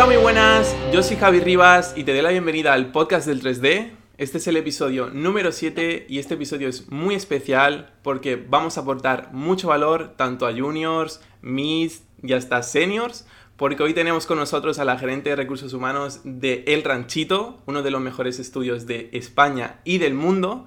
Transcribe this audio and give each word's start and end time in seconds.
Hola, 0.00 0.14
muy 0.14 0.22
buenas. 0.22 0.74
Yo 0.94 1.02
soy 1.02 1.18
Javi 1.18 1.40
Rivas 1.40 1.92
y 1.94 2.04
te 2.04 2.12
doy 2.12 2.22
la 2.22 2.30
bienvenida 2.30 2.72
al 2.72 2.90
podcast 2.90 3.26
del 3.26 3.42
3D. 3.42 3.90
Este 4.16 4.38
es 4.38 4.46
el 4.46 4.56
episodio 4.56 5.10
número 5.10 5.52
7 5.52 6.06
y 6.08 6.18
este 6.18 6.36
episodio 6.36 6.70
es 6.70 6.90
muy 6.90 7.14
especial 7.14 7.92
porque 8.02 8.36
vamos 8.36 8.78
a 8.78 8.80
aportar 8.80 9.30
mucho 9.34 9.68
valor 9.68 10.14
tanto 10.16 10.46
a 10.46 10.54
juniors, 10.54 11.20
miss 11.42 12.04
y 12.22 12.32
hasta 12.32 12.62
seniors 12.62 13.26
porque 13.58 13.82
hoy 13.82 13.92
tenemos 13.92 14.24
con 14.24 14.38
nosotros 14.38 14.78
a 14.78 14.86
la 14.86 14.96
gerente 14.96 15.28
de 15.28 15.36
recursos 15.36 15.74
humanos 15.74 16.20
de 16.24 16.64
El 16.66 16.82
Ranchito, 16.82 17.60
uno 17.66 17.82
de 17.82 17.90
los 17.90 18.00
mejores 18.00 18.38
estudios 18.38 18.86
de 18.86 19.10
España 19.12 19.80
y 19.84 19.98
del 19.98 20.14
mundo. 20.14 20.64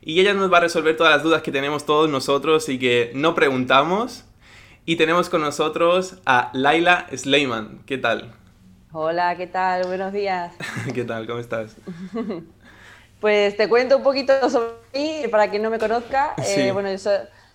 Y 0.00 0.20
ella 0.20 0.32
nos 0.32 0.52
va 0.52 0.58
a 0.58 0.60
resolver 0.60 0.96
todas 0.96 1.12
las 1.12 1.24
dudas 1.24 1.42
que 1.42 1.50
tenemos 1.50 1.86
todos 1.86 2.08
nosotros 2.08 2.68
y 2.68 2.78
que 2.78 3.10
no 3.16 3.34
preguntamos. 3.34 4.26
Y 4.84 4.94
tenemos 4.94 5.28
con 5.28 5.40
nosotros 5.40 6.18
a 6.24 6.52
Laila 6.54 7.08
Sleiman. 7.12 7.80
¿Qué 7.84 7.98
tal? 7.98 8.45
Hola, 8.98 9.36
¿qué 9.36 9.46
tal? 9.46 9.86
Buenos 9.86 10.10
días. 10.10 10.54
¿Qué 10.94 11.04
tal? 11.04 11.26
¿Cómo 11.26 11.38
estás? 11.38 11.76
pues 13.20 13.54
te 13.54 13.68
cuento 13.68 13.98
un 13.98 14.02
poquito 14.02 14.48
sobre 14.48 14.72
mí, 14.94 15.28
para 15.30 15.50
quien 15.50 15.62
no 15.62 15.68
me 15.68 15.78
conozca. 15.78 16.34
Eh, 16.48 16.72
bueno, 16.72 16.90
yo 16.90 17.10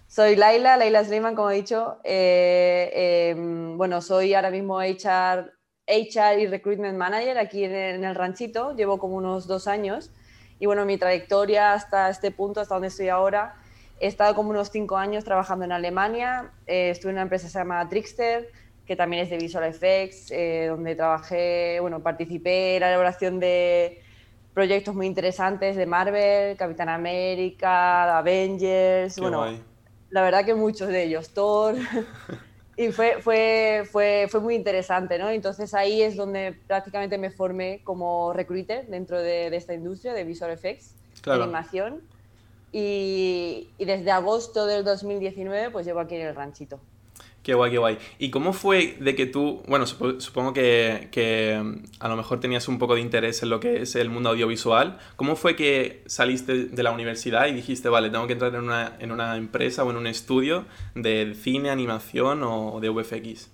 soy, 0.07 0.35
Laila, 0.35 0.77
Laila 0.77 1.03
Sleiman, 1.03 1.33
como 1.33 1.49
he 1.49 1.55
dicho. 1.55 1.97
Eh, 2.03 3.31
em, 3.31 3.75
bueno, 3.75 4.03
soy 4.03 4.35
ahora 4.35 4.51
mismo 4.51 4.79
HR, 4.81 5.51
HR 5.87 6.39
y 6.41 6.45
Recruitment 6.45 6.95
Manager 6.95 7.39
aquí 7.39 7.63
en 7.63 7.71
el, 7.73 7.95
en 7.95 8.03
el 8.03 8.13
ranchito. 8.13 8.75
Llevo 8.75 8.99
como 8.99 9.15
unos 9.15 9.47
dos 9.47 9.67
años. 9.67 10.11
Y 10.59 10.67
bueno, 10.67 10.85
mi 10.85 10.99
trayectoria 10.99 11.73
hasta 11.73 12.11
este 12.11 12.29
punto, 12.29 12.61
hasta 12.61 12.75
donde 12.75 12.89
estoy 12.89 13.09
ahora, 13.09 13.55
He 14.01 14.07
estado 14.07 14.33
como 14.33 14.49
unos 14.49 14.69
cinco 14.71 14.97
años 14.97 15.23
trabajando 15.23 15.63
en 15.63 15.71
Alemania, 15.71 16.51
eh, 16.65 16.89
estuve 16.89 17.11
en 17.11 17.17
una 17.17 17.21
empresa 17.21 17.45
que 17.45 17.51
se 17.51 17.59
llama 17.59 17.87
Trickster, 17.87 18.49
que 18.91 18.97
también 18.97 19.23
es 19.23 19.29
de 19.29 19.37
Visual 19.37 19.63
Effects, 19.63 20.31
eh, 20.31 20.65
donde 20.67 20.95
trabajé, 20.97 21.79
bueno, 21.79 22.03
participé 22.03 22.75
en 22.75 22.81
la 22.81 22.89
elaboración 22.89 23.39
de 23.39 24.01
proyectos 24.53 24.93
muy 24.93 25.07
interesantes 25.07 25.77
de 25.77 25.85
Marvel, 25.85 26.57
Capitán 26.57 26.89
América, 26.89 28.17
Avengers, 28.17 29.17
bueno, 29.17 29.45
la 30.09 30.23
verdad 30.23 30.43
que 30.43 30.55
muchos 30.55 30.89
de 30.89 31.03
ellos, 31.03 31.29
Thor, 31.29 31.75
y 32.75 32.91
fue, 32.91 33.21
fue, 33.21 33.83
fue, 33.89 34.27
fue 34.29 34.41
muy 34.41 34.55
interesante, 34.55 35.17
¿no? 35.17 35.29
Entonces 35.29 35.73
ahí 35.73 36.01
es 36.01 36.17
donde 36.17 36.59
prácticamente 36.67 37.17
me 37.17 37.31
formé 37.31 37.79
como 37.85 38.33
recruiter 38.33 38.87
dentro 38.87 39.21
de, 39.21 39.49
de 39.49 39.55
esta 39.55 39.73
industria 39.73 40.11
de 40.11 40.25
Visual 40.25 40.51
Effects, 40.51 40.95
de 41.23 41.31
animación. 41.31 42.01
Y, 42.73 43.69
desde 43.79 44.11
agosto 44.11 44.65
del 44.65 44.83
2019 44.83 45.69
pues 45.69 45.85
llevo 45.85 46.01
aquí 46.01 46.15
en 46.15 46.27
el 46.27 46.35
ranchito. 46.35 46.81
Qué 47.43 47.55
guay, 47.55 47.71
qué 47.71 47.77
guay. 47.79 47.97
¿Y 48.19 48.29
cómo 48.29 48.53
fue 48.53 48.97
de 48.99 49.15
que 49.15 49.25
tú, 49.25 49.63
bueno, 49.67 49.87
supongo 49.87 50.53
que, 50.53 51.07
que, 51.11 51.59
mm, 51.61 51.83
a 51.99 52.07
lo 52.07 52.15
mejor 52.15 52.39
tenías 52.39 52.67
un 52.67 52.77
poco 52.77 52.93
de 52.93 53.01
interés 53.01 53.41
en 53.41 53.49
lo 53.49 53.59
que 53.59 53.81
es 53.81 53.95
el 53.95 54.09
mundo 54.09 54.29
audiovisual, 54.29 54.99
¿cómo 55.15 55.35
fue 55.35 55.55
que 55.55 56.03
saliste 56.05 56.65
de 56.65 56.83
la 56.83 56.91
universidad 56.91 57.47
y 57.47 57.53
dijiste, 57.53 57.89
vale, 57.89 58.11
tengo 58.11 58.27
que 58.27 58.33
entrar 58.33 58.53
en 58.53 58.61
una, 58.61 58.95
en 58.99 59.11
una 59.11 59.37
empresa 59.37 59.83
o 59.83 59.89
en 59.89 59.97
un 59.97 60.05
estudio 60.05 60.65
de 60.93 61.33
cine, 61.33 61.71
animación 61.71 62.43
o 62.43 62.79
de 62.79 62.89
VFX? 62.89 63.49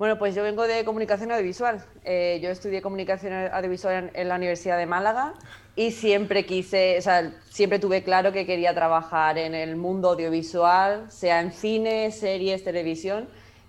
Bueno, 0.00 0.18
pues 0.18 0.34
yo 0.34 0.42
vengo 0.42 0.66
de 0.66 0.82
comunicación 0.86 1.30
audiovisual. 1.30 1.84
Eh, 2.04 2.40
yo 2.42 2.48
estudié 2.48 2.80
comunicación 2.80 3.34
audiovisual 3.52 4.10
en, 4.14 4.28
la 4.30 4.36
Universidad 4.36 4.78
de 4.78 4.86
Málaga 4.86 5.34
y 5.76 5.90
siempre 5.90 6.46
quise, 6.46 6.96
o 6.96 7.02
sea, 7.02 7.34
siempre 7.50 7.78
tuve 7.78 8.02
claro 8.02 8.32
que 8.32 8.46
quería 8.46 8.74
trabajar 8.74 9.36
en 9.36 9.54
el 9.54 9.76
mundo 9.76 10.08
audiovisual, 10.08 11.12
sea 11.12 11.42
en 11.42 11.52
cine, 11.52 12.12
series, 12.12 12.64
televisión. 12.64 13.28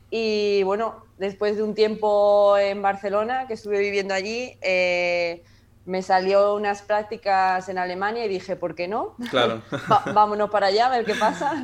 Y 0.09 0.63
bueno, 0.63 1.03
después 1.17 1.57
de 1.57 1.63
un 1.63 1.75
tiempo 1.75 2.57
en 2.57 2.81
Barcelona, 2.81 3.45
que 3.45 3.55
estuve 3.55 3.79
viviendo 3.79 4.13
allí, 4.13 4.57
eh, 4.61 5.43
me 5.85 6.03
salió 6.03 6.53
unas 6.55 6.83
prácticas 6.83 7.67
en 7.67 7.77
Alemania 7.77 8.25
y 8.25 8.29
dije, 8.29 8.55
¿por 8.55 8.75
qué 8.75 8.87
no? 8.87 9.15
Claro. 9.31 9.61
vámonos 10.13 10.49
para 10.51 10.67
allá 10.67 10.87
a 10.87 10.89
ver 10.89 11.05
qué 11.05 11.15
pasa. 11.15 11.63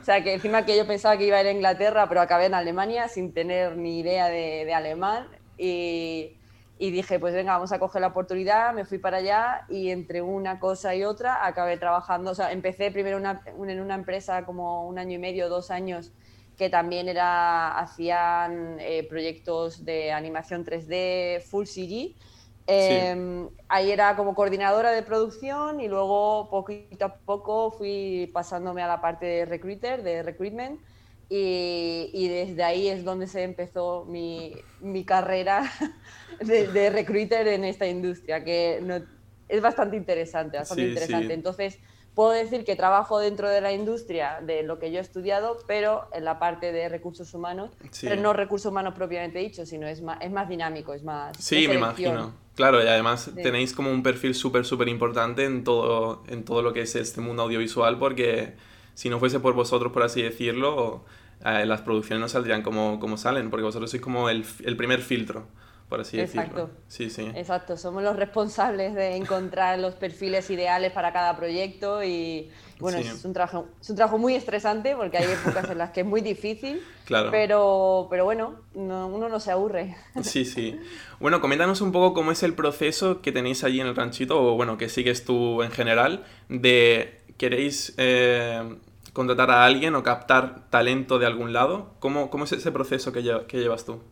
o 0.00 0.04
sea, 0.04 0.22
que 0.22 0.34
encima 0.34 0.64
que 0.64 0.76
yo 0.76 0.86
pensaba 0.86 1.16
que 1.16 1.26
iba 1.26 1.36
a 1.36 1.40
ir 1.40 1.48
a 1.48 1.52
Inglaterra, 1.52 2.08
pero 2.08 2.20
acabé 2.20 2.46
en 2.46 2.54
Alemania 2.54 3.08
sin 3.08 3.32
tener 3.32 3.76
ni 3.76 3.98
idea 3.98 4.28
de, 4.28 4.64
de 4.64 4.74
alemán. 4.74 5.26
Y, 5.58 6.36
y, 6.78 6.90
dije, 6.90 7.18
pues 7.18 7.34
venga, 7.34 7.54
vamos 7.54 7.72
a 7.72 7.80
coger 7.80 8.02
la 8.02 8.08
oportunidad. 8.08 8.72
Me 8.72 8.84
fui 8.84 8.98
para 8.98 9.16
allá 9.16 9.64
y 9.68 9.90
entre 9.90 10.22
una 10.22 10.60
cosa 10.60 10.94
y 10.94 11.02
otra 11.02 11.44
acabé 11.44 11.76
trabajando. 11.76 12.30
O 12.30 12.34
sea, 12.34 12.52
empecé 12.52 12.92
primero 12.92 13.16
una, 13.16 13.42
en 13.46 13.80
una 13.80 13.94
empresa 13.94 14.44
como 14.44 14.86
un 14.86 14.98
año 14.98 15.14
y 15.14 15.18
medio, 15.18 15.48
dos 15.48 15.72
años, 15.72 16.12
que 16.56 16.70
también 16.70 17.08
era, 17.08 17.76
hacían 17.78 18.76
eh, 18.78 19.04
proyectos 19.08 19.84
de 19.84 20.12
animación 20.12 20.64
3D, 20.64 21.42
full 21.42 21.64
CG 21.64 22.14
Em, 22.66 23.48
ahí 23.68 23.92
era 23.92 24.16
como 24.16 24.34
coordinadora 24.34 24.90
de 24.90 25.02
producción 25.02 25.80
y 25.80 25.88
luego 25.88 26.48
poquito 26.50 27.04
a 27.04 27.16
poco 27.18 27.70
fui 27.70 28.30
pasándome 28.34 28.82
a 28.82 28.88
la 28.88 29.00
parte 29.00 29.26
de 29.26 29.44
recruiter, 29.44 30.02
de 30.02 30.22
recruitment. 30.22 30.80
Y, 31.28 32.28
desde 32.28 32.62
ahí 32.62 32.86
es 32.86 33.04
donde 33.04 33.26
se 33.26 33.42
empezó 33.42 34.04
mi, 34.04 34.54
mi 34.80 35.04
carrera 35.04 35.62
de, 36.40 36.68
de, 36.68 36.90
recruiter 36.90 37.48
en 37.48 37.64
esta 37.64 37.86
industria, 37.86 38.44
que 38.44 38.78
no, 38.80 39.02
es 39.48 39.60
bastante 39.60 39.96
interesante, 39.96 40.56
bastante 40.56 40.84
interesante. 40.84 41.34
Entonces, 41.34 41.78
puedo 42.16 42.30
decir 42.30 42.64
que 42.64 42.76
trabajo 42.76 43.18
dentro 43.18 43.50
de 43.50 43.60
la 43.60 43.74
industria 43.74 44.38
de 44.40 44.62
lo 44.62 44.78
que 44.78 44.90
yo 44.90 44.98
he 44.98 45.02
estudiado, 45.02 45.58
pero 45.66 46.08
en 46.14 46.24
la 46.24 46.38
parte 46.38 46.72
de 46.72 46.88
recursos 46.88 47.34
humanos, 47.34 47.70
pero 48.00 48.16
no 48.20 48.32
recursos 48.32 48.72
humanos 48.72 48.94
propiamente 48.94 49.38
dicho, 49.38 49.66
sino 49.66 49.86
es 49.86 50.00
más, 50.00 50.16
es 50.22 50.32
más 50.32 50.48
dinámico, 50.48 50.94
es 50.94 51.04
más... 51.04 51.36
Sí, 51.38 51.68
me 51.68 51.74
imagino. 51.74 52.32
Claro, 52.54 52.82
y 52.82 52.86
además 52.86 53.30
tenéis 53.34 53.74
como 53.74 53.90
un 53.90 54.02
perfil 54.02 54.34
súper, 54.34 54.64
súper 54.64 54.88
importante 54.88 55.44
en 55.44 55.62
todo, 55.62 56.24
en 56.26 56.42
todo 56.46 56.62
lo 56.62 56.72
que 56.72 56.80
es 56.80 56.96
este 56.96 57.20
mundo 57.20 57.42
audiovisual, 57.42 57.98
porque 57.98 58.54
si 58.94 59.10
no 59.10 59.18
fuese 59.18 59.38
por 59.38 59.52
vosotros, 59.52 59.92
por 59.92 60.02
así 60.02 60.22
decirlo, 60.22 61.04
eh, 61.44 61.66
las 61.66 61.82
producciones 61.82 62.22
no 62.22 62.30
saldrían 62.30 62.62
como, 62.62 62.98
como 62.98 63.18
salen, 63.18 63.50
porque 63.50 63.64
vosotros 63.64 63.90
sois 63.90 64.02
como 64.02 64.30
el, 64.30 64.42
el 64.64 64.74
primer 64.78 65.02
filtro 65.02 65.48
por 65.88 66.00
así 66.00 66.18
Exacto. 66.18 66.54
decirlo. 66.54 66.70
Sí, 66.88 67.10
sí. 67.10 67.30
Exacto, 67.34 67.76
somos 67.76 68.02
los 68.02 68.16
responsables 68.16 68.94
de 68.94 69.16
encontrar 69.16 69.78
los 69.78 69.94
perfiles 69.94 70.50
ideales 70.50 70.92
para 70.92 71.12
cada 71.12 71.36
proyecto 71.36 72.02
y 72.02 72.50
bueno, 72.80 72.98
es, 72.98 73.24
un 73.24 73.32
trabajo, 73.32 73.68
es 73.80 73.88
un 73.88 73.96
trabajo 73.96 74.18
muy 74.18 74.34
estresante 74.34 74.96
porque 74.96 75.18
hay 75.18 75.30
épocas 75.30 75.70
en 75.70 75.78
las 75.78 75.90
que 75.90 76.00
es 76.00 76.06
muy 76.06 76.20
difícil, 76.20 76.82
claro. 77.04 77.30
pero, 77.30 78.08
pero 78.10 78.24
bueno, 78.24 78.56
uno 78.74 79.28
no 79.28 79.40
se 79.40 79.52
aburre. 79.52 79.96
Sí, 80.22 80.44
sí. 80.44 80.78
Bueno, 81.20 81.40
coméntanos 81.40 81.80
un 81.80 81.92
poco 81.92 82.14
cómo 82.14 82.32
es 82.32 82.42
el 82.42 82.54
proceso 82.54 83.22
que 83.22 83.32
tenéis 83.32 83.64
allí 83.64 83.80
en 83.80 83.86
el 83.86 83.96
ranchito, 83.96 84.42
o 84.42 84.56
bueno, 84.56 84.76
que 84.76 84.88
sigues 84.88 85.24
tú 85.24 85.62
en 85.62 85.70
general, 85.70 86.24
de 86.48 87.20
queréis... 87.36 87.94
Eh, 87.96 88.76
contratar 89.12 89.50
a 89.50 89.64
alguien 89.64 89.94
o 89.94 90.02
captar 90.02 90.68
talento 90.68 91.18
de 91.18 91.24
algún 91.24 91.54
lado. 91.54 91.94
¿Cómo, 92.00 92.28
cómo 92.28 92.44
es 92.44 92.52
ese 92.52 92.70
proceso 92.70 93.12
que, 93.12 93.22
que 93.48 93.58
llevas 93.58 93.86
tú? 93.86 94.02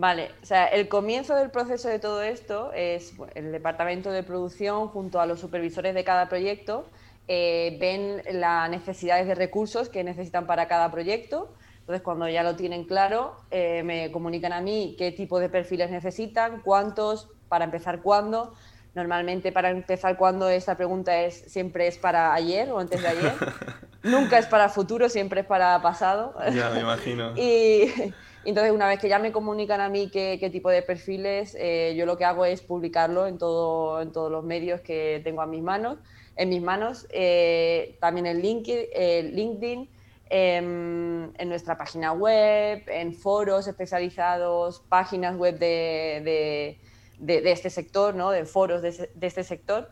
Vale, 0.00 0.30
o 0.42 0.46
sea, 0.46 0.64
el 0.64 0.88
comienzo 0.88 1.34
del 1.34 1.50
proceso 1.50 1.86
de 1.86 1.98
todo 1.98 2.22
esto 2.22 2.72
es 2.72 3.12
el 3.34 3.52
departamento 3.52 4.10
de 4.10 4.22
producción 4.22 4.88
junto 4.88 5.20
a 5.20 5.26
los 5.26 5.40
supervisores 5.40 5.94
de 5.94 6.04
cada 6.04 6.26
proyecto 6.30 6.86
eh, 7.28 7.76
ven 7.78 8.22
las 8.40 8.70
necesidades 8.70 9.26
de 9.26 9.34
recursos 9.34 9.90
que 9.90 10.02
necesitan 10.02 10.46
para 10.46 10.68
cada 10.68 10.90
proyecto. 10.90 11.52
Entonces, 11.80 12.02
cuando 12.02 12.26
ya 12.30 12.42
lo 12.42 12.56
tienen 12.56 12.84
claro, 12.84 13.36
eh, 13.50 13.82
me 13.82 14.10
comunican 14.10 14.54
a 14.54 14.62
mí 14.62 14.96
qué 14.96 15.12
tipo 15.12 15.38
de 15.38 15.50
perfiles 15.50 15.90
necesitan, 15.90 16.62
cuántos, 16.62 17.28
para 17.50 17.66
empezar 17.66 18.00
cuándo. 18.00 18.54
Normalmente 18.94 19.52
para 19.52 19.68
empezar 19.68 20.16
cuándo 20.16 20.48
esta 20.48 20.78
pregunta 20.78 21.20
es 21.20 21.44
siempre 21.46 21.86
es 21.86 21.98
para 21.98 22.32
ayer 22.32 22.72
o 22.72 22.78
antes 22.78 23.02
de 23.02 23.08
ayer. 23.08 23.34
Nunca 24.02 24.38
es 24.38 24.46
para 24.46 24.70
futuro, 24.70 25.10
siempre 25.10 25.42
es 25.42 25.46
para 25.46 25.80
pasado. 25.82 26.34
Ya, 26.52 26.70
me 26.70 26.80
imagino. 26.80 27.34
y, 27.36 28.12
entonces, 28.44 28.72
una 28.72 28.88
vez 28.88 28.98
que 28.98 29.08
ya 29.08 29.18
me 29.18 29.32
comunican 29.32 29.80
a 29.80 29.88
mí 29.88 30.08
qué, 30.10 30.48
tipo 30.50 30.70
de 30.70 30.82
perfiles, 30.82 31.56
eh, 31.58 31.94
yo 31.96 32.06
lo 32.06 32.16
que 32.16 32.24
hago 32.24 32.44
es 32.44 32.62
publicarlo 32.62 33.26
en, 33.26 33.38
todo, 33.38 34.00
en 34.00 34.12
todos 34.12 34.30
los 34.30 34.44
medios 34.44 34.80
que 34.80 35.20
tengo 35.22 35.42
a 35.42 35.46
mis 35.46 35.62
manos, 35.62 35.98
en 36.36 36.48
mis 36.48 36.62
manos, 36.62 37.06
eh, 37.10 37.98
también 38.00 38.26
en 38.26 38.40
LinkedIn, 38.40 39.88
eh, 40.30 40.56
em, 40.56 41.32
en 41.36 41.48
nuestra 41.48 41.76
página 41.76 42.12
web, 42.12 42.82
en 42.86 43.12
foros 43.14 43.66
especializados, 43.66 44.80
páginas 44.88 45.36
web 45.36 45.58
de, 45.58 46.78
de, 47.18 47.40
de, 47.40 47.52
este 47.52 47.68
sector, 47.68 48.14
¿no? 48.14 48.30
de 48.30 48.46
foros 48.46 48.80
de 48.80 49.10
este 49.20 49.44
sector. 49.44 49.90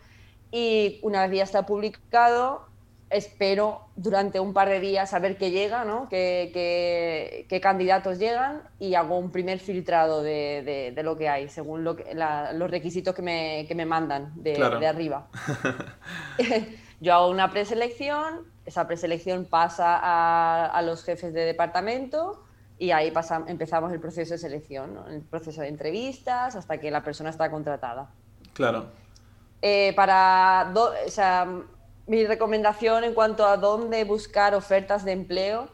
Y 0.50 1.00
una 1.02 1.26
vez 1.26 1.38
ya 1.38 1.44
está 1.44 1.66
publicado, 1.66 2.67
espero 3.10 3.88
durante 3.96 4.38
un 4.38 4.52
par 4.52 4.68
de 4.68 4.80
días 4.80 5.14
a 5.14 5.18
ver 5.18 5.36
qué 5.36 5.50
llega, 5.50 5.84
¿no? 5.84 6.08
qué, 6.08 6.50
qué, 7.48 7.60
candidatos 7.60 8.18
llegan 8.18 8.62
y 8.78 8.94
hago 8.94 9.18
un 9.18 9.30
primer 9.30 9.58
filtrado 9.58 10.22
de, 10.22 10.92
de, 10.94 11.02
lo 11.02 11.16
que 11.16 11.28
hay, 11.28 11.48
según 11.48 11.84
lo 11.84 11.96
que, 11.96 12.14
los 12.14 12.70
requisitos 12.70 13.14
que 13.14 13.22
me, 13.22 13.64
que 13.66 13.74
me 13.74 13.86
mandan 13.86 14.32
de, 14.36 14.52
de 14.54 14.86
arriba. 14.86 15.26
Yo 17.00 17.14
hago 17.14 17.28
una 17.28 17.50
preselección, 17.50 18.46
esa 18.66 18.86
preselección 18.86 19.44
pasa 19.44 19.96
a, 19.96 20.66
a, 20.66 20.82
los 20.82 21.04
jefes 21.04 21.32
de 21.32 21.44
departamento, 21.44 22.44
y 22.78 22.92
ahí 22.92 23.12
empezamos 23.46 23.92
el 23.92 24.00
proceso 24.00 24.34
de 24.34 24.38
selección, 24.38 24.98
el 25.08 25.22
proceso 25.22 25.62
de 25.62 25.68
entrevistas 25.68 26.54
hasta 26.54 26.78
que 26.78 26.90
la 26.90 27.02
persona 27.02 27.30
está 27.30 27.50
contratada. 27.50 28.08
Claro. 28.52 28.86
Eh, 29.60 29.92
para, 29.96 30.72
o 30.76 31.10
sea, 31.10 31.46
mi 32.08 32.24
recomendación 32.24 33.04
en 33.04 33.14
cuanto 33.14 33.46
a 33.46 33.56
dónde 33.56 34.02
buscar 34.04 34.54
ofertas 34.54 35.04
de 35.04 35.12
empleo, 35.12 35.68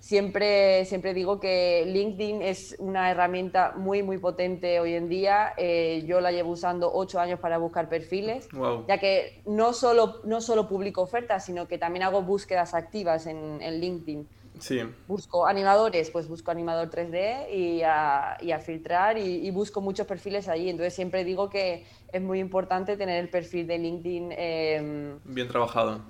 siempre, 0.00 0.84
siempre 0.84 1.14
digo 1.14 1.40
que 1.40 1.84
LinkedIn 1.86 2.42
es 2.42 2.76
una 2.78 3.10
herramienta 3.10 3.72
muy, 3.76 4.02
muy 4.02 4.18
potente 4.18 4.80
hoy 4.80 4.94
en 4.94 5.08
día. 5.08 5.54
Eh, 5.56 6.04
yo 6.06 6.20
la 6.20 6.30
llevo 6.30 6.50
usando 6.52 6.92
ocho 6.92 7.18
años 7.18 7.40
para 7.40 7.58
buscar 7.58 7.88
perfiles, 7.88 8.48
ya 8.86 8.98
que 8.98 9.42
no 9.46 9.72
solo, 9.72 10.20
no 10.24 10.40
solo 10.40 10.68
publico 10.68 11.02
ofertas, 11.02 11.44
sino 11.44 11.66
que 11.66 11.78
también 11.78 12.04
hago 12.04 12.22
búsquedas 12.22 12.74
activas 12.74 13.26
en, 13.26 13.60
en 13.60 13.80
LinkedIn. 13.80 14.28
Sí. 14.60 14.80
Busco 15.06 15.46
animadores, 15.46 16.10
pues 16.10 16.28
busco 16.28 16.50
animador 16.50 16.90
3D 16.90 17.50
y 17.52 17.82
a, 17.82 18.36
y 18.40 18.52
a 18.52 18.60
filtrar 18.60 19.18
y, 19.18 19.50
busco 19.50 19.80
muchos 19.80 20.06
perfiles 20.06 20.48
allí. 20.48 20.68
Entonces 20.68 20.94
siempre 20.94 21.24
digo 21.24 21.48
que 21.50 21.86
es 22.12 22.22
muy 22.22 22.38
importante 22.40 22.96
tener 22.96 23.22
el 23.22 23.30
perfil 23.30 23.66
de 23.66 23.78
LinkedIn 23.78 24.32
em, 24.32 25.18
bien 25.24 25.48
trabajado. 25.48 26.00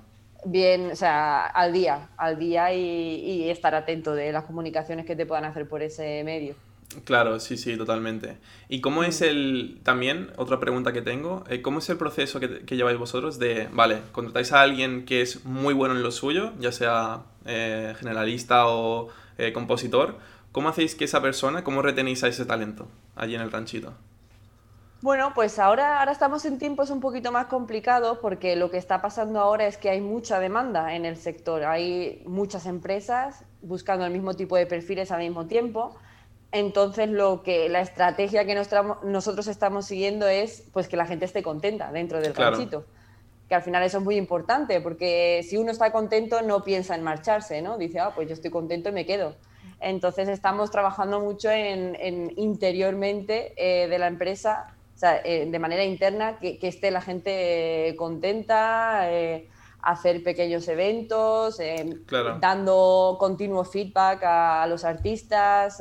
Bien, 0.45 0.91
o 0.91 0.95
sea, 0.95 1.45
al 1.45 1.73
día, 1.73 2.09
al 2.15 2.39
día 2.39 2.73
y, 2.73 2.79
y 2.79 3.49
estar 3.49 3.75
atento 3.75 4.13
de 4.13 4.31
las 4.31 4.45
comunicaciones 4.45 5.05
que 5.05 5.15
te 5.15 5.25
puedan 5.25 5.45
hacer 5.45 5.67
por 5.67 5.81
ese 5.81 6.23
medio. 6.23 6.55
Claro, 7.03 7.39
sí, 7.39 7.55
sí, 7.55 7.77
totalmente. 7.77 8.37
¿Y 8.67 8.81
cómo 8.81 9.03
es 9.03 9.21
el, 9.21 9.79
también, 9.83 10.31
otra 10.37 10.59
pregunta 10.59 10.91
que 10.91 11.03
tengo, 11.03 11.43
eh, 11.47 11.61
cómo 11.61 11.79
es 11.79 11.89
el 11.89 11.97
proceso 11.97 12.39
que, 12.39 12.65
que, 12.65 12.77
lleváis 12.77 12.97
vosotros 12.97 13.37
de, 13.37 13.69
vale, 13.71 14.01
contratáis 14.11 14.51
a 14.53 14.61
alguien 14.61 15.05
que 15.05 15.21
es 15.21 15.45
muy 15.45 15.75
bueno 15.75 15.95
en 15.95 16.01
lo 16.01 16.11
suyo, 16.11 16.51
ya 16.59 16.71
sea 16.71 17.21
eh, 17.45 17.93
generalista 17.99 18.67
o 18.67 19.09
eh, 19.37 19.53
compositor, 19.53 20.17
¿cómo 20.51 20.69
hacéis 20.69 20.95
que 20.95 21.05
esa 21.05 21.21
persona, 21.21 21.63
cómo 21.63 21.83
retenéis 21.83 22.23
a 22.23 22.27
ese 22.27 22.45
talento 22.45 22.87
allí 23.15 23.35
en 23.35 23.41
el 23.41 23.51
ranchito? 23.51 23.93
Bueno, 25.01 25.31
pues 25.35 25.59
ahora, 25.59 25.99
ahora 25.99 26.11
estamos 26.11 26.43
en 26.45 26.57
tiempos 26.57 26.89
un 26.89 26.99
poquito 26.99 27.31
más 27.31 27.45
complicados 27.45 28.17
porque 28.17 28.55
lo 28.55 28.71
que 28.71 28.77
está 28.77 29.01
pasando 29.01 29.39
ahora 29.39 29.67
es 29.67 29.77
que 29.77 29.89
hay 29.89 30.01
mucha 30.01 30.39
demanda 30.39 30.95
en 30.95 31.05
el 31.05 31.15
sector. 31.15 31.63
Hay 31.63 32.21
muchas 32.25 32.65
empresas 32.65 33.45
buscando 33.61 34.05
el 34.05 34.11
mismo 34.11 34.33
tipo 34.33 34.57
de 34.57 34.65
perfiles 34.65 35.11
al 35.11 35.19
mismo 35.19 35.45
tiempo 35.45 35.95
entonces, 36.51 37.09
lo 37.09 37.43
que 37.43 37.69
la 37.69 37.81
estrategia 37.81 38.45
que 38.45 38.55
nosotros 38.55 39.47
estamos 39.47 39.85
siguiendo 39.85 40.27
es 40.27 40.63
pues 40.73 40.87
que 40.87 40.97
la 40.97 41.05
gente 41.05 41.25
esté 41.25 41.43
contenta 41.43 41.91
dentro 41.91 42.19
del 42.19 42.33
claro. 42.33 42.85
Que 43.47 43.55
al 43.55 43.61
final 43.63 43.83
eso 43.83 43.97
es 43.97 44.03
muy 44.03 44.15
importante, 44.15 44.79
porque 44.81 45.43
si 45.47 45.57
uno 45.57 45.71
está 45.71 45.91
contento 45.91 46.41
no 46.41 46.63
piensa 46.63 46.95
en 46.95 47.03
marcharse, 47.03 47.61
¿no? 47.61 47.77
Dice, 47.77 47.99
ah, 47.99 48.11
pues 48.13 48.27
yo 48.27 48.33
estoy 48.33 48.51
contento 48.51 48.89
y 48.89 48.91
me 48.91 49.05
quedo. 49.05 49.35
Entonces 49.79 50.27
estamos 50.27 50.71
trabajando 50.71 51.19
mucho 51.19 51.49
en, 51.49 52.33
interiormente 52.35 53.53
eh, 53.55 53.87
de 53.87 53.97
la 53.97 54.07
empresa, 54.07 54.75
o 54.95 54.99
sea, 54.99 55.21
eh, 55.23 55.47
de 55.49 55.59
manera 55.59 55.83
interna, 55.83 56.37
que, 56.37 56.59
esté 56.61 56.91
la 56.91 57.01
gente 57.01 57.95
contenta, 57.97 59.11
eh, 59.11 59.47
hacer 59.81 60.23
pequeños 60.23 60.67
eventos, 60.67 61.59
dando 62.39 63.17
continuo 63.19 63.63
feedback 63.63 64.23
a, 64.23 64.63
a 64.63 64.67
los 64.67 64.83
artistas 64.83 65.79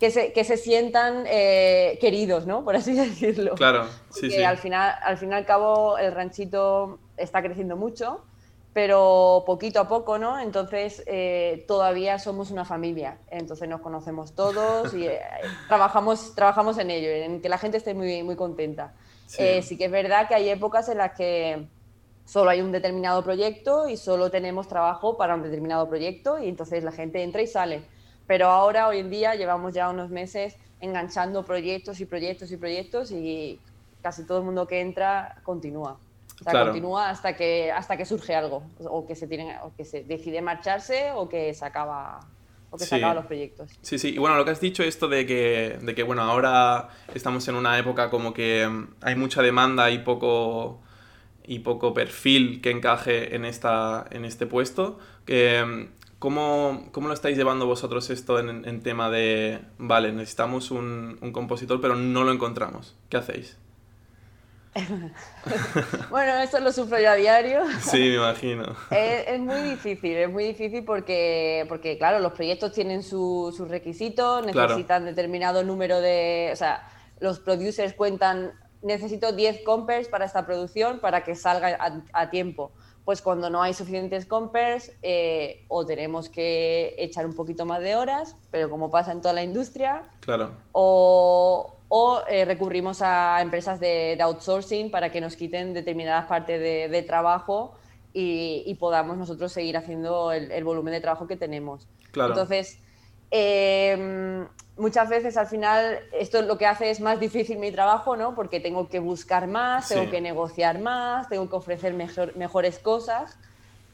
que 0.00 0.10
se, 0.10 0.32
que 0.32 0.44
se 0.44 0.56
sientan 0.56 1.24
eh, 1.26 1.98
queridos, 2.00 2.46
¿no? 2.46 2.64
Por 2.64 2.74
así 2.74 2.92
decirlo. 2.94 3.54
Claro, 3.54 3.86
sí, 4.08 4.30
sí. 4.30 4.42
Al 4.42 4.56
final, 4.56 4.94
al 5.02 5.18
fin 5.18 5.30
y 5.30 5.34
al 5.34 5.44
cabo, 5.44 5.98
el 5.98 6.12
ranchito 6.12 6.98
está 7.18 7.42
creciendo 7.42 7.76
mucho, 7.76 8.24
pero 8.72 9.44
poquito 9.46 9.78
a 9.78 9.88
poco, 9.88 10.18
¿no? 10.18 10.40
Entonces, 10.40 11.04
eh, 11.06 11.66
todavía 11.68 12.18
somos 12.18 12.50
una 12.50 12.64
familia, 12.64 13.18
entonces 13.30 13.68
nos 13.68 13.82
conocemos 13.82 14.34
todos 14.34 14.94
y 14.94 15.06
eh, 15.06 15.20
trabajamos, 15.68 16.34
trabajamos 16.34 16.78
en 16.78 16.90
ello, 16.90 17.10
en 17.10 17.42
que 17.42 17.50
la 17.50 17.58
gente 17.58 17.76
esté 17.76 17.92
muy, 17.92 18.22
muy 18.22 18.36
contenta. 18.36 18.94
Sí. 19.26 19.62
sí 19.62 19.78
que 19.78 19.84
es 19.84 19.92
verdad 19.92 20.26
que 20.26 20.34
hay 20.34 20.48
épocas 20.48 20.88
en 20.88 20.98
las 20.98 21.12
que 21.12 21.68
solo 22.24 22.50
hay 22.50 22.62
un 22.62 22.72
determinado 22.72 23.22
proyecto 23.22 23.88
y 23.88 23.96
solo 23.96 24.28
tenemos 24.28 24.66
trabajo 24.66 25.16
para 25.16 25.36
un 25.36 25.42
determinado 25.42 25.88
proyecto 25.88 26.40
y 26.40 26.48
entonces 26.48 26.82
la 26.82 26.90
gente 26.90 27.22
entra 27.22 27.40
y 27.40 27.46
sale 27.46 27.84
pero 28.30 28.46
ahora, 28.46 28.86
hoy 28.86 29.00
en 29.00 29.10
día, 29.10 29.34
llevamos 29.34 29.74
ya 29.74 29.90
unos 29.90 30.08
meses 30.08 30.54
enganchando 30.80 31.44
proyectos 31.44 31.98
y 31.98 32.06
proyectos 32.06 32.52
y 32.52 32.56
proyectos 32.56 33.10
y 33.10 33.58
casi 34.02 34.24
todo 34.24 34.38
el 34.38 34.44
mundo 34.44 34.68
que 34.68 34.80
entra 34.80 35.34
continúa. 35.42 35.98
O 36.40 36.44
sea, 36.44 36.66
continúa 36.66 37.10
hasta 37.10 37.34
que, 37.34 37.72
hasta 37.72 37.96
que 37.96 38.04
surge 38.04 38.36
algo, 38.36 38.62
o 38.84 39.04
que, 39.04 39.16
se 39.16 39.26
tiene, 39.26 39.56
o 39.64 39.72
que 39.76 39.84
se 39.84 40.04
decide 40.04 40.42
marcharse 40.42 41.10
o 41.12 41.28
que 41.28 41.52
se 41.54 41.64
acaba 41.64 42.20
o 42.70 42.76
que 42.76 42.84
se 42.84 42.94
acaban 42.94 43.16
los 43.16 43.26
proyectos. 43.26 43.68
Sí, 43.82 43.98
sí. 43.98 44.14
Y 44.14 44.18
bueno, 44.18 44.36
lo 44.36 44.44
que 44.44 44.52
has 44.52 44.60
dicho, 44.60 44.84
esto 44.84 45.08
de 45.08 45.26
que, 45.26 45.80
de 45.82 45.92
que, 45.96 46.04
bueno, 46.04 46.22
ahora 46.22 46.90
estamos 47.12 47.48
en 47.48 47.56
una 47.56 47.80
época 47.80 48.10
como 48.10 48.32
que 48.32 48.64
mm, 48.64 48.94
hay 49.00 49.16
mucha 49.16 49.42
demanda 49.42 49.90
y 49.90 49.98
poco, 49.98 50.78
y 51.42 51.58
poco 51.58 51.94
perfil 51.94 52.60
que 52.60 52.70
encaje 52.70 53.34
en, 53.34 53.44
esta, 53.44 54.06
en 54.12 54.24
este 54.24 54.46
puesto, 54.46 55.00
que 55.26 55.64
mm, 55.64 55.99
¿Cómo, 56.20 56.84
¿Cómo, 56.92 57.08
lo 57.08 57.14
estáis 57.14 57.34
llevando 57.38 57.64
vosotros 57.64 58.10
esto 58.10 58.38
en, 58.38 58.82
tema 58.82 59.08
de, 59.08 59.58
vale, 59.78 60.12
necesitamos 60.12 60.70
un, 60.70 61.18
un, 61.22 61.32
compositor, 61.32 61.80
pero 61.80 61.96
no 61.96 62.24
lo 62.24 62.32
encontramos? 62.32 62.94
¿Qué 63.08 63.16
hacéis? 63.16 63.56
bueno, 66.10 66.36
eso 66.42 66.60
lo 66.60 66.72
sufro 66.72 67.00
yo 67.00 67.10
a 67.10 67.14
diario. 67.14 67.62
Sí, 67.80 68.00
me 68.00 68.16
imagino. 68.16 68.76
es, 68.90 69.40
muy 69.40 69.62
difícil, 69.62 70.14
es 70.18 70.28
muy 70.30 70.44
difícil 70.44 70.84
porque, 70.84 71.64
porque 71.70 71.96
claro, 71.96 72.18
los 72.18 72.32
proyectos 72.32 72.72
tienen 72.72 73.02
sus 73.02 73.58
requisitos, 73.68 74.44
necesitan 74.44 75.06
determinado 75.06 75.64
número 75.64 76.02
de... 76.02 76.50
O 76.52 76.56
sea, 76.56 76.86
los 77.18 77.40
producers 77.40 77.94
cuentan, 77.94 78.52
necesito 78.82 79.32
10 79.32 79.62
compers 79.64 80.08
para 80.08 80.26
esta 80.26 80.44
producción 80.44 81.00
para 81.00 81.24
que 81.24 81.34
salga 81.34 81.78
a, 81.80 82.02
a 82.12 82.28
tiempo 82.28 82.72
pues 83.04 83.22
cuando 83.22 83.50
no 83.50 83.62
hay 83.62 83.74
suficientes 83.74 84.26
compers 84.26 84.92
eh, 85.02 85.64
o 85.68 85.84
tenemos 85.84 86.28
que 86.28 86.94
echar 86.98 87.26
un 87.26 87.34
poquito 87.34 87.64
más 87.66 87.80
de 87.80 87.96
horas, 87.96 88.36
pero 88.50 88.70
como 88.70 88.90
pasa 88.90 89.12
en 89.12 89.20
toda 89.20 89.34
la 89.34 89.42
industria, 89.42 90.02
claro. 90.20 90.52
o, 90.72 91.76
o 91.88 92.22
eh, 92.28 92.44
recurrimos 92.44 93.02
a 93.02 93.40
empresas 93.42 93.80
de, 93.80 94.16
outsourcing 94.20 94.90
para 94.90 95.10
que 95.10 95.20
nos 95.20 95.34
quiten 95.34 95.74
determinadas 95.74 96.26
partes 96.26 96.60
de, 96.60 97.02
trabajo 97.02 97.74
y, 98.12 98.74
podamos 98.78 99.16
nosotros 99.16 99.52
seguir 99.52 99.76
haciendo 99.76 100.32
el, 100.32 100.64
volumen 100.64 100.92
de 100.92 101.00
trabajo 101.00 101.26
que 101.26 101.36
tenemos. 101.36 101.88
Claro. 102.12 102.32
Entonces, 102.34 102.78
eh, 103.30 104.46
muchas 104.80 105.08
veces 105.08 105.36
al 105.36 105.46
final 105.46 106.00
esto 106.12 106.42
lo 106.42 106.58
que 106.58 106.66
hace 106.66 106.90
es 106.90 107.00
más 107.00 107.20
difícil 107.20 107.58
mi 107.58 107.70
trabajo, 107.70 108.16
¿no? 108.16 108.34
Porque 108.34 108.60
tengo 108.60 108.88
que 108.88 108.98
buscar 108.98 109.46
más, 109.46 109.88
tengo 109.88 110.10
que 110.10 110.20
negociar 110.20 110.80
más, 110.80 111.28
tengo 111.28 111.48
que 111.48 111.56
ofrecer 111.56 111.94
mejores 111.94 112.78
cosas. 112.78 113.38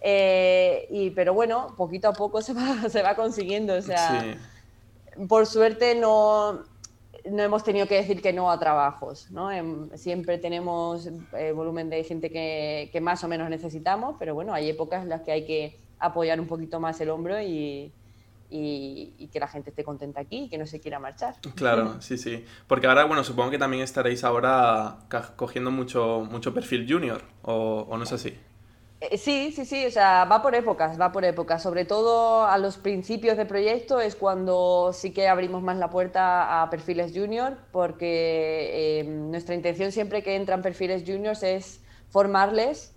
Eh, 0.00 0.86
y, 0.90 1.10
pero 1.10 1.34
bueno, 1.34 1.74
poquito 1.76 2.08
a 2.08 2.12
poco 2.12 2.40
se 2.40 2.54
va, 2.54 2.88
se 2.88 3.02
va 3.02 3.14
consiguiendo. 3.14 3.74
O 3.74 3.82
sea, 3.82 4.38
por 5.28 5.46
suerte 5.46 5.94
no, 5.94 6.60
no 7.24 7.42
hemos 7.42 7.64
tenido 7.64 7.86
que 7.86 7.96
decir 7.96 8.22
que 8.22 8.32
no 8.32 8.50
a 8.50 8.58
trabajos. 8.58 9.30
¿no? 9.30 9.50
Em, 9.50 9.90
siempre 9.96 10.38
tenemos 10.38 11.08
eh, 11.36 11.52
volumen 11.52 11.90
de 11.90 12.04
gente 12.04 12.30
que, 12.30 12.88
que 12.92 13.00
más 13.00 13.24
o 13.24 13.28
menos 13.28 13.50
necesitamos, 13.50 14.16
pero 14.18 14.34
bueno, 14.34 14.54
hay 14.54 14.70
épocas 14.70 15.02
en 15.02 15.08
las 15.08 15.22
que 15.22 15.32
hay 15.32 15.44
que 15.44 15.76
apoyar 15.98 16.40
un 16.40 16.46
poquito 16.46 16.78
más 16.78 17.00
el 17.00 17.10
hombro 17.10 17.40
y, 17.40 17.92
y, 18.50 19.28
que 19.32 19.40
la 19.40 19.48
gente 19.48 19.70
esté 19.70 19.84
contenta 19.84 20.20
aquí 20.20 20.44
y 20.44 20.48
que 20.48 20.58
no 20.58 20.66
se 20.66 20.80
quiera 20.80 20.98
marchar. 20.98 21.34
Claro, 21.54 22.00
sí, 22.00 22.16
sí. 22.16 22.44
Porque 22.66 22.86
ahora, 22.86 23.04
bueno, 23.04 23.24
supongo 23.24 23.50
que 23.50 23.58
también 23.58 23.82
estaréis 23.82 24.24
ahora 24.24 24.98
cogiendo 25.36 25.70
mucho, 25.70 26.26
mucho 26.30 26.54
perfil 26.54 26.86
junior, 26.88 27.22
¿o, 27.42 27.94
no 27.96 28.02
es 28.02 28.12
así? 28.12 28.36
Eh, 29.00 29.18
sí, 29.18 29.52
sí, 29.54 29.64
sí, 29.66 29.84
o 29.84 29.90
sea, 29.90 30.24
va 30.24 30.40
por 30.40 30.54
épocas, 30.54 30.98
va 30.98 31.12
por 31.12 31.24
épocas. 31.24 31.62
Sobre 31.62 31.84
todo 31.84 32.46
a 32.46 32.56
los 32.58 32.78
principios 32.78 33.36
de 33.36 33.44
proyecto 33.44 34.00
es 34.00 34.16
cuando 34.16 34.92
sí 34.94 35.12
que 35.12 35.28
abrimos 35.28 35.62
más 35.62 35.76
la 35.76 35.90
puerta 35.90 36.62
a 36.62 36.70
perfiles 36.70 37.12
junior, 37.14 37.58
porque 37.72 39.00
em, 39.00 39.30
nuestra 39.30 39.54
intención 39.54 39.92
siempre 39.92 40.22
que 40.22 40.36
entran 40.36 40.62
perfiles 40.62 41.02
juniors 41.06 41.42
es 41.42 41.82
formarles, 42.08 42.94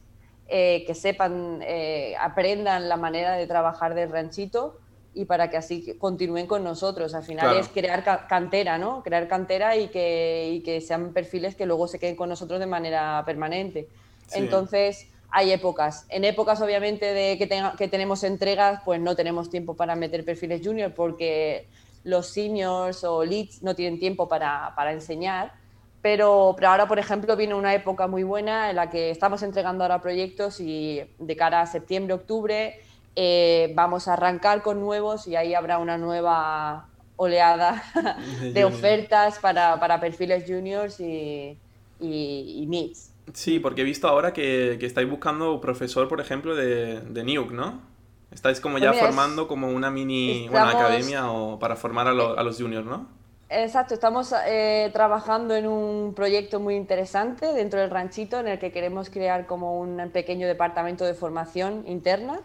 eh, 0.48 0.84
que 0.88 0.96
sepan, 0.96 1.60
eh, 1.64 2.16
aprendan 2.20 2.88
la 2.88 2.98
manera 2.98 3.34
de 3.34 3.46
trabajar 3.46 3.94
del 3.94 4.10
ranchito 4.10 4.80
y 5.20 5.26
para 5.26 5.50
que 5.50 5.58
así 5.58 5.98
continúen 6.00 6.48
con 6.48 6.64
nosotros. 6.64 7.14
Al 7.14 7.24
final 7.24 7.58
es 7.58 7.68
crear 7.68 8.26
cantera, 8.30 8.78
¿no? 8.78 9.04
Crear 9.04 9.28
cantera 9.28 9.76
y 9.76 9.90
que, 9.90 10.50
y 10.54 10.62
que, 10.62 10.80
sean 10.80 11.12
perfiles 11.12 11.56
que 11.56 11.66
luego 11.66 11.90
se 11.90 12.00
queden 12.00 12.16
con 12.16 12.30
nosotros 12.30 12.58
de 12.58 12.68
manera 12.68 13.22
permanente. 13.26 13.90
Entonces, 14.32 15.10
hay 15.30 15.52
épocas. 15.52 16.06
En 16.08 16.24
épocas, 16.24 16.62
obviamente, 16.62 17.14
de 17.14 17.38
que, 17.38 17.50
que 17.78 17.88
tenemos 17.90 18.24
entregas, 18.24 18.82
pues 18.86 19.02
no 19.02 19.14
tenemos 19.18 19.50
tiempo 19.50 19.76
para 19.76 19.94
meter 19.98 20.24
perfiles 20.24 20.62
junior 20.64 20.94
porque 20.94 21.68
los 22.06 22.28
seniors 22.28 23.04
o 23.04 23.26
leads 23.26 23.62
no 23.62 23.76
tienen 23.76 24.00
tiempo 24.00 24.30
para, 24.30 24.72
para 24.74 24.94
enseñar. 24.94 25.52
Pero, 26.02 26.54
pero, 26.56 26.70
ahora, 26.70 26.88
por 26.88 26.98
ejemplo, 26.98 27.36
viene 27.36 27.56
una 27.56 27.76
época 27.76 28.08
muy 28.08 28.24
buena 28.24 28.70
en 28.70 28.78
la 28.78 28.90
que 28.90 29.10
estamos 29.10 29.44
entregando 29.44 29.84
ahora 29.84 30.00
proyectos 30.00 30.62
y 30.62 31.02
de 31.20 31.36
cara 31.36 31.60
a 31.60 31.66
septiembre, 31.66 32.14
octubre, 32.14 32.80
eh, 33.22 33.74
vamos 33.76 34.08
a 34.08 34.14
arrancar 34.14 34.62
con 34.62 34.80
nuevos 34.80 35.28
y 35.28 35.36
ahí 35.36 35.54
habrá 35.54 35.78
una 35.78 35.98
nueva 35.98 36.88
oleada 37.18 37.84
de 38.54 38.64
ofertas 38.64 39.40
para, 39.40 39.78
para 39.78 40.00
perfiles 40.00 40.46
juniors 40.48 41.02
y, 41.02 41.58
y, 42.00 42.66
y 42.72 42.94
Sí, 43.34 43.60
porque 43.60 43.82
he 43.82 43.84
visto 43.84 44.08
ahora 44.08 44.32
que, 44.32 44.78
que, 44.80 44.86
estáis 44.86 45.10
buscando 45.10 45.60
profesor, 45.60 46.08
por 46.08 46.22
ejemplo, 46.22 46.56
de, 46.56 47.02
de 47.02 47.24
Nuke, 47.26 47.54
¿no? 47.54 47.82
Estáis 48.32 48.62
como 48.62 48.78
ya 48.78 48.94
formando 48.94 49.50
como 49.50 49.68
una 49.68 49.92
mini 49.92 50.48
academia 50.48 51.30
o 51.30 51.60
para 51.60 51.76
formar 51.76 52.08
a, 52.08 52.12
a, 52.12 52.44
los 52.44 52.58
juniors, 52.58 52.86
¿no? 52.86 53.06
Exacto, 53.50 53.96
estamos 53.96 54.34
eh, 54.48 54.90
trabajando 54.94 55.58
en 55.58 55.68
un 55.68 56.14
proyecto 56.14 56.62
muy 56.62 56.76
interesante 56.76 57.52
dentro 57.52 57.82
del 57.82 57.90
ranchito 57.90 58.40
en 58.40 58.48
el 58.48 58.60
que 58.60 58.72
queremos 58.72 59.10
crear 59.10 59.46
como 59.46 59.78
un 59.78 60.10
pequeño 60.14 60.48
departamento 60.48 61.04
de 61.04 61.16
formación 61.16 61.84
interna 61.86 62.40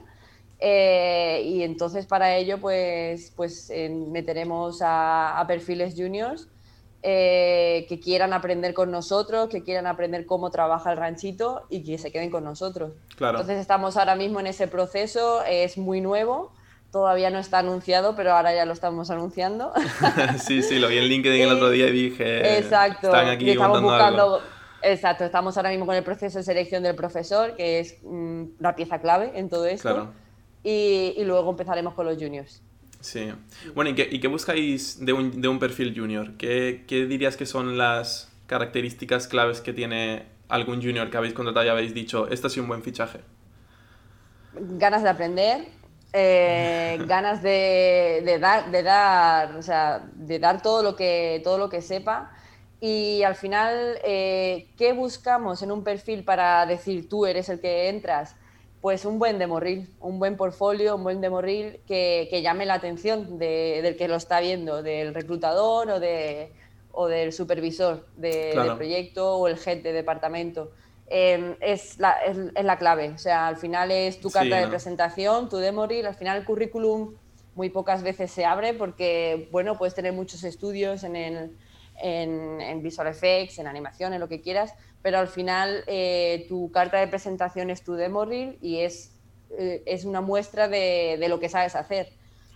eh, 0.60 1.42
y 1.44 1.62
entonces 1.62 2.06
para 2.06 2.36
ello 2.36 2.58
pues, 2.58 3.32
pues 3.36 3.72
meteremos 3.90 4.80
a, 4.82 5.44
perfiles 5.46 5.94
juniors 5.96 6.48
eh, 7.02 7.84
que 7.88 8.00
quieran 8.00 8.32
aprender 8.32 8.72
con 8.72 8.90
nosotros, 8.90 9.48
que 9.50 9.62
quieran 9.62 9.86
aprender 9.86 10.24
cómo 10.26 10.50
trabaja 10.50 10.92
el 10.92 10.96
ranchito 10.96 11.66
y 11.68 11.82
que 11.84 11.98
se 11.98 12.10
queden 12.10 12.30
con 12.30 12.44
nosotros. 12.44 12.92
Entonces 13.10 13.58
estamos 13.58 13.96
ahora 13.96 14.14
mismo 14.14 14.40
en 14.40 14.46
ese 14.46 14.68
proceso, 14.68 15.42
es 15.44 15.76
muy 15.76 16.00
nuevo, 16.00 16.52
todavía 16.90 17.28
no 17.28 17.38
está 17.38 17.58
anunciado, 17.58 18.16
pero 18.16 18.32
ahora 18.32 18.54
ya 18.54 18.64
lo 18.64 18.72
estamos 18.72 19.10
anunciando. 19.10 19.72
sí, 20.38 20.62
sí, 20.62 20.78
lo 20.78 20.88
vi 20.88 20.98
en 20.98 21.04
LinkedIn 21.04 21.42
el 21.42 21.52
otro 21.52 21.68
día 21.70 21.88
y 21.88 21.92
dije, 21.92 22.58
exacto, 22.58 23.08
están 23.08 23.28
aquí 23.28 23.50
estamos 23.50 23.82
buscando... 23.82 24.40
Exacto, 24.86 25.24
estamos 25.24 25.56
ahora 25.56 25.70
mismo 25.70 25.86
con 25.86 25.94
el 25.94 26.04
proceso 26.04 26.36
de 26.36 26.44
selección 26.44 26.82
del 26.82 26.94
profesor, 26.94 27.56
que 27.56 27.80
es 27.80 27.96
mm, 28.02 28.44
la 28.60 28.76
pieza 28.76 29.00
clave 29.00 29.32
en 29.34 29.48
todo 29.48 29.64
esto. 29.64 29.88
Claro 29.88 30.23
y, 30.64 31.22
luego 31.24 31.50
empezaremos 31.50 31.94
con 31.94 32.06
los 32.06 32.16
juniors. 32.16 32.62
Sí. 33.00 33.30
Bueno, 33.74 33.90
¿y 33.90 33.94
qué, 33.94 34.08
y 34.10 34.18
qué 34.18 34.28
buscáis 34.28 35.04
de 35.04 35.12
un, 35.12 35.40
de 35.40 35.46
un, 35.46 35.58
perfil 35.58 35.94
junior? 35.94 36.36
¿Qué, 36.38 36.84
¿Qué, 36.88 37.04
dirías 37.04 37.36
que 37.36 37.44
son 37.44 37.76
las 37.76 38.32
características 38.46 39.28
claves 39.28 39.60
que 39.60 39.74
tiene 39.74 40.24
algún 40.48 40.82
junior 40.82 41.10
que 41.10 41.16
habéis 41.18 41.34
contratado 41.34 41.66
y 41.66 41.68
habéis 41.68 41.92
dicho, 41.92 42.28
este 42.28 42.46
ha 42.46 42.50
sido 42.50 42.62
un 42.62 42.68
buen 42.70 42.82
fichaje? 42.82 43.20
Ganas 44.54 45.02
de 45.02 45.08
aprender, 45.10 45.68
eh, 46.14 46.98
ganas 47.06 47.42
de, 47.42 48.22
de, 48.24 48.38
dar, 48.38 48.70
de 48.70 48.82
dar, 48.82 49.56
o 49.56 49.62
sea, 49.62 50.02
de 50.14 50.38
dar 50.38 50.62
todo 50.62 50.82
lo 50.82 50.96
que, 50.96 51.42
todo 51.44 51.58
lo 51.58 51.68
que 51.68 51.82
sepa. 51.82 52.32
Y 52.80 53.22
al 53.22 53.34
final, 53.34 53.98
eh, 54.04 54.68
¿qué 54.76 54.92
buscamos 54.92 55.62
en 55.62 55.72
un 55.72 55.84
perfil 55.84 56.24
para 56.24 56.64
decir 56.66 57.08
tú 57.08 57.26
eres 57.26 57.48
el 57.48 57.60
que 57.60 57.88
entras? 57.88 58.36
Pues 58.84 59.06
un 59.06 59.18
buen 59.18 59.38
demorril, 59.38 59.88
un 59.98 60.18
buen 60.18 60.36
portfolio, 60.36 60.96
un 60.96 61.04
buen 61.04 61.22
demorril 61.22 61.80
que, 61.86 62.28
que 62.28 62.42
llame 62.42 62.66
la 62.66 62.74
atención 62.74 63.38
del 63.38 63.96
que 63.96 64.08
lo 64.08 64.16
está 64.16 64.40
viendo, 64.40 64.82
del 64.82 65.14
reclutador 65.14 65.88
o, 65.88 66.00
de, 66.00 66.52
o 66.92 67.06
del 67.06 67.32
supervisor 67.32 68.06
del 68.18 68.76
proyecto 68.76 69.36
o 69.36 69.48
el 69.48 69.56
head 69.56 69.78
de 69.78 69.94
departamento. 69.94 70.70
Em, 71.06 71.56
es, 71.62 71.98
la, 71.98 72.12
es, 72.26 72.36
la, 72.62 72.76
clave, 72.76 73.12
o 73.14 73.16
sea, 73.16 73.46
al 73.46 73.56
final 73.56 73.90
es 73.90 74.20
tu 74.20 74.30
carta 74.30 74.58
de 74.58 74.68
presentación, 74.68 75.48
tu 75.48 75.56
demorril, 75.56 76.04
al 76.04 76.14
final 76.14 76.36
el 76.36 76.44
currículum 76.44 77.14
muy 77.54 77.70
pocas 77.70 78.02
veces 78.02 78.30
se 78.30 78.44
abre 78.44 78.74
porque, 78.74 79.48
bueno, 79.50 79.78
puedes 79.78 79.94
tener 79.94 80.12
muchos 80.12 80.44
estudios 80.44 81.04
en, 81.04 81.16
el, 81.16 81.56
en, 82.00 82.60
en 82.60 82.82
Visual 82.82 83.08
Effects, 83.08 83.58
en 83.58 83.66
animación, 83.66 84.12
en 84.12 84.20
lo 84.20 84.28
que 84.28 84.40
quieras, 84.40 84.74
pero 85.02 85.18
al 85.18 85.28
final 85.28 85.84
eh, 85.86 86.46
tu 86.48 86.70
carta 86.70 86.98
de 86.98 87.08
presentación 87.08 87.70
es 87.70 87.82
tu 87.84 87.94
demo 87.94 88.24
reel 88.24 88.56
y 88.62 88.78
es, 88.78 89.12
eh, 89.58 89.82
es 89.86 90.04
una 90.04 90.20
muestra 90.20 90.68
de, 90.68 91.16
de, 91.20 91.28
lo 91.28 91.38
que 91.38 91.48
sabes 91.48 91.76
hacer. 91.76 92.08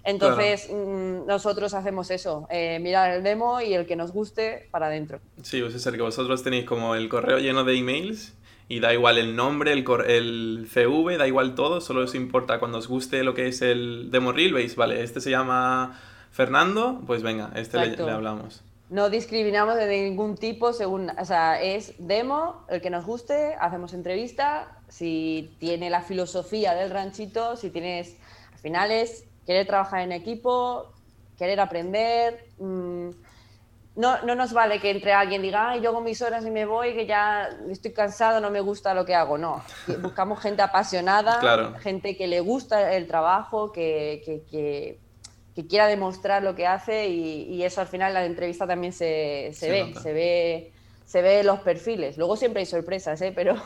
Entonces, 0.04 0.70
mm, 0.72 1.26
nosotros 1.26 1.74
hacemos 1.74 2.10
eso, 2.10 2.46
eh, 2.50 2.78
mirar 2.80 3.12
el 3.12 3.22
demo 3.22 3.60
y 3.60 3.74
el 3.74 3.86
que 3.86 3.96
nos 3.96 4.12
guste 4.12 4.68
para 4.70 4.86
adentro. 4.86 5.20
Sí, 5.42 5.60
pues 5.60 5.74
es 5.74 5.82
ser 5.82 5.96
que 5.96 6.02
vosotros 6.02 6.42
tenéis 6.42 6.64
como 6.64 6.94
el 6.94 7.10
correo 7.10 7.38
lleno 7.38 7.64
de 7.64 7.76
emails 7.76 8.34
y 8.68 8.80
da 8.80 8.94
igual 8.94 9.18
el 9.18 9.36
nombre, 9.36 9.72
el, 9.72 9.84
el 10.06 10.68
CV, 10.72 11.18
da 11.18 11.26
igual 11.26 11.54
todo, 11.54 11.82
solo 11.82 12.02
os 12.02 12.14
importa 12.14 12.58
cuando 12.58 12.78
os 12.78 12.88
guste 12.88 13.24
lo 13.24 13.34
que 13.34 13.48
es 13.48 13.60
el 13.60 14.10
demo 14.10 14.32
reel, 14.32 14.54
veis, 14.54 14.76
vale, 14.76 15.02
este 15.02 15.20
se 15.20 15.30
llama 15.30 16.00
Fernando, 16.30 17.02
pues 17.06 17.22
venga, 17.22 17.50
este 17.54 17.78
le, 17.78 17.96
le 17.96 18.10
hablamos 18.10 18.62
no 18.90 19.10
discriminamos 19.10 19.76
de 19.76 19.86
ningún 19.86 20.36
tipo 20.36 20.72
según, 20.72 21.10
o 21.10 21.24
sea, 21.24 21.60
es 21.60 21.94
demo, 21.98 22.64
el 22.68 22.80
que 22.80 22.90
nos 22.90 23.04
guste, 23.04 23.54
hacemos 23.60 23.92
entrevista, 23.92 24.78
si 24.88 25.54
tiene 25.58 25.90
la 25.90 26.00
filosofía 26.00 26.74
del 26.74 26.90
ranchito, 26.90 27.56
si 27.56 27.70
tienes, 27.70 28.16
al 28.52 28.58
final 28.58 28.90
es 28.90 29.24
querer 29.44 29.66
trabajar 29.66 30.00
en 30.00 30.12
equipo, 30.12 30.92
querer 31.36 31.60
aprender, 31.60 32.46
mm, 32.58 33.10
no, 33.96 34.22
no, 34.22 34.36
nos 34.36 34.52
vale 34.52 34.80
que 34.80 34.90
entre 34.90 35.12
alguien 35.12 35.42
diga, 35.42 35.70
Ay, 35.70 35.80
yo 35.80 35.92
con 35.92 36.04
mis 36.04 36.22
horas 36.22 36.46
y 36.46 36.50
me 36.50 36.64
voy, 36.64 36.94
que 36.94 37.04
ya 37.04 37.48
estoy 37.68 37.92
cansado, 37.92 38.40
no 38.40 38.48
me 38.48 38.60
gusta 38.60 38.94
lo 38.94 39.04
que 39.04 39.14
hago, 39.14 39.36
no, 39.36 39.62
buscamos 40.00 40.40
gente 40.40 40.62
apasionada, 40.62 41.74
gente 41.80 42.16
que 42.16 42.28
le 42.28 42.40
gusta 42.40 42.94
el 42.94 43.08
trabajo, 43.08 43.72
que, 43.72 44.22
que, 44.24 44.44
que 44.48 45.00
que 45.58 45.66
quiera 45.66 45.88
demostrar 45.88 46.44
lo 46.44 46.54
que 46.54 46.68
hace 46.68 47.08
y, 47.08 47.64
eso 47.64 47.80
al 47.80 47.88
final 47.88 48.10
en 48.10 48.14
la 48.14 48.24
entrevista 48.26 48.64
también 48.64 48.92
se, 48.92 49.50
se, 49.54 49.68
ve, 49.68 49.92
se 50.00 50.12
ve, 50.12 50.72
se 51.04 51.20
ve 51.20 51.42
los 51.42 51.58
perfiles. 51.58 52.16
Luego 52.16 52.36
siempre 52.36 52.60
hay 52.60 52.66
sorpresas, 52.66 53.20
¿eh? 53.22 53.32
pero, 53.34 53.56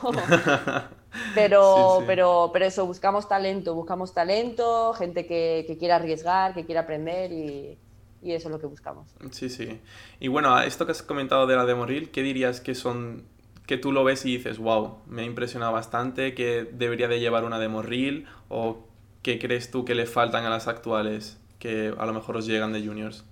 pero, 1.35 2.03
pero, 2.07 2.49
pero 2.51 2.65
eso, 2.65 2.87
buscamos 2.87 3.29
talento, 3.29 3.75
buscamos 3.75 4.15
talento, 4.15 4.95
gente 4.95 5.27
que, 5.27 5.65
que 5.67 5.77
quiera 5.77 5.97
arriesgar, 5.97 6.55
que 6.55 6.65
quiera 6.65 6.81
aprender 6.81 7.31
y, 7.31 7.77
y, 8.23 8.33
eso 8.33 8.49
es 8.49 8.53
lo 8.53 8.59
que 8.59 8.69
buscamos. 8.69 9.15
Sí, 9.31 9.51
sí. 9.51 9.79
Y 10.19 10.29
bueno, 10.29 10.55
a 10.55 10.65
esto 10.65 10.87
que 10.87 10.93
has 10.93 11.03
comentado 11.03 11.47
de 11.47 11.57
la 11.57 11.67
reel, 11.67 12.11
¿qué 12.11 12.23
dirías 12.23 12.63
que 12.63 12.75
son 12.75 13.27
que 13.67 13.77
tú 13.77 13.93
lo 13.93 14.03
ves 14.03 14.25
y 14.25 14.39
dices, 14.39 14.57
wow, 14.57 15.01
me 15.07 15.21
ha 15.21 15.25
impresionado 15.27 15.73
bastante, 15.73 16.35
que 16.35 16.67
debería 16.73 17.07
de 17.07 17.21
llevar 17.21 17.45
una 17.45 17.59
reel 17.83 18.29
o 18.49 18.87
qué 19.21 19.39
crees 19.39 19.71
tú 19.71 19.85
que 19.85 19.95
le 19.95 20.07
faltan 20.07 20.47
a 20.47 20.49
las 20.49 20.69
actuales? 20.69 21.42
Que 21.63 21.95
a 21.97 22.07
lo 22.07 22.13
mejor 22.13 22.37
os 22.37 22.45
llegan 22.45 22.73
de 22.73 22.85
juniors? 22.85 23.25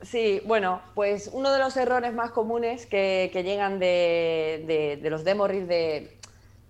Sí, 0.00 0.40
bueno, 0.44 0.80
pues 0.94 1.30
uno 1.32 1.50
de 1.50 1.58
los 1.58 1.76
errores 1.76 2.14
más 2.14 2.30
comunes 2.30 2.86
que, 2.86 3.28
que 3.32 3.42
llegan 3.42 3.80
de, 3.80 5.00
de, 5.02 5.10
los 5.10 5.24
demo 5.24 5.48
de, 5.48 6.16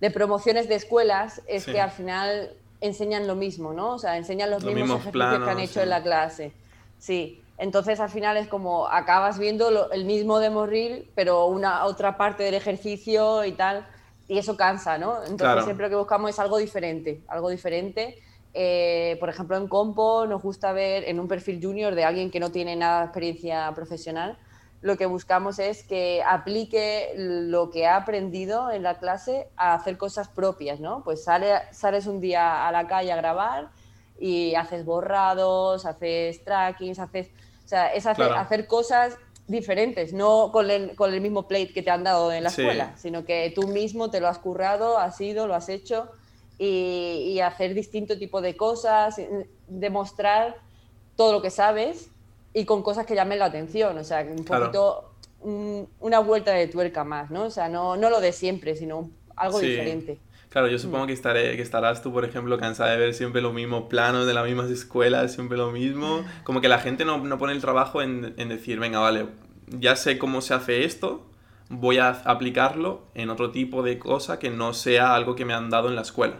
de, 0.01 0.11
promociones 0.11 0.67
de 0.67 0.73
escuelas 0.73 1.43
es 1.45 1.65
que 1.65 1.79
al 1.79 1.91
final 1.91 2.51
enseñan 2.81 3.27
lo 3.27 3.35
mismo, 3.35 3.73
¿no? 3.73 3.93
O 3.93 3.99
sea, 3.99 4.17
enseñan 4.17 4.49
los, 4.49 4.63
mismos, 4.63 5.01
ejercicios 5.01 5.43
que 5.43 5.51
han 5.51 5.59
hecho 5.59 5.81
en 5.83 5.89
la 5.89 6.01
clase. 6.01 6.51
Sí, 6.97 7.43
entonces 7.59 7.99
al 7.99 8.09
final 8.09 8.35
es 8.35 8.47
como 8.47 8.87
acabas 8.87 9.37
viendo 9.37 9.91
el 9.91 10.05
mismo 10.05 10.39
demo 10.39 10.65
reel, 10.65 11.07
pero 11.13 11.45
una 11.45 11.85
otra 11.85 12.17
parte 12.17 12.41
del 12.41 12.55
ejercicio 12.55 13.45
y 13.45 13.51
tal, 13.51 13.85
y 14.27 14.39
eso 14.39 14.57
cansa, 14.57 14.97
¿no? 14.97 15.23
Entonces 15.25 15.63
siempre 15.65 15.85
lo 15.85 15.89
que 15.91 15.95
buscamos 15.97 16.31
es 16.31 16.39
algo 16.39 16.57
diferente, 16.57 17.21
algo 17.27 17.49
diferente 17.49 18.17
eh, 18.59 19.17
por 19.19 19.29
ejemplo, 19.29 19.55
en 19.55 19.67
Compo 19.67 20.25
nos 20.25 20.41
gusta 20.41 20.71
ver 20.71 21.03
en 21.03 21.19
un 21.19 21.27
perfil 21.27 21.59
junior 21.61 21.93
de 21.93 22.03
alguien 22.03 22.31
que 22.31 22.39
no 22.39 22.51
tiene 22.51 22.75
nada 22.75 23.01
de 23.01 23.05
experiencia 23.05 23.71
profesional, 23.75 24.35
lo 24.81 24.97
que 24.97 25.05
buscamos 25.05 25.59
es 25.59 25.83
que 25.83 26.23
aplique 26.25 27.13
lo 27.15 27.69
que 27.69 27.85
ha 27.85 27.97
aprendido 27.97 28.71
en 28.71 28.81
la 28.81 28.97
clase 28.97 29.47
a 29.57 29.75
hacer 29.75 29.99
cosas 29.99 30.27
propias, 30.29 30.79
¿no? 30.79 31.03
Pues 31.03 31.23
sale, 31.23 31.53
sales 31.71 32.07
un 32.07 32.19
día 32.19 32.67
a 32.67 32.71
la 32.71 32.87
calle 32.87 33.11
a 33.11 33.17
grabar 33.17 33.69
y 34.19 34.55
haces 34.55 34.83
borrados, 34.85 35.85
haces 35.85 36.43
trackings, 36.43 36.97
haces... 36.97 37.29
O 37.63 37.67
sea, 37.67 37.93
es 37.93 38.07
hacer, 38.07 38.65
cosas 38.65 39.17
diferentes, 39.45 40.13
no 40.13 40.51
con 40.51 40.71
el, 40.71 40.95
con 40.95 41.13
el, 41.13 41.21
mismo 41.21 41.47
plate 41.47 41.73
que 41.73 41.83
te 41.83 41.91
han 41.91 42.03
dado 42.03 42.31
en 42.31 42.41
la 42.41 42.49
escuela, 42.49 42.93
sino 42.97 43.23
que 43.23 43.51
tú 43.53 43.67
mismo 43.67 44.09
te 44.09 44.19
lo 44.19 44.27
has 44.27 44.39
currado, 44.39 44.97
has 44.97 45.21
ido, 45.21 45.45
lo 45.45 45.53
has 45.53 45.69
hecho 45.69 46.09
y, 46.57 47.39
hacer 47.39 47.73
distinto 47.73 48.17
tipo 48.17 48.41
de 48.41 48.55
cosas, 48.57 49.21
demostrar 49.67 50.55
todo 51.15 51.31
lo 51.31 51.41
que 51.41 51.49
sabes 51.49 52.09
y 52.53 52.65
con 52.65 52.81
cosas 52.81 53.05
que 53.05 53.15
llamen 53.15 53.39
la 53.39 53.45
atención, 53.45 53.97
o 53.97 54.03
sea, 54.03 54.21
un 54.21 54.43
poquito 54.43 55.11
una 55.41 56.19
vuelta 56.19 56.51
de 56.51 56.67
tuerca 56.67 57.03
más, 57.03 57.29
¿no? 57.29 57.43
O 57.43 57.49
sea, 57.49 57.69
no, 57.69 57.95
no 57.95 58.09
lo 58.09 58.19
de 58.19 58.31
siempre, 58.31 58.75
sino 58.75 59.09
algo 59.35 59.59
diferente. 59.59 60.19
Claro, 60.49 60.67
yo 60.67 60.79
supongo 60.79 61.03
mm. 61.03 61.07
que, 61.07 61.13
estaré, 61.13 61.55
que 61.55 61.61
estarás 61.61 62.01
tú, 62.01 62.11
por 62.11 62.25
ejemplo, 62.25 62.57
cansada 62.57 62.91
de 62.91 62.97
ver 62.97 63.13
siempre 63.13 63.41
lo 63.41 63.53
mismo 63.53 63.89
plano, 63.89 64.25
de 64.25 64.33
las 64.33 64.45
mismas 64.45 64.71
escuelas, 64.71 65.33
siempre 65.33 65.57
lo 65.57 65.71
mismo. 65.71 66.23
Como 66.43 66.61
que 66.61 66.69
la 66.69 66.79
gente 66.79 67.05
no, 67.05 67.17
no 67.19 67.37
pone 67.37 67.53
el 67.53 67.61
trabajo 67.61 68.01
en, 68.01 68.33
en, 68.37 68.49
decir, 68.49 68.79
venga, 68.79 68.99
vale, 68.99 69.27
ya 69.67 69.95
sé 69.95 70.17
cómo 70.17 70.41
se 70.41 70.53
hace 70.53 70.85
esto, 70.85 71.25
voy 71.69 71.97
a 71.97 72.09
aplicarlo 72.09 73.03
en 73.13 73.29
otro 73.29 73.51
tipo 73.51 73.83
de 73.83 73.99
cosa 73.99 74.39
que 74.39 74.49
no 74.49 74.73
sea 74.73 75.13
algo 75.13 75.35
que 75.35 75.45
me 75.45 75.53
han 75.53 75.69
dado 75.69 75.89
en 75.89 75.95
la 75.95 76.01
escuela. 76.01 76.37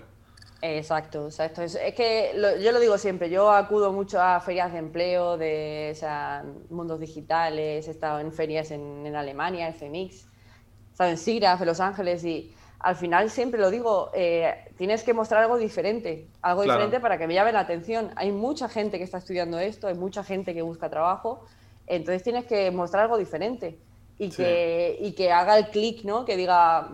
Exacto, 0.62 1.26
exacto. 1.26 1.62
Es, 1.62 1.76
es 1.76 1.94
que 1.94 2.32
yo 2.64 2.72
lo 2.72 2.80
digo 2.80 2.98
siempre, 2.98 3.30
yo 3.30 3.52
acudo 3.52 3.94
mucho 3.94 4.20
a 4.22 4.40
ferias 4.40 4.74
de 4.74 4.80
empleo, 4.80 5.38
de 5.38 5.96
mundos 6.70 7.00
digitales, 7.00 7.88
he 7.88 7.92
estado 7.92 8.20
en 8.20 8.32
ferias 8.32 8.72
en, 8.72 9.06
en 9.06 9.16
Alemania, 9.16 9.68
en 9.68 9.76
FEMIX, 9.76 10.26
estado 10.92 11.12
en 11.12 11.18
SIGRAF, 11.18 11.62
en 11.62 11.68
Los 11.68 11.80
Ángeles 11.80 12.24
y 12.26 12.56
al 12.80 12.96
final 12.96 13.30
siempre 13.30 13.60
lo 13.60 13.72
digo, 13.72 14.12
eh, 14.14 14.54
tienes 14.78 15.04
que 15.04 15.14
mostrar 15.14 15.44
algo 15.44 15.58
diferente, 15.58 16.28
algo 16.42 16.62
diferente 16.62 17.00
para 17.00 17.18
que 17.18 17.28
me 17.28 17.34
llame 17.34 17.52
la 17.52 17.62
atención. 17.62 18.12
Hay 18.16 18.32
mucha 18.32 18.70
gente 18.70 18.98
que 18.98 19.04
está 19.04 19.18
estudiando 19.18 19.60
esto, 19.60 19.88
hay 19.88 19.96
mucha 19.96 20.24
gente 20.24 20.54
que 20.54 20.62
busca 20.62 20.90
trabajo, 20.90 21.46
entonces 21.88 22.22
tienes 22.24 22.46
que 22.46 22.70
mostrar 22.72 23.04
algo 23.04 23.18
diferente 23.18 23.80
y, 24.20 24.30
que, 24.30 24.98
y 25.00 25.14
que 25.14 25.32
haga 25.32 25.58
el 25.58 25.70
clic, 25.70 26.04
¿no? 26.04 26.24
Que 26.24 26.38
diga, 26.38 26.90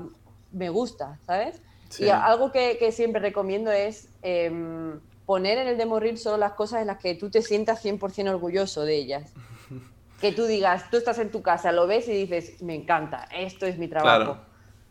me 0.51 0.69
gusta, 0.69 1.19
¿sabes? 1.25 1.61
Y 1.99 2.09
algo 2.09 2.51
que, 2.51 2.77
que, 2.77 2.91
siempre 2.91 3.21
recomiendo 3.21 3.71
es 3.71 4.09
em, 4.21 4.99
poner 5.25 5.57
en 5.57 5.67
el 5.67 5.77
demo 5.77 5.99
reel 5.99 6.17
solo 6.17 6.37
las 6.37 6.53
cosas 6.53 6.81
en 6.81 6.87
las 6.87 6.97
que 6.97 7.15
tú 7.15 7.29
te 7.29 7.41
sientas 7.41 7.83
100% 7.83 8.29
orgulloso 8.29 8.83
de 8.83 8.95
ellas. 8.95 9.33
que 10.21 10.31
tú 10.31 10.45
digas, 10.45 10.89
tú 10.89 10.97
estás 10.97 11.19
en 11.19 11.31
tu 11.31 11.41
casa, 11.41 11.71
lo 11.71 11.87
ves 11.87 12.07
y 12.07 12.13
dices, 12.13 12.61
me 12.61 12.75
encanta, 12.75 13.27
esto 13.35 13.65
es 13.65 13.77
mi 13.77 13.87
trabajo. 13.87 14.37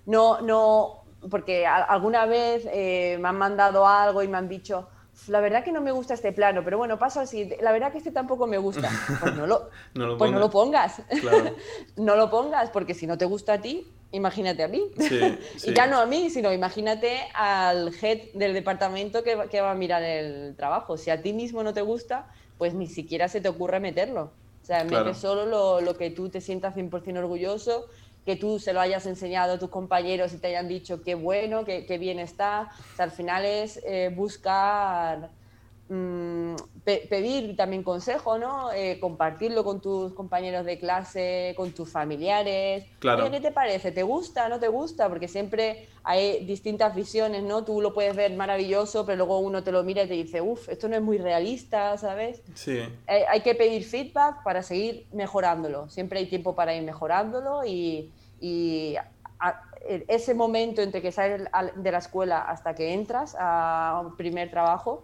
No, 0.04 0.40
no, 0.40 1.04
porque 1.30 1.66
alguna 1.66 2.26
vez 2.26 2.66
eh, 2.72 3.16
me 3.20 3.28
han 3.28 3.38
mandado 3.38 3.86
algo 3.86 4.22
y 4.22 4.28
me 4.28 4.36
han 4.36 4.48
dicho, 4.48 4.88
la 5.28 5.40
verdad 5.40 5.62
que 5.62 5.72
no 5.72 5.80
me 5.80 5.92
gusta 5.92 6.14
este 6.14 6.32
plano, 6.32 6.62
pero 6.64 6.78
bueno, 6.78 6.98
paso 6.98 7.20
así, 7.20 7.50
la 7.60 7.72
verdad 7.72 7.92
que 7.92 7.98
este 7.98 8.10
tampoco 8.10 8.46
me 8.46 8.58
gusta. 8.58 8.90
Pues 9.20 9.34
no 9.34 9.46
lo, 9.46 9.70
pues 10.18 10.32
no 10.32 10.38
lo 10.38 10.50
pongas. 10.50 11.02
no 11.96 12.16
lo 12.16 12.30
pongas, 12.30 12.70
porque 12.70 12.94
si 12.94 13.06
no 13.06 13.16
te 13.16 13.24
gusta 13.24 13.54
a 13.54 13.60
ti, 13.60 13.86
imagínate 14.12 14.62
a 14.62 14.68
mí. 14.68 14.90
y 15.64 15.74
ya 15.74 15.86
no 15.86 15.98
a 15.98 16.06
mí, 16.06 16.30
sino 16.30 16.52
imagínate 16.52 17.18
al 17.34 17.92
head 18.00 18.32
del 18.34 18.54
departamento 18.54 19.22
que, 19.22 19.36
que, 19.50 19.60
va 19.60 19.72
a 19.72 19.74
mirar 19.74 20.02
el 20.02 20.54
trabajo. 20.56 20.96
Si 20.96 21.10
a 21.10 21.20
ti 21.20 21.32
mismo 21.32 21.62
no 21.62 21.74
te 21.74 21.82
gusta, 21.82 22.28
pues 22.58 22.74
ni 22.74 22.86
siquiera 22.86 23.28
se 23.28 23.40
te 23.40 23.48
ocurre 23.48 23.80
meterlo. 23.80 24.32
O 24.62 24.64
sea, 24.64 24.84
mete 24.84 25.14
solo 25.14 25.44
lo, 25.46 25.80
lo, 25.80 25.96
que 25.96 26.10
tú 26.10 26.28
te 26.28 26.40
sientas 26.40 26.76
100% 26.76 27.18
orgulloso 27.18 27.88
que 28.24 28.36
tú 28.36 28.58
se 28.58 28.72
lo 28.72 28.80
hayas 28.80 29.06
enseñado 29.06 29.54
a 29.54 29.58
tus 29.58 29.68
compañeros 29.68 30.32
y 30.32 30.38
te 30.38 30.48
hayan 30.48 30.68
dicho 30.68 31.02
qué 31.02 31.14
bueno, 31.14 31.64
qué, 31.64 31.86
qué 31.86 31.98
bien 31.98 32.18
está. 32.18 32.70
al 32.98 33.10
final 33.10 33.44
es 33.44 33.80
eh, 33.84 34.12
buscar 34.14 35.30
Mm, 35.88 36.54
pedir 36.84 37.54
también 37.54 37.82
consejo, 37.82 38.38
¿no? 38.38 38.72
Eh, 38.72 38.98
compartirlo 38.98 39.62
con 39.62 39.80
tus 39.80 40.14
compañeros 40.14 40.64
de 40.64 40.78
clase, 40.78 41.52
con 41.56 41.72
tus 41.72 41.90
familiares. 41.90 42.86
Claro. 42.98 43.30
¿Qué 43.30 43.40
te 43.40 43.50
parece? 43.52 43.92
¿Te 43.92 44.02
gusta? 44.02 44.48
¿No 44.48 44.58
te 44.58 44.68
gusta? 44.68 45.08
Porque 45.08 45.28
siempre 45.28 45.88
hay 46.02 46.44
distintas 46.46 46.94
visiones, 46.94 47.42
¿no? 47.42 47.64
Tú 47.64 47.80
lo 47.80 47.92
puedes 47.92 48.16
ver 48.16 48.32
maravilloso, 48.34 49.04
pero 49.04 49.18
luego 49.18 49.38
uno 49.40 49.62
te 49.62 49.70
lo 49.70 49.82
mira 49.82 50.04
y 50.04 50.08
te 50.08 50.14
dice, 50.14 50.40
uff, 50.40 50.68
esto 50.68 50.88
no 50.88 50.96
es 50.96 51.02
muy 51.02 51.18
realista, 51.18 51.98
¿sabes? 51.98 52.42
Sí. 52.54 52.78
Eh, 53.06 53.24
hay 53.28 53.40
que 53.42 53.54
pedir 53.54 53.84
feedback 53.84 54.42
para 54.42 54.62
seguir 54.62 55.06
mejorándolo. 55.12 55.90
Siempre 55.90 56.20
hay 56.20 56.26
tiempo 56.26 56.54
para 56.54 56.74
ir 56.74 56.84
mejorándolo 56.84 57.64
y, 57.64 58.10
y 58.40 58.96
ese 60.08 60.34
momento 60.34 60.80
entre 60.80 61.02
que 61.02 61.12
sales 61.12 61.48
de 61.74 61.92
la 61.92 61.98
escuela 61.98 62.40
hasta 62.40 62.74
que 62.74 62.94
entras 62.94 63.36
a 63.38 64.00
un 64.04 64.16
primer 64.16 64.50
trabajo, 64.50 65.02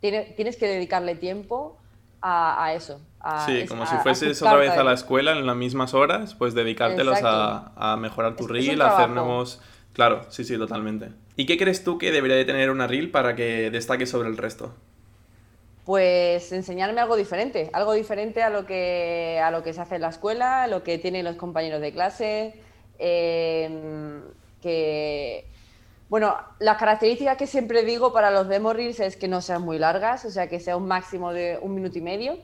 tienes, 0.00 0.56
que 0.56 0.66
dedicarle 0.66 1.14
tiempo 1.14 1.76
a, 2.20 2.72
eso. 2.74 3.00
sí, 3.46 3.66
como 3.66 3.86
si 3.86 3.96
fueses 3.96 4.40
otra 4.42 4.56
vez 4.56 4.70
a 4.70 4.84
la 4.84 4.92
escuela 4.92 5.32
en 5.32 5.46
las 5.46 5.56
mismas 5.56 5.94
horas, 5.94 6.34
pues 6.34 6.54
dedicártelos 6.54 7.18
a, 7.22 7.96
mejorar 7.98 8.36
tu 8.36 8.46
reel, 8.46 8.80
a 8.82 8.96
hacer 8.96 9.10
nuevos... 9.10 9.60
Claro, 9.92 10.26
sí, 10.28 10.44
sí, 10.44 10.56
totalmente. 10.56 11.08
¿Y 11.34 11.44
qué 11.46 11.58
crees 11.58 11.82
tú 11.82 11.98
que 11.98 12.12
debería 12.12 12.36
de 12.36 12.44
tener 12.44 12.70
una 12.70 12.86
reel 12.86 13.10
para 13.10 13.34
que 13.34 13.70
destaque 13.70 14.06
sobre 14.06 14.28
el 14.28 14.36
resto? 14.36 14.72
Pues 15.84 16.52
enseñarme 16.52 17.00
algo 17.00 17.16
diferente, 17.16 17.70
algo 17.72 17.94
diferente 17.94 18.42
a 18.42 18.50
lo 18.50 18.64
que, 18.64 19.40
a 19.42 19.50
lo 19.50 19.64
que 19.64 19.72
se 19.72 19.80
hace 19.80 19.96
en 19.96 20.02
la 20.02 20.10
escuela, 20.10 20.64
a 20.64 20.66
lo 20.68 20.84
que 20.84 20.98
tienen 20.98 21.24
los 21.24 21.34
compañeros 21.34 21.80
de 21.80 21.92
clase, 21.92 22.54
eh, 22.98 24.20
que 24.60 25.46
bueno, 26.08 26.36
las 26.58 26.78
características 26.78 27.36
que 27.36 27.46
siempre 27.46 27.84
digo 27.84 28.12
para 28.12 28.30
los 28.30 28.48
demo 28.48 28.72
reels 28.72 29.00
es 29.00 29.16
que 29.16 29.28
no 29.28 29.42
sean 29.42 29.62
muy 29.62 29.78
largas, 29.78 30.24
o 30.24 30.30
sea, 30.30 30.48
que 30.48 30.58
sea 30.58 30.76
un 30.76 30.86
máximo 30.86 31.32
de 31.32 31.58
un 31.60 31.74
minuto 31.74 31.98
y 31.98 32.00
medio. 32.00 32.38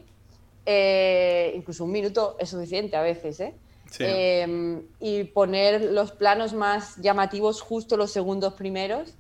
Eh, 0.67 1.53
incluso 1.57 1.85
un 1.85 1.93
minuto 1.93 2.37
es 2.39 2.51
suficiente 2.51 2.97
a 2.97 3.03
veces, 3.03 3.41
¿eh? 3.41 3.55
Em, 3.99 4.83
y 4.99 5.25
poner 5.25 5.81
los 5.93 6.11
planos 6.13 6.53
más 6.53 6.97
llamativos 6.97 7.61
justo 7.61 7.97
los 7.97 8.11
segundos 8.11 8.55
primeros, 8.55 9.15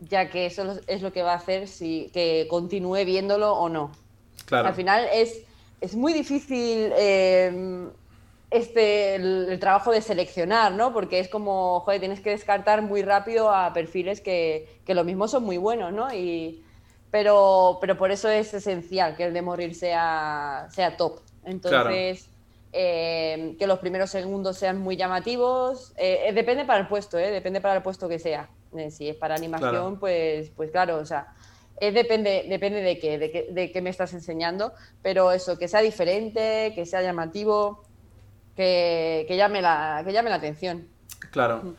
ya 0.00 0.30
que 0.30 0.46
eso 0.46 0.78
es 0.86 1.02
lo 1.02 1.12
que 1.12 1.22
va 1.22 1.32
a 1.32 1.36
hacer 1.36 1.68
si, 1.68 2.10
que 2.14 2.46
continúe 2.48 3.04
viéndolo 3.04 3.52
o 3.52 3.68
no. 3.68 3.92
Claro. 4.46 4.68
Al 4.68 4.74
final 4.74 5.06
es, 5.12 5.42
es 5.80 5.94
muy 5.94 6.12
difícil 6.12 6.92
em, 6.96 7.90
este, 8.50 9.16
el, 9.16 9.58
trabajo 9.60 9.92
de 9.92 10.00
seleccionar, 10.00 10.72
¿no? 10.72 10.92
Porque 10.92 11.18
es 11.18 11.28
como, 11.28 11.80
joder, 11.80 12.00
tienes 12.00 12.20
que 12.20 12.30
descartar 12.30 12.82
muy 12.82 13.02
rápido 13.02 13.50
a 13.50 13.72
perfiles 13.72 14.20
que, 14.20 14.80
que 14.84 14.94
lo 14.94 15.04
mismo 15.04 15.28
son 15.28 15.44
muy 15.44 15.56
buenos, 15.56 15.92
¿no? 15.92 16.12
Y, 16.14 16.62
pero, 17.10 17.78
pero 17.80 17.96
por 17.96 18.10
eso 18.10 18.28
es 18.28 18.52
esencial 18.54 19.16
que 19.16 19.24
el 19.24 19.34
de 19.34 19.42
morir 19.42 19.74
sea, 19.74 20.68
sea 20.70 20.96
top. 20.96 21.20
Entonces, 21.44 22.28
eh, 22.72 23.56
que 23.58 23.66
los 23.66 23.78
primeros 23.78 24.10
segundos 24.10 24.58
sean 24.58 24.78
muy 24.78 24.96
llamativos. 24.96 25.92
Eh, 25.96 26.24
eh, 26.26 26.32
depende 26.32 26.64
para 26.64 26.80
el 26.80 26.88
puesto, 26.88 27.18
¿eh? 27.18 27.30
Depende 27.30 27.60
para 27.60 27.76
el 27.76 27.82
puesto 27.82 28.08
que 28.08 28.18
sea. 28.18 28.50
si 28.90 29.08
es 29.08 29.16
para 29.16 29.34
animación, 29.34 29.98
pues, 29.98 30.50
pues 30.50 30.70
claro, 30.70 30.98
o 30.98 31.06
sea, 31.06 31.34
depende, 31.80 32.44
depende 32.48 32.82
de 32.82 32.98
qué, 32.98 33.18
de 33.18 33.30
qué, 33.30 33.46
de 33.50 33.72
qué 33.72 33.80
me 33.80 33.90
estás 33.90 34.12
enseñando, 34.12 34.74
pero 35.00 35.32
eso, 35.32 35.56
que 35.56 35.68
sea 35.68 35.80
diferente, 35.80 36.72
que 36.74 36.84
sea 36.84 37.00
llamativo 37.00 37.85
que, 38.56 39.26
llame 39.36 39.62
la, 39.62 40.02
que 40.04 40.12
llame 40.12 40.30
la 40.30 40.36
atención. 40.36 40.86
Claro. 41.30 41.74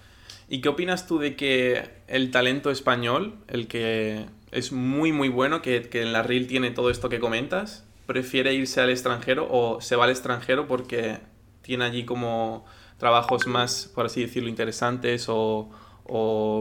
¿Y 0.50 0.62
qué 0.62 0.70
opinas 0.70 1.08
tú 1.08 1.20
de 1.20 1.36
que 1.36 1.90
el 2.08 2.32
talento 2.32 2.72
español, 2.72 3.36
el 3.48 3.68
que 3.68 4.26
es 4.52 4.72
muy 4.72 5.12
muy 5.12 5.30
bueno, 5.30 5.62
que, 5.62 5.90
en 5.92 6.14
la 6.14 6.24
Reel 6.24 6.48
tiene 6.48 6.72
todo 6.72 6.90
esto 6.90 7.10
que 7.10 7.20
comentas, 7.20 7.86
prefiere 8.06 8.54
irse 8.54 8.80
al 8.80 8.90
extranjero 8.90 9.48
o 9.50 9.82
se 9.82 9.96
va 9.96 10.06
al 10.06 10.12
extranjero 10.12 10.68
porque 10.68 11.20
tiene 11.62 11.84
allí 11.84 12.06
como 12.06 12.66
trabajos 12.98 13.46
más, 13.48 13.92
por 13.94 14.06
así 14.06 14.22
decirlo, 14.22 14.48
interesantes 14.48 15.26
o, 15.28 15.70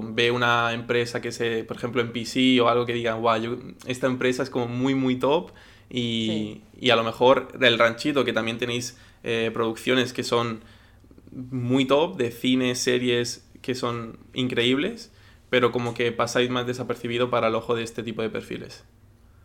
ve 0.02 0.32
una 0.32 0.72
empresa 0.72 1.20
que 1.20 1.30
se, 1.30 1.62
por 1.62 1.76
ejemplo, 1.76 2.00
en 2.00 2.12
PC 2.12 2.60
o 2.60 2.68
algo 2.68 2.84
que 2.84 2.92
diga, 2.92 3.14
wow, 3.14 3.76
esta 3.86 4.08
empresa 4.08 4.42
es 4.42 4.50
como 4.50 4.66
muy 4.66 4.96
muy 4.96 5.20
top 5.20 5.52
y, 5.88 6.62
y 6.80 6.90
a 6.90 6.96
lo 6.96 7.04
mejor 7.04 7.56
del 7.56 7.78
ranchito 7.78 8.24
que 8.24 8.32
también 8.32 8.58
tenéis 8.58 8.98
eh, 9.26 9.50
producciones 9.52 10.12
que 10.12 10.22
son 10.22 10.62
muy 11.32 11.84
top, 11.84 12.16
de 12.16 12.30
cine, 12.30 12.76
series 12.76 13.44
que 13.60 13.74
son 13.74 14.20
increíbles, 14.34 15.10
pero 15.50 15.72
como 15.72 15.94
que 15.94 16.12
pasáis 16.12 16.48
más 16.48 16.66
desapercibido 16.66 17.28
para 17.28 17.48
el 17.48 17.56
ojo 17.56 17.74
de 17.74 17.82
este 17.82 18.04
tipo 18.04 18.22
de 18.22 18.30
perfiles. 18.30 18.84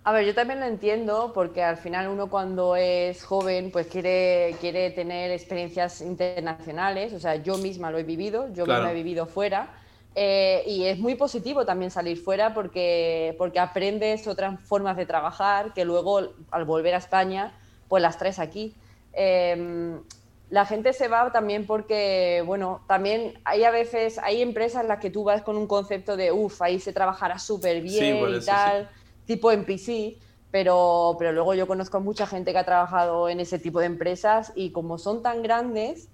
A 0.04 0.12
ver, 0.12 0.26
yo 0.26 0.36
también 0.36 0.60
lo 0.60 0.68
entiendo 0.68 1.32
porque 1.34 1.64
al 1.64 1.78
final 1.78 2.10
uno 2.10 2.30
cuando 2.30 2.76
es 2.76 3.24
joven 3.24 3.72
pues 3.72 3.88
quiere, 3.88 4.56
quiere 4.62 4.92
tener 4.92 5.32
experiencias 5.32 6.02
internacionales, 6.02 7.14
o 7.14 7.20
sea, 7.20 7.38
yo 7.38 7.58
misma 7.58 7.90
lo 7.90 7.98
he 7.98 8.04
vivido, 8.04 8.54
yo 8.54 8.68
misma 8.68 8.92
he 8.92 8.96
vivido 8.96 9.26
fuera 9.26 9.74
eh, 10.14 10.64
y 10.68 10.84
es 10.84 11.00
muy 11.00 11.16
positivo 11.16 11.66
también 11.66 11.90
salir 11.90 12.18
fuera 12.18 12.54
porque, 12.54 13.34
porque 13.40 13.60
aprendes 13.60 14.28
otras 14.28 14.60
formas 14.62 14.96
de 14.96 15.08
trabajar 15.08 15.74
que 15.74 15.86
luego 15.86 16.34
al 16.52 16.66
volver 16.66 16.94
a 16.94 16.98
España 16.98 17.54
pues 17.88 18.04
las 18.04 18.18
traes 18.18 18.40
aquí. 18.40 18.76
Em, 19.14 20.02
la 20.50 20.66
gente 20.66 20.92
se 20.94 21.08
va 21.08 21.32
también 21.32 21.66
porque, 21.66 22.44
bueno, 22.46 22.82
también 22.88 23.40
hay 23.46 23.64
a 23.64 23.72
veces, 23.72 24.20
hay 24.20 24.42
empresas 24.42 24.82
en 24.82 24.90
las 24.90 25.00
que 25.00 25.10
tú 25.10 25.24
vas 25.24 25.42
con 25.44 25.56
un 25.56 25.66
concepto 25.66 26.18
de, 26.18 26.32
uff, 26.32 26.62
ahí 26.62 26.80
se 26.80 26.92
trabajará 26.92 27.40
súper 27.40 27.82
bien 27.82 28.18
y 28.36 28.46
tal, 28.46 28.90
tipo 29.26 29.52
en 29.52 29.66
PC, 29.66 30.18
pero, 30.52 31.16
pero 31.18 31.32
luego 31.32 31.54
yo 31.54 31.68
conozco 31.68 31.98
a 31.98 32.00
mucha 32.02 32.28
gente 32.28 32.52
que 32.52 32.58
ha 32.58 32.66
trabajado 32.66 33.30
en 33.30 33.40
ese 33.40 33.60
tipo 33.60 33.80
de 33.80 33.86
empresas 33.86 34.52
y 34.54 34.72
como 34.72 34.98
son 34.98 35.24
tan 35.24 35.42
grandes, 35.42 36.10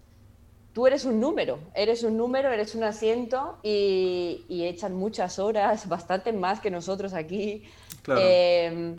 tú 0.72 0.86
eres 0.86 1.06
un 1.06 1.20
número, 1.20 1.58
eres 1.74 2.04
un 2.04 2.16
número, 2.16 2.52
eres 2.54 2.76
un 2.76 2.84
asiento 2.84 3.58
y, 3.64 4.46
echan 4.48 4.96
muchas 4.96 5.40
horas, 5.40 5.90
bastante 5.90 6.32
más 6.32 6.60
que 6.60 6.70
nosotros 6.70 7.16
aquí. 7.16 7.64
Claro. 8.04 8.22
Em, 8.24 8.98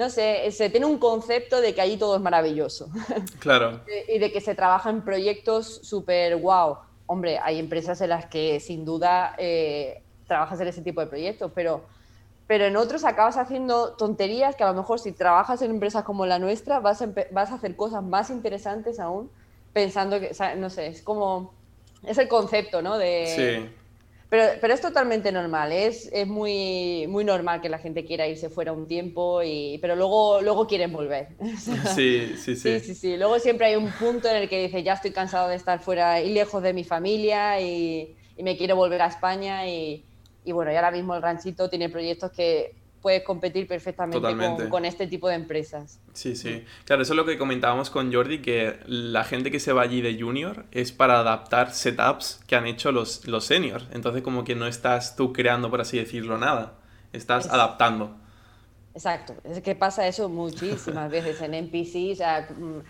no 0.00 0.08
sé, 0.08 0.50
se 0.50 0.70
tiene 0.70 0.86
un 0.86 0.96
concepto 0.96 1.60
de 1.60 1.74
que 1.74 1.82
allí 1.82 1.98
todo 1.98 2.16
es 2.16 2.22
maravilloso. 2.22 2.88
Claro. 3.38 3.82
y 4.08 4.18
de 4.18 4.32
que 4.32 4.40
se 4.40 4.54
trabaja 4.54 4.88
en 4.88 5.02
proyectos 5.02 5.80
súper 5.82 6.36
wow. 6.36 6.78
Hombre, 7.04 7.38
hay 7.38 7.58
empresas 7.58 8.00
en 8.00 8.08
las 8.08 8.24
que 8.24 8.60
sin 8.60 8.86
duda 8.86 9.34
eh, 9.36 10.02
trabajas 10.26 10.58
en 10.60 10.68
ese 10.68 10.80
tipo 10.80 11.02
de 11.02 11.06
proyectos, 11.06 11.52
pero, 11.54 11.84
pero 12.46 12.64
en 12.64 12.78
otros 12.78 13.04
acabas 13.04 13.36
haciendo 13.36 13.92
tonterías 13.92 14.56
que 14.56 14.64
a 14.64 14.68
lo 14.68 14.74
mejor 14.74 15.00
si 15.00 15.12
trabajas 15.12 15.60
en 15.60 15.70
empresas 15.70 16.02
como 16.02 16.24
la 16.24 16.38
nuestra 16.38 16.80
vas 16.80 17.02
a, 17.02 17.08
vas 17.30 17.50
a 17.50 17.56
hacer 17.56 17.76
cosas 17.76 18.02
más 18.02 18.30
interesantes 18.30 18.98
aún 19.00 19.30
pensando 19.74 20.18
que, 20.18 20.32
no 20.56 20.70
sé, 20.70 20.86
es 20.86 21.02
como, 21.02 21.52
es 22.04 22.16
el 22.16 22.28
concepto, 22.28 22.80
¿no? 22.80 22.96
De, 22.96 23.26
sí 23.26 23.79
pero, 24.30 24.44
pero 24.60 24.72
es 24.72 24.80
totalmente 24.80 25.32
normal, 25.32 25.72
es, 25.72 26.08
es 26.12 26.26
muy, 26.26 27.06
muy 27.08 27.24
normal 27.24 27.60
que 27.60 27.68
la 27.68 27.78
gente 27.78 28.04
quiera 28.04 28.28
irse 28.28 28.48
fuera 28.48 28.72
un 28.72 28.86
tiempo, 28.86 29.42
y, 29.42 29.78
pero 29.82 29.96
luego, 29.96 30.40
luego 30.40 30.66
quieren 30.66 30.92
volver. 30.92 31.28
Sí, 31.94 32.34
sí, 32.36 32.54
sí, 32.54 32.80
sí. 32.80 32.94
Sí, 32.94 33.16
Luego 33.16 33.38
siempre 33.40 33.66
hay 33.66 33.76
un 33.76 33.90
punto 33.90 34.28
en 34.28 34.36
el 34.36 34.48
que 34.48 34.62
dice, 34.62 34.82
ya 34.82 34.92
estoy 34.94 35.10
cansado 35.10 35.48
de 35.48 35.56
estar 35.56 35.80
fuera 35.80 36.20
y 36.22 36.32
lejos 36.32 36.62
de 36.62 36.72
mi 36.72 36.84
familia 36.84 37.60
y, 37.60 38.16
y 38.36 38.42
me 38.42 38.56
quiero 38.56 38.76
volver 38.76 39.02
a 39.02 39.06
España 39.08 39.66
y, 39.68 40.04
y 40.44 40.52
bueno, 40.52 40.72
y 40.72 40.76
ahora 40.76 40.92
mismo 40.92 41.14
el 41.14 41.22
ranchito 41.22 41.68
tiene 41.68 41.88
proyectos 41.88 42.30
que 42.30 42.79
puedes 43.00 43.22
competir 43.22 43.66
perfectamente 43.66 44.20
con, 44.20 44.68
con, 44.68 44.84
este 44.84 45.06
tipo 45.06 45.28
de 45.28 45.34
empresas. 45.34 46.00
Sí, 46.12 46.36
sí. 46.36 46.64
Claro, 46.84 47.02
eso 47.02 47.12
es 47.12 47.16
lo 47.16 47.24
que 47.24 47.38
comentábamos 47.38 47.90
con 47.90 48.12
Jordi, 48.12 48.42
que 48.42 48.78
la 48.86 49.24
gente 49.24 49.50
que 49.50 49.60
se 49.60 49.72
va 49.72 49.82
allí 49.82 50.02
de 50.02 50.20
junior 50.20 50.66
es 50.70 50.92
para 50.92 51.20
adaptar 51.20 51.72
setups 51.72 52.40
que 52.46 52.56
han 52.56 52.66
hecho 52.66 52.92
los, 52.92 53.26
los 53.26 53.44
seniors. 53.46 53.86
Entonces 53.92 54.22
como 54.22 54.44
que 54.44 54.54
no 54.54 54.66
estás 54.66 55.16
tú 55.16 55.32
creando, 55.32 55.70
por 55.70 55.80
así 55.80 55.98
decirlo, 55.98 56.36
nada. 56.38 56.74
Estás 57.12 57.48
adaptando. 57.48 58.16
Exacto. 58.94 59.34
Es 59.44 59.60
que 59.62 59.74
pasa 59.74 60.06
eso 60.06 60.28
muchísimas 60.28 61.10
veces 61.10 61.40
en 61.40 61.54
NPC. 61.54 62.12
O 62.12 62.16
sea, 62.16 62.48
mm, 62.50 62.80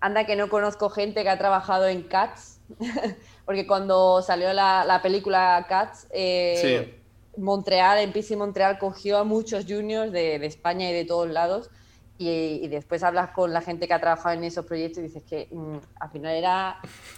anda 0.00 0.26
que 0.26 0.34
no 0.34 0.48
conozco 0.48 0.90
gente 0.90 1.22
que 1.22 1.28
ha 1.28 1.38
trabajado 1.38 1.86
en 1.86 2.02
Cats. 2.02 2.60
porque 3.44 3.66
cuando 3.66 4.22
salió 4.22 4.52
la, 4.52 4.84
la 4.84 5.02
película 5.02 5.64
Cats... 5.68 6.08
Eh, 6.10 6.58
sí 6.90 6.98
Montreal, 7.36 7.98
en 7.98 8.12
PC 8.12 8.36
Montreal 8.36 8.78
cogió 8.78 9.18
a 9.18 9.24
muchos 9.24 9.64
juniors 9.66 10.12
de, 10.12 10.44
España 10.46 10.90
y 10.90 10.92
de 10.92 11.04
todos 11.04 11.28
lados 11.28 11.70
y, 12.18 12.68
después 12.68 13.02
hablas 13.02 13.30
con 13.30 13.52
la 13.52 13.62
gente 13.62 13.88
que 13.88 13.94
ha 13.94 14.00
trabajado 14.00 14.34
en 14.36 14.44
esos 14.44 14.64
proyectos 14.64 14.98
y 14.98 15.02
dices 15.02 15.22
que 15.24 15.48
mm, 15.50 15.76
al 15.98 16.10
final 16.10 16.34
era 16.34 16.76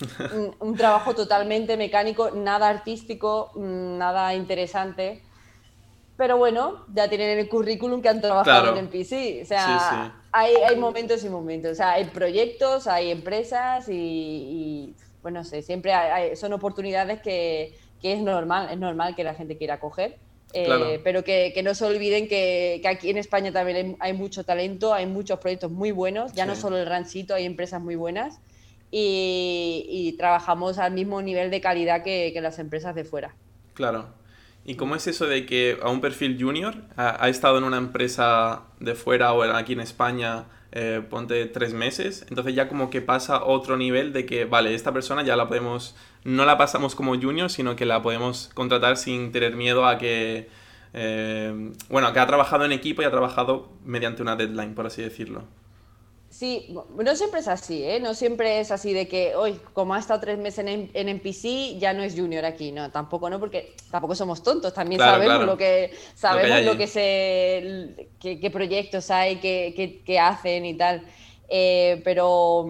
un, 0.61 0.77
trabajo 0.77 1.15
totalmente 1.15 1.77
mecánico, 1.77 2.31
nada 2.31 2.69
artístico, 2.69 3.51
mm, 3.55 3.99
nada 3.99 4.35
interesante. 4.35 5.23
Pero 6.17 6.39
bueno, 6.39 6.87
ya 6.95 7.09
tienen 7.09 7.31
en 7.31 7.39
el 7.41 7.49
currículum 7.49 8.01
que 8.01 8.09
han 8.09 8.21
trabajado 8.21 8.77
en 8.77 8.87
PC. 8.87 9.43
O 9.43 9.47
sea, 9.47 10.23
Hay, 10.31 10.55
hay, 10.55 10.77
momentos 10.77 11.25
y 11.25 11.29
momentos. 11.29 11.73
O 11.73 11.75
sea, 11.75 11.93
hay 11.93 12.05
proyectos, 12.05 12.87
hay 12.87 13.11
empresas 13.11 13.89
y, 13.89 14.95
bueno, 15.23 15.43
sé, 15.43 15.61
siempre 15.63 15.93
son 16.37 16.53
oportunidades 16.53 17.21
que, 17.21 17.77
que 18.01 18.13
es 18.13 18.21
normal, 18.21 18.69
es 18.71 18.79
normal 18.79 19.15
que 19.15 19.25
la 19.25 19.35
gente 19.35 19.57
quiera 19.57 19.81
coger. 19.81 20.19
Eh, 20.57 21.01
pero 21.03 21.25
que, 21.25 21.61
no 21.65 21.75
se 21.75 21.85
olviden 21.85 22.29
que, 22.29 22.81
aquí 22.87 23.11
en 23.11 23.19
España 23.19 23.51
también 23.51 23.97
hay, 23.99 24.13
mucho 24.13 24.45
talento, 24.45 24.95
hay 24.95 25.07
muchos 25.07 25.41
proyectos 25.41 25.73
muy 25.73 25.91
buenos, 25.91 26.33
ya 26.33 26.47
no 26.47 26.55
solo 26.55 26.79
el 26.79 26.87
ranchito, 26.87 27.35
hay 27.35 27.45
empresas 27.45 27.83
muy 27.83 27.97
buenas 27.97 28.39
y, 28.93 30.15
trabajamos 30.17 30.79
al 30.79 30.93
mismo 30.93 31.21
nivel 31.23 31.51
de 31.51 31.61
calidad 31.61 32.05
que, 32.05 32.33
las 32.41 32.61
empresas 32.61 32.95
de 32.95 33.05
fuera. 33.05 33.35
Claro. 33.75 34.07
¿Y 34.65 34.77
cómo 34.77 34.95
es 34.95 35.09
eso 35.09 35.27
de 35.27 35.45
que 35.45 35.77
a 35.83 35.91
un 35.91 36.01
perfil 36.01 36.39
junior 36.41 36.77
ha, 36.97 37.23
ha 37.23 37.29
estado 37.29 37.59
en 37.59 37.65
una 37.65 37.77
empresa 37.77 38.63
de 38.79 38.95
fuera 38.95 39.33
o 39.35 39.43
aquí 39.43 39.73
en 39.73 39.81
España 39.81 40.45
eh, 40.77 41.03
ponte 41.09 41.47
tres 41.47 41.73
meses, 41.73 42.27
entonces 42.29 42.53
ya 42.53 42.69
como 42.69 42.91
que 42.91 43.01
pasa 43.01 43.45
otro 43.45 43.77
nivel 43.77 44.13
de 44.13 44.27
que, 44.27 44.45
vale, 44.45 44.75
esta 44.75 44.93
persona 44.93 45.23
ya 45.23 45.37
la 45.37 45.47
podemos, 45.47 45.95
no 46.25 46.45
la 46.45 46.59
pasamos 46.59 46.97
como 46.97 47.15
junior, 47.15 47.49
sino 47.49 47.77
que 47.77 47.87
la 47.87 48.03
podemos 48.03 48.51
contratar 48.55 48.97
sin 48.97 49.31
tener 49.31 49.55
miedo 49.55 49.87
a 49.87 49.99
que, 49.99 50.49
eh, 50.93 51.73
bueno, 51.89 52.13
que 52.13 52.19
ha 52.19 52.27
trabajado 52.27 52.65
en 52.65 52.73
equipo 52.73 53.03
y 53.03 53.05
ha 53.05 53.11
trabajado 53.13 53.69
mediante 53.85 54.23
una 54.23 54.35
deadline, 54.35 54.75
por 54.75 54.87
así 54.87 55.01
decirlo. 55.01 55.45
Sí, 56.45 56.77
no 56.95 57.17
siempre 57.17 57.41
es 57.41 57.49
así, 57.49 57.83
¿eh? 57.85 58.01
No 58.01 58.13
siempre 58.13 58.61
es 58.61 58.71
así 58.71 58.93
de 58.93 59.09
que, 59.09 59.35
hoy, 59.35 59.59
como 59.73 59.95
ha 59.95 59.99
estado 59.99 60.21
tres 60.21 60.37
meses 60.37 60.59
en, 60.67 60.91
en 60.93 61.09
NPC, 61.09 61.79
ya 61.79 61.95
no 61.95 62.03
es 62.03 62.15
junior 62.15 62.45
aquí, 62.45 62.71
no, 62.71 62.91
tampoco, 62.91 63.31
¿no? 63.31 63.41
Porque 63.41 63.75
tampoco 63.91 64.15
somos 64.15 64.43
tontos, 64.43 64.75
también 64.75 65.01
sabemos 65.01 65.47
lo 65.47 65.57
que 65.57 65.95
sabemos 66.15 66.61
lo 66.61 66.77
que, 66.77 66.87
se, 66.87 68.11
qué, 68.21 68.51
proyectos 68.51 69.11
hay, 69.11 69.37
qué, 69.37 70.03
qué, 70.05 70.19
hacen 70.19 70.67
y 70.67 70.75
tal. 70.75 71.07
Eh, 71.49 72.03
pero, 72.05 72.67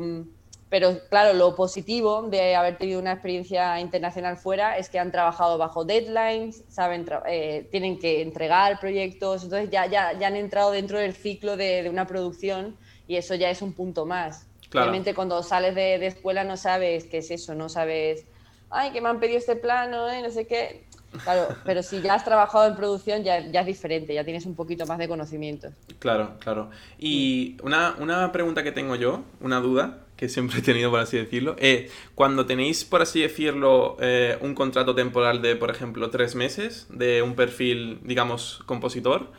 pero 0.68 0.96
claro, 1.10 1.32
lo 1.32 1.56
positivo 1.56 2.22
de 2.22 2.54
haber 2.54 2.78
tenido 2.78 3.00
una 3.00 3.14
experiencia 3.14 3.80
internacional 3.80 4.37
fuera 4.37 4.78
es 4.78 4.88
que 4.88 5.00
han 5.00 5.10
trabajado 5.10 5.58
bajo 5.58 5.84
deadlines, 5.84 6.62
saben, 6.68 7.06
eh, 7.26 7.66
tienen 7.72 7.98
que 7.98 8.22
entregar 8.22 8.78
proyectos, 8.78 9.42
entonces 9.42 9.68
ya, 9.70 9.87
ya, 9.87 10.16
ya 10.16 10.28
han 10.28 10.37
entrado 10.37 10.70
dentro 10.70 11.00
del 11.00 11.12
ciclo 11.12 11.56
de, 11.56 11.82
de 11.82 11.90
una 11.90 12.06
producción 12.06 12.76
y 13.06 13.16
eso 13.16 13.34
ya 13.34 13.50
es 13.50 13.62
un 13.62 13.72
punto 13.72 14.06
más. 14.06 14.46
Obviamente 14.72 15.14
cuando 15.14 15.42
sales 15.42 15.74
de, 15.74 16.04
escuela 16.04 16.42
no 16.42 16.56
sabes 16.56 17.04
qué 17.04 17.18
es 17.18 17.30
eso, 17.30 17.54
no 17.54 17.68
sabes, 17.68 18.24
ay, 18.70 18.90
que 18.90 19.00
me 19.00 19.08
han 19.08 19.20
pedido 19.20 19.38
este 19.38 19.56
plano, 19.56 20.10
¿eh? 20.10 20.20
no 20.22 20.30
sé 20.30 20.46
qué. 20.46 20.84
Claro, 21.22 21.48
pero 21.64 21.82
si 21.82 22.00
ya 22.02 22.14
has 22.14 22.24
trabajado 22.24 22.66
en 22.66 22.74
producción 22.74 23.22
ya, 23.22 23.38
ya, 23.38 23.60
es 23.60 23.66
diferente, 23.66 24.12
ya 24.14 24.24
tienes 24.24 24.46
un 24.46 24.56
poquito 24.56 24.84
más 24.86 24.98
de 24.98 25.06
conocimiento. 25.06 25.68
Claro, 26.00 26.34
claro. 26.40 26.70
Y 26.98 27.56
una, 27.62 27.94
una 28.00 28.32
pregunta 28.32 28.64
que 28.64 28.72
tengo 28.72 28.96
yo, 28.96 29.22
una 29.40 29.60
duda 29.60 30.00
que 30.16 30.28
siempre 30.28 30.58
he 30.58 30.62
tenido, 30.62 30.90
por 30.90 31.00
así 31.00 31.16
decirlo, 31.16 31.54
eh, 31.58 31.90
cuando 32.14 32.46
tenéis, 32.46 32.84
por 32.84 33.02
así 33.02 33.20
decirlo, 33.20 33.96
eh, 34.00 34.38
un 34.40 34.54
contrato 34.54 34.94
temporal 34.94 35.42
de, 35.42 35.56
por 35.56 35.70
ejemplo, 35.70 36.10
tres 36.10 36.34
meses 36.34 36.86
de 36.90 37.22
un 37.22 37.34
perfil, 37.34 38.00
digamos, 38.02 38.62
compositor, 38.66 39.30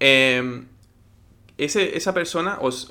eh, 0.00 0.64
esa 1.64 2.14
persona 2.14 2.58
os, 2.60 2.88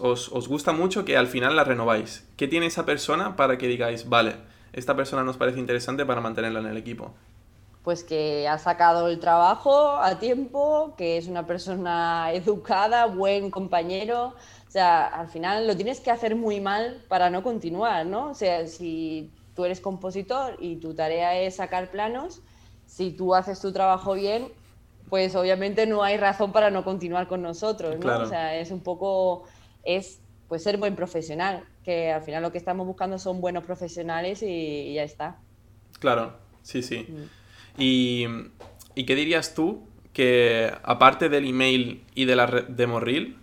gusta 0.47 0.71
mucho 0.71 1.05
que 1.05 1.17
al 1.17 1.27
final 1.27 1.55
la 1.55 1.63
renováis. 1.63 2.27
¿Qué 2.37 2.47
tiene 2.47 2.67
esa 2.67 2.85
persona 2.85 3.35
para 3.35 3.57
que 3.57 3.67
digáis, 3.67 4.07
vale, 4.07 4.35
esta 4.73 4.95
persona 4.95 5.23
nos 5.23 5.37
parece 5.37 5.59
interesante 5.59 6.05
para 6.05 6.21
mantenerla 6.21 6.59
en 6.59 6.67
el 6.67 6.77
equipo? 6.77 7.13
Pues 7.83 8.03
que 8.03 8.47
ha 8.47 8.57
sacado 8.59 9.07
el 9.07 9.19
trabajo 9.19 9.97
a 9.97 10.19
tiempo, 10.19 10.93
que 10.97 11.17
es 11.17 11.27
una 11.27 11.47
persona 11.47 12.31
educada, 12.33 13.05
buen 13.07 13.49
compañero. 13.49 14.35
O 14.67 14.71
sea, 14.71 15.07
al 15.07 15.27
final 15.29 15.65
lo 15.65 15.75
tienes 15.75 15.99
que 15.99 16.11
hacer 16.11 16.35
muy 16.35 16.59
mal 16.59 17.03
para 17.07 17.29
no 17.29 17.41
continuar, 17.41 18.05
¿no? 18.05 18.29
O 18.29 18.33
sea, 18.35 18.67
si 18.67 19.31
tú 19.55 19.65
eres 19.65 19.81
compositor 19.81 20.57
y 20.59 20.75
tu 20.75 20.93
tarea 20.93 21.39
es 21.39 21.55
sacar 21.55 21.89
planos, 21.89 22.41
si 22.85 23.11
tú 23.11 23.33
haces 23.33 23.59
tu 23.59 23.71
trabajo 23.71 24.13
bien, 24.13 24.49
pues 25.09 25.35
obviamente 25.35 25.85
no 25.87 26.03
hay 26.03 26.17
razón 26.17 26.51
para 26.51 26.69
no 26.69 26.83
continuar 26.83 27.27
con 27.27 27.41
nosotros, 27.41 27.97
¿no? 27.99 28.19
O 28.19 28.25
sea, 28.25 28.57
es 28.57 28.71
un 28.71 28.81
poco, 28.81 29.43
es 29.83 30.21
pues 30.47 30.63
ser 30.63 30.77
buen 30.77 30.95
profesional, 30.95 31.63
que 31.83 32.11
al 32.11 32.21
final 32.21 32.43
lo 32.43 32.51
que 32.51 32.57
estamos 32.57 32.85
buscando 32.85 33.17
son 33.19 33.41
buenos 33.41 33.63
profesionales 33.63 34.43
y, 34.43 34.93
ya 34.93 35.03
está. 35.03 35.37
Claro, 35.99 36.33
sí, 36.61 36.81
sí. 36.81 37.07
Mm. 37.07 37.81
Y, 37.81 38.25
y, 38.95 39.05
qué 39.05 39.15
dirías 39.15 39.53
tú 39.53 39.83
que, 40.13 40.71
aparte 40.83 41.29
del 41.29 41.47
email 41.47 42.03
y 42.15 42.25
de 42.25 42.35
la 42.35 42.47
demo 42.67 42.99
reel, 42.99 43.37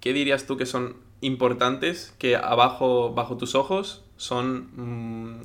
qué 0.00 0.12
dirías 0.12 0.46
tú 0.46 0.56
que 0.56 0.66
son 0.66 0.96
importantes 1.20 2.14
que 2.18 2.36
abajo, 2.36 3.12
bajo 3.12 3.36
tus 3.36 3.54
ojos, 3.54 4.04
son... 4.16 5.36
Mm, 5.36 5.42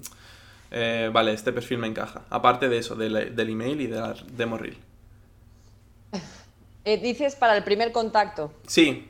eh, 0.71 1.09
vale, 1.13 1.31
este 1.31 1.53
perfil 1.53 1.77
me 1.77 1.87
encaja. 1.87 2.25
Aparte 2.29 2.67
de 2.67 2.77
eso, 2.77 2.95
del, 2.95 3.33
del 3.35 3.49
email 3.49 3.79
y 3.79 3.87
de 3.87 3.95
la 3.95 4.15
demo 4.33 4.57
reel. 4.57 4.77
Eh, 6.85 6.97
dices 6.97 7.35
para 7.35 7.57
el 7.57 7.63
primer 7.63 7.91
contacto. 7.91 8.53
Sí. 8.67 9.09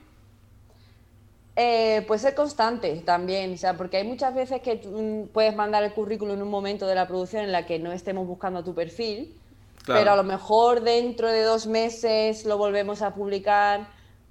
Eh, 1.58 2.04
pues 2.08 2.22
ser 2.22 2.36
constante 2.36 3.02
también, 3.06 3.54
o 3.54 3.58
sea, 3.58 3.78
porque 3.78 3.98
hay 3.98 4.04
muchas 4.06 4.34
veces 4.34 4.62
que 4.62 4.76
mm, 4.76 5.32
puedes 5.34 5.56
mandar 5.56 5.84
el 5.84 5.94
currículum 5.94 6.36
en 6.36 6.42
un 6.42 6.50
momento 6.50 6.88
de 6.88 6.96
la 6.96 7.08
producción 7.08 7.44
en 7.44 7.52
la 7.52 7.66
que 7.66 7.80
no 7.80 7.94
estemos 7.94 8.28
buscando 8.28 8.64
tu 8.64 8.74
perfil, 8.74 9.38
pero 9.86 10.12
a 10.12 10.16
lo 10.16 10.24
mejor 10.24 10.82
dentro 10.82 11.30
de 11.32 11.44
dos 11.44 11.68
meses 11.68 12.44
lo 12.46 12.58
volvemos 12.58 13.02
a 13.02 13.14
publicar, 13.14 13.88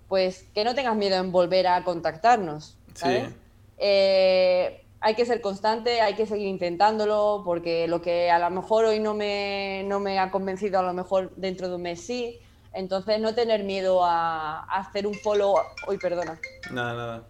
pues 0.09 0.45
que 0.55 0.65
no 0.65 0.75
tengas 0.75 0.97
miedo 0.97 1.17
en 1.17 1.33
volver 1.33 1.67
a 1.67 1.83
contactarnos. 1.85 2.77
¿sabes? 2.95 3.31
Eh, 3.79 4.85
hay 5.01 5.15
que 5.15 5.27
ser 5.27 5.41
constante, 5.41 6.01
hay 6.01 6.15
que 6.15 6.27
seguir 6.27 6.47
intentándolo, 6.47 7.43
porque 7.45 7.89
lo 7.89 8.01
que 8.01 8.31
a 8.31 8.39
lo 8.39 8.51
mejor 8.51 8.87
hoy 8.87 9.01
no 9.01 9.15
me, 9.15 9.83
no 9.87 10.01
me 10.01 10.19
ha 10.19 10.31
convencido, 10.31 10.79
a 10.79 10.83
lo 10.83 10.93
mejor 10.93 11.35
dentro 11.37 11.69
de 11.69 11.77
un 11.77 11.83
mes 11.83 12.01
sí. 12.01 12.39
Entonces, 12.75 13.21
no 13.21 13.35
tener 13.35 13.65
miedo 13.65 14.05
a, 14.05 14.65
hacer 14.65 15.07
un 15.07 15.15
follow-up. 15.15 15.67
Uy, 15.89 15.99
perdona. 15.99 16.39
Nada, 16.71 16.95
nada. 16.95 17.23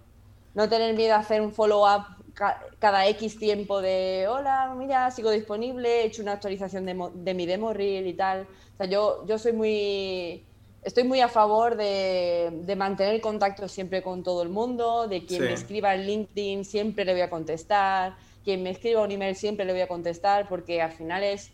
No 0.54 0.68
tener 0.68 0.94
miedo 0.94 1.14
a 1.14 1.18
hacer 1.18 1.40
un 1.40 1.52
follow-up 1.52 2.04
cada 2.78 3.06
X 3.08 3.38
tiempo 3.38 3.80
de 3.80 4.26
hola, 4.28 4.74
mira, 4.76 5.10
sigo 5.10 5.30
disponible, 5.30 6.02
he 6.02 6.06
hecho 6.06 6.22
una 6.22 6.32
actualización 6.32 6.84
de, 6.84 7.10
de, 7.14 7.34
mi 7.34 7.46
demo 7.46 7.72
reel 7.72 8.06
y 8.06 8.14
tal. 8.14 8.42
O 8.74 8.76
sea, 8.76 8.86
yo, 8.86 9.24
yo 9.26 9.38
soy 9.38 9.52
muy. 9.52 10.44
Estoy 10.82 11.04
muy 11.04 11.20
a 11.20 11.28
favor 11.28 11.76
de, 11.76 12.50
de 12.62 12.76
mantener 12.76 13.18
contacto 13.22 13.68
siempre 13.68 14.02
con 14.02 14.22
todo 14.22 14.42
el 14.42 14.50
mundo, 14.50 15.08
de 15.08 15.24
quien 15.24 15.44
me 15.44 15.54
escriba 15.54 15.94
en 15.94 16.06
LinkedIn 16.06 16.66
siempre 16.66 17.06
le 17.06 17.12
voy 17.12 17.22
a 17.22 17.30
contestar, 17.30 18.16
quien 18.44 18.62
me 18.62 18.68
escriba 18.68 19.00
un 19.00 19.10
email 19.10 19.34
siempre 19.34 19.64
le 19.64 19.72
voy 19.72 19.80
a 19.80 19.88
contestar, 19.88 20.46
porque 20.46 20.82
al 20.82 20.92
final 20.92 21.22
es 21.22 21.50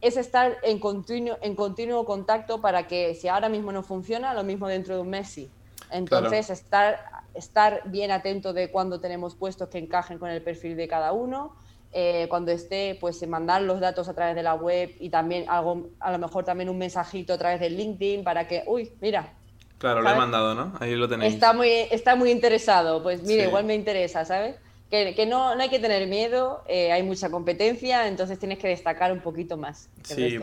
es 0.00 0.16
estar 0.16 0.56
en 0.62 0.78
continuo, 0.78 1.38
en 1.40 1.54
continuo 1.54 2.04
contacto 2.04 2.60
para 2.60 2.86
que 2.86 3.14
si 3.14 3.28
ahora 3.28 3.48
mismo 3.48 3.72
no 3.72 3.82
funciona, 3.82 4.34
lo 4.34 4.44
mismo 4.44 4.68
dentro 4.68 4.94
de 4.94 5.00
un 5.00 5.10
mes 5.10 5.28
sí. 5.28 5.50
Entonces, 5.90 6.50
estar, 6.50 6.98
estar 7.34 7.82
bien 7.86 8.10
atento 8.10 8.52
de 8.52 8.70
cuándo 8.70 9.00
tenemos 9.00 9.34
puestos 9.34 9.68
que 9.68 9.78
encajen 9.78 10.18
con 10.18 10.30
el 10.30 10.42
perfil 10.42 10.76
de 10.76 10.88
cada 10.88 11.12
uno, 11.12 11.54
eh, 11.92 12.26
cuando 12.28 12.50
esté, 12.50 12.98
pues 13.00 13.26
mandar 13.26 13.62
los 13.62 13.80
datos 13.80 14.08
a 14.08 14.14
través 14.14 14.34
de 14.34 14.42
la 14.42 14.54
web 14.54 14.94
y 14.98 15.08
también 15.08 15.46
algo, 15.48 15.88
a 16.00 16.10
lo 16.10 16.18
mejor 16.18 16.44
también 16.44 16.68
un 16.68 16.78
mensajito 16.78 17.32
a 17.32 17.38
través 17.38 17.60
de 17.60 17.70
LinkedIn 17.70 18.24
para 18.24 18.46
que, 18.46 18.64
uy, 18.66 18.92
mira. 19.00 19.32
Claro, 19.78 20.02
lo 20.02 20.10
he 20.10 20.14
mandado, 20.14 20.54
¿no? 20.54 20.72
Ahí 20.80 20.94
lo 20.94 21.08
tenéis. 21.08 21.34
Está 21.34 21.52
muy, 21.52 21.68
está 21.68 22.16
muy 22.16 22.30
interesado, 22.30 23.02
pues 23.02 23.22
mira, 23.22 23.44
igual 23.44 23.64
me 23.64 23.74
interesa, 23.74 24.24
¿sabes? 24.24 24.56
Que, 24.90 25.26
no, 25.26 25.54
no, 25.54 25.62
hay 25.62 25.68
que 25.68 25.78
tener 25.78 26.06
miedo, 26.06 26.62
eh, 26.68 26.92
hay 26.92 27.02
mucha 27.02 27.30
competencia, 27.30 28.06
entonces 28.06 28.38
tienes 28.38 28.58
que 28.58 28.68
destacar 28.68 29.12
un 29.12 29.20
poquito 29.20 29.56
más. 29.56 29.88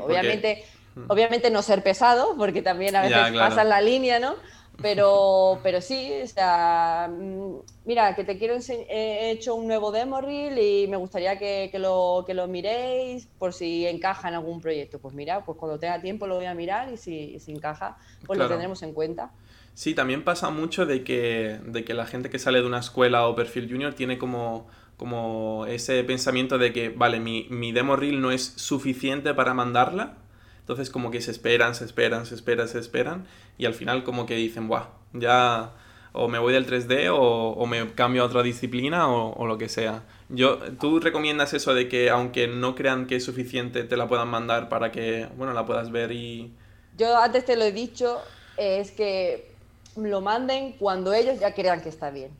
Obviamente, 0.01 0.65
mm. 0.95 1.05
obviamente 1.07 1.49
no 1.49 1.61
ser 1.61 1.81
pesado, 1.81 2.35
porque 2.37 2.61
también 2.61 2.95
a 2.95 3.01
veces 3.01 3.37
pasa 3.37 3.63
la 3.63 3.79
línea, 3.79 4.19
¿no? 4.19 4.35
Pero, 4.81 5.59
pero 5.63 5.79
sí, 5.79 6.11
o 6.23 6.27
sea, 6.27 7.09
mm, 7.09 7.55
mira, 7.85 8.15
que 8.15 8.25
te 8.25 8.37
quiero 8.37 8.53
enseñar, 8.53 8.85
he 8.89 9.31
hecho 9.31 9.55
un 9.55 9.67
nuevo 9.67 9.91
demo 9.91 10.19
reel 10.19 10.57
y 10.57 10.87
me 10.87 10.97
gustaría 10.97 11.37
que, 11.39 11.69
que, 11.71 11.79
lo, 11.79 12.23
que 12.25 12.33
lo 12.33 12.47
miréis 12.47 13.27
por 13.39 13.53
si 13.53 13.87
encaja 13.87 14.27
en 14.27 14.35
algún 14.35 14.59
proyecto. 14.59 14.99
Pues 14.99 15.13
mira, 15.13 15.45
pues 15.45 15.57
cuando 15.57 15.79
tenga 15.79 16.01
tiempo 16.01 16.27
lo 16.27 16.35
voy 16.35 16.45
a 16.45 16.53
mirar 16.53 16.91
y 16.91 16.97
si, 16.97 17.39
si 17.39 17.51
encaja, 17.53 17.97
pues 18.25 18.37
lo 18.37 18.47
tendremos 18.49 18.83
en 18.83 18.93
cuenta. 18.93 19.31
Sí, 19.75 19.95
también 19.95 20.23
pasa 20.23 20.49
mucho 20.49 20.85
de 20.85 21.03
que, 21.03 21.59
de 21.65 21.83
que 21.83 21.93
la 21.93 22.05
gente 22.05 22.29
que 22.29 22.39
sale 22.39 22.61
de 22.61 22.67
una 22.67 22.79
escuela 22.79 23.27
o 23.27 23.35
perfil 23.35 23.67
junior 23.69 23.93
tiene 23.93 24.17
como, 24.17 24.67
como 24.97 25.65
ese 25.65 26.03
pensamiento 26.03 26.57
de 26.57 26.71
que, 26.71 26.89
vale, 26.89 27.19
mi, 27.19 27.47
mi 27.49 27.71
demo 27.71 27.95
reel 27.95 28.21
no 28.21 28.31
es 28.31 28.43
suficiente 28.43 29.33
para 29.33 29.53
mandarla, 29.53 30.17
entonces 30.59 30.89
como 30.89 31.11
que 31.11 31.21
se 31.21 31.31
esperan, 31.31 31.75
se 31.75 31.85
esperan, 31.85 32.25
se 32.25 32.35
esperan, 32.35 32.67
se 32.67 32.79
esperan 32.79 33.25
y 33.57 33.65
al 33.65 33.73
final 33.73 34.03
como 34.03 34.25
que 34.25 34.35
dicen, 34.35 34.67
Buah, 34.67 34.89
ya 35.11 35.73
o 36.13 36.27
me 36.27 36.37
voy 36.37 36.53
del 36.53 36.67
3D 36.67 37.09
o, 37.11 37.65
me 37.65 37.93
cambio 37.95 38.21
a 38.21 38.25
otra 38.25 38.43
disciplina 38.43 39.11
o, 39.11 39.47
lo 39.47 39.57
que 39.57 39.67
sea. 39.67 40.03
Yo, 40.29 40.59
¿Tú 40.79 40.99
recomiendas 40.99 41.53
eso 41.53 41.73
de 41.73 41.89
que 41.89 42.11
aunque 42.11 42.47
no 42.47 42.75
crean 42.75 43.07
que 43.07 43.15
es 43.15 43.25
suficiente 43.25 43.83
te 43.83 43.97
la 43.97 44.07
puedan 44.07 44.27
mandar 44.27 44.69
para 44.69 44.91
que, 44.91 45.27
bueno, 45.35 45.53
la 45.53 45.65
puedas 45.65 45.91
ver 45.91 46.11
y... 46.11 46.53
Yo 46.97 47.17
antes 47.17 47.43
te 47.45 47.55
lo 47.55 47.63
he 47.63 47.71
dicho, 47.71 48.21
es 48.57 48.91
que 48.91 49.52
lo 49.95 50.21
manden 50.21 50.73
cuando 50.73 51.13
ellos 51.13 51.39
ya 51.39 51.53
crean 51.53 51.81
que 51.81 51.89
está 51.89 52.09
bien. 52.09 52.31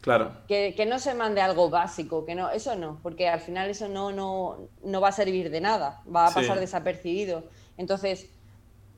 Claro. 0.00 0.32
Que, 0.46 0.74
que, 0.76 0.86
no 0.86 1.00
se 1.00 1.14
mande 1.14 1.40
algo 1.40 1.68
básico, 1.68 2.24
que 2.24 2.36
no, 2.36 2.50
eso 2.50 2.76
no, 2.76 3.00
porque 3.02 3.28
al 3.28 3.40
final 3.40 3.70
eso 3.70 3.88
no, 3.88 4.12
no, 4.12 4.68
no 4.84 5.00
va 5.00 5.08
a 5.08 5.12
servir 5.12 5.50
de 5.50 5.60
nada, 5.60 6.00
va 6.14 6.28
a 6.28 6.30
pasar 6.30 6.60
desapercibido. 6.60 7.42
Entonces, 7.76 8.28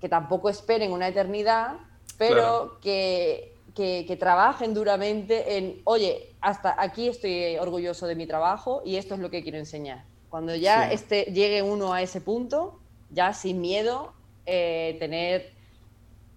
que 0.00 0.08
tampoco 0.08 0.50
esperen 0.50 0.92
una 0.92 1.08
eternidad, 1.08 1.78
pero 2.18 2.78
que, 2.80 3.54
que, 3.74 4.16
trabajen 4.18 4.74
duramente 4.74 5.56
en, 5.56 5.80
oye, 5.84 6.34
hasta 6.40 6.80
aquí 6.80 7.08
estoy 7.08 7.56
orgulloso 7.56 8.06
de 8.06 8.14
mi 8.14 8.26
trabajo 8.26 8.82
y 8.84 8.96
esto 8.96 9.14
es 9.14 9.20
lo 9.20 9.30
que 9.30 9.42
quiero 9.42 9.58
enseñar. 9.58 10.04
Cuando 10.28 10.54
ya 10.54 10.90
este, 10.92 11.24
llegue 11.24 11.62
uno 11.62 11.92
a 11.92 12.02
ese 12.02 12.20
punto, 12.20 12.80
ya 13.10 13.32
sin 13.32 13.60
miedo, 13.60 14.12
eh, 14.46 14.96
tener 14.98 15.52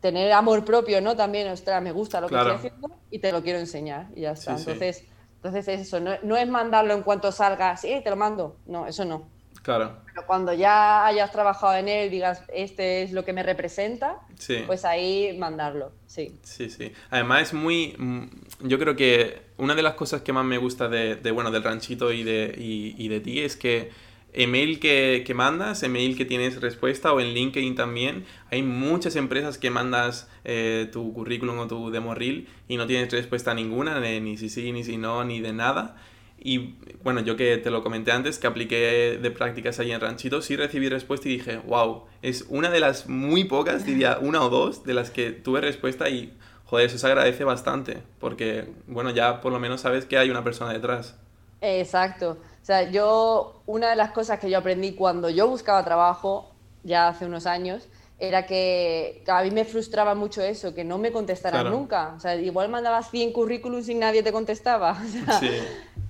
tener 0.01 0.31
amor 0.33 0.65
propio, 0.65 0.99
¿no? 0.99 1.15
También, 1.15 1.47
ostras, 1.47 1.81
me 1.81 1.91
gusta 1.91 2.19
lo 2.19 2.27
que 2.27 2.35
estoy 2.35 2.51
haciendo 2.51 2.89
y 3.09 3.19
te 3.19 3.31
lo 3.31 3.41
quiero 3.41 3.59
enseñar 3.59 4.07
y 4.15 4.21
ya 4.21 4.31
está. 4.31 4.57
entonces, 4.57 5.05
entonces 5.35 5.67
eso, 5.67 5.99
no, 5.99 6.37
es 6.37 6.47
mandarlo 6.49 6.93
en 6.93 7.03
cuanto 7.03 7.31
salga, 7.31 7.77
sí, 7.77 8.01
te 8.03 8.09
lo 8.09 8.15
mando. 8.15 8.57
No, 8.65 8.87
eso 8.87 9.05
no. 9.05 9.29
Claro. 9.61 9.97
Pero 10.07 10.25
cuando 10.25 10.53
ya 10.53 11.05
hayas 11.05 11.31
trabajado 11.31 11.75
en 11.75 11.87
él, 11.87 12.09
digas, 12.09 12.43
este 12.51 13.03
es 13.03 13.11
lo 13.11 13.23
que 13.23 13.31
me 13.31 13.43
representa, 13.43 14.17
pues 14.65 14.85
ahí 14.85 15.37
mandarlo, 15.37 15.91
sí. 16.07 16.35
Sí, 16.41 16.71
sí. 16.71 16.91
Además 17.11 17.43
es 17.43 17.53
muy, 17.53 17.95
mm, 17.95 18.23
yo 18.61 18.79
creo 18.79 18.95
que 18.95 19.43
una 19.57 19.75
de 19.75 19.83
las 19.83 19.93
cosas 19.93 20.23
que 20.23 20.33
más 20.33 20.45
me 20.45 20.57
gusta 20.57 20.89
de, 20.89 21.31
bueno, 21.31 21.51
del 21.51 21.63
ranchito 21.63 22.11
y 22.11 22.23
de, 22.23 22.55
y 22.57 23.07
de 23.07 23.19
ti 23.19 23.41
es 23.41 23.55
que 23.55 23.91
email 24.33 24.79
que, 24.79 25.23
que, 25.25 25.33
mandas, 25.33 25.83
email 25.83 26.15
que 26.17 26.25
tienes 26.25 26.59
respuesta 26.61 27.13
o 27.13 27.19
en 27.19 27.33
LinkedIn 27.33 27.75
también. 27.75 28.25
Hay 28.49 28.63
muchas 28.63 29.15
empresas 29.15 29.57
que 29.57 29.69
mandas 29.69 30.29
eh, 30.43 30.89
tu 30.91 31.13
currículum 31.13 31.59
o 31.59 31.67
tu 31.67 31.91
demo 31.91 32.15
reel 32.15 32.47
y 32.67 32.77
no 32.77 32.87
tienes 32.87 33.11
respuesta 33.11 33.53
ninguna, 33.53 33.99
ni 33.99 34.37
si 34.37 34.49
sí, 34.49 34.71
ni 34.71 34.83
si 34.83 34.97
no, 34.97 35.23
ni 35.23 35.41
de 35.41 35.53
nada. 35.53 35.97
Y 36.43 36.75
bueno, 37.03 37.21
yo 37.21 37.35
que 37.35 37.57
te 37.57 37.69
lo 37.69 37.83
comenté 37.83 38.11
antes, 38.11 38.39
que 38.39 38.47
apliqué 38.47 39.19
de 39.21 39.31
prácticas 39.31 39.79
ahí 39.79 39.91
en 39.91 40.01
Ranchito, 40.01 40.41
sí 40.41 40.55
recibí 40.55 40.89
respuesta 40.89 41.29
y 41.29 41.33
dije, 41.33 41.57
wow, 41.67 42.05
es 42.23 42.45
una 42.49 42.71
de 42.71 42.79
las 42.79 43.07
muy 43.07 43.43
pocas, 43.43 43.85
diría 43.85 44.17
una 44.19 44.41
o 44.41 44.49
dos, 44.49 44.83
de 44.83 44.95
las 44.95 45.11
que 45.11 45.31
tuve 45.31 45.61
respuesta 45.61 46.09
y, 46.09 46.33
joder, 46.65 46.87
eso 46.87 46.97
se 46.97 47.05
agradece 47.05 47.43
bastante, 47.43 48.01
porque, 48.19 48.69
bueno, 48.87 49.11
ya 49.11 49.39
por 49.39 49.51
lo 49.51 49.59
menos 49.59 49.81
sabes 49.81 50.05
que 50.05 50.17
hay 50.17 50.31
una 50.31 50.43
persona 50.43 50.73
detrás. 50.73 51.15
Exacto. 51.61 52.39
O 52.61 52.65
sea, 52.65 52.89
yo, 52.89 53.61
una 53.65 53.89
de 53.89 53.95
las 53.95 54.11
cosas 54.11 54.39
que 54.39 54.49
yo 54.49 54.57
aprendí 54.57 54.93
cuando 54.93 55.29
yo 55.29 55.47
buscaba 55.47 55.83
trabajo, 55.83 56.51
ya 56.83 57.07
hace 57.07 57.25
unos 57.25 57.45
años, 57.45 57.87
era 58.19 58.45
que, 58.45 59.23
a 59.27 59.43
mí 59.43 59.49
me 59.49 59.65
frustraba 59.65 60.13
mucho 60.13 60.43
eso, 60.43 60.75
que 60.75 60.83
no 60.83 60.99
me 60.99 61.11
contestaran 61.11 61.71
nunca. 61.71 62.13
O 62.15 62.19
sea, 62.19 62.35
igual 62.35 62.69
mandabas 62.69 63.09
100 63.09 63.33
currículums 63.33 63.89
y 63.89 63.95
nadie 63.95 64.21
te 64.21 64.31
contestaba. 64.31 64.95
sí. 65.39 65.49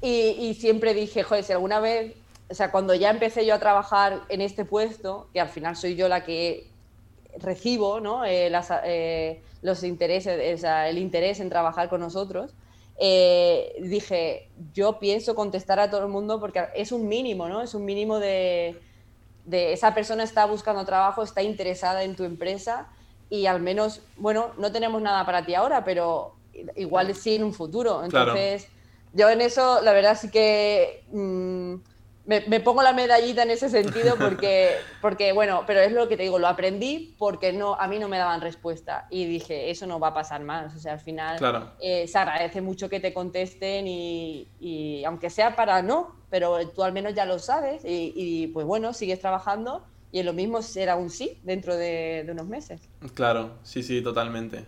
y, 0.02 0.10
y, 0.48 0.54
siempre 0.56 0.94
dije, 0.94 1.24
joder, 1.24 1.44
si 1.46 1.54
alguna 1.54 1.80
vez, 1.80 2.16
o 2.50 2.54
sea, 2.54 2.70
cuando 2.70 2.94
ya 2.96 3.10
empecé 3.10 3.46
yo 3.46 3.56
a 3.56 3.60
trabajar 3.60 4.22
en 4.28 4.42
este 4.42 4.66
puesto, 4.66 5.30
que 5.32 5.40
al 5.40 5.48
final 5.48 5.78
soy 5.78 5.96
yo 5.96 6.10
la 6.10 6.26
que 6.26 6.72
recibo 7.38 8.00
¿no? 8.00 8.26
Eh, 8.26 8.50
las, 8.50 8.72
eh, 8.84 9.42
los 9.62 9.84
intereses, 9.84 10.56
o 10.56 10.62
sea, 10.62 10.90
el 10.90 10.98
interés 10.98 11.40
en 11.40 11.50
trabajar 11.50 11.90
con 11.90 12.02
nosotros, 12.02 12.54
eh, 13.04 13.78
dije, 13.82 14.48
yo 14.74 15.00
pienso 15.00 15.34
contestar 15.34 15.80
a 15.80 15.90
todo 15.90 16.02
el 16.04 16.08
mundo 16.08 16.40
porque 16.40 16.66
es 16.76 16.92
un 16.92 17.08
mínimo, 17.08 17.50
¿no? 17.50 17.64
Es 17.64 17.74
un 17.74 17.84
mínimo 17.84 18.20
de, 18.20 18.80
de, 19.46 19.74
esa 19.74 19.96
persona 19.96 20.22
está 20.22 20.46
buscando 20.46 20.86
trabajo, 20.86 21.24
está 21.24 21.42
interesada 21.42 22.04
en 22.04 22.16
tu 22.16 22.26
empresa 22.26 22.90
y 23.28 23.48
al 23.48 23.60
menos, 23.60 24.02
bueno, 24.18 24.52
no 24.60 24.72
tenemos 24.72 25.02
nada 25.02 25.26
para 25.26 25.44
ti 25.44 25.56
ahora, 25.56 25.84
pero 25.84 26.36
igual 26.76 27.16
sí 27.16 27.38
en 27.38 27.44
un 27.44 27.56
futuro. 27.56 28.04
Entonces, 28.04 28.68
yo 29.14 29.32
en 29.32 29.42
eso, 29.42 29.82
la 29.82 29.94
verdad 29.94 30.16
sí 30.16 30.30
que... 30.30 31.04
Mm, 31.12 31.78
me, 32.26 32.60
pongo 32.60 32.84
la 32.84 32.94
medallita 32.94 33.44
en 33.44 33.52
ese 33.52 33.70
sentido 33.70 34.16
porque, 34.18 34.76
porque, 35.02 35.32
bueno, 35.32 35.64
pero 35.66 35.80
es 35.80 35.92
lo 35.92 36.08
que 36.08 36.18
te 36.18 36.24
digo, 36.24 36.40
lo 36.40 36.48
aprendí 36.48 37.16
porque 37.18 37.52
no, 37.52 37.76
a 37.76 37.88
mí 37.88 38.00
no 38.00 38.08
me 38.08 38.18
daban 38.18 38.42
respuesta 38.42 39.08
y 39.10 39.26
dije, 39.26 39.72
eso 39.72 39.88
no 39.88 40.00
va 40.00 40.10
a 40.10 40.14
pasar 40.14 40.42
más. 40.42 40.76
O 40.76 40.80
sea, 40.80 40.94
al 40.94 41.00
final 41.00 41.40
eh, 41.82 42.08
se 42.08 42.18
agradece 42.18 42.62
mucho 42.62 42.90
que 42.90 43.00
te 43.00 43.14
contesten 43.14 43.88
y, 43.88 44.48
y, 44.60 45.04
aunque 45.06 45.30
sea 45.30 45.56
para 45.56 45.82
no, 45.82 46.16
pero 46.30 46.68
tú 46.70 46.84
al 46.84 46.94
menos 46.94 47.14
ya 47.14 47.26
lo 47.26 47.40
sabes 47.40 47.84
y, 47.84 48.14
y 48.16 48.48
pues 48.48 48.66
bueno, 48.66 48.94
sigues 48.94 49.20
trabajando 49.20 49.86
y 50.12 50.24
lo 50.24 50.34
mismo 50.34 50.62
será 50.62 50.98
un 50.98 51.10
sí 51.10 51.40
dentro 51.44 51.76
de, 51.76 52.24
de 52.26 52.32
unos 52.32 52.48
meses. 52.48 52.82
Claro, 53.14 53.58
sí, 53.64 53.82
sí, 53.82 54.02
totalmente. 54.02 54.66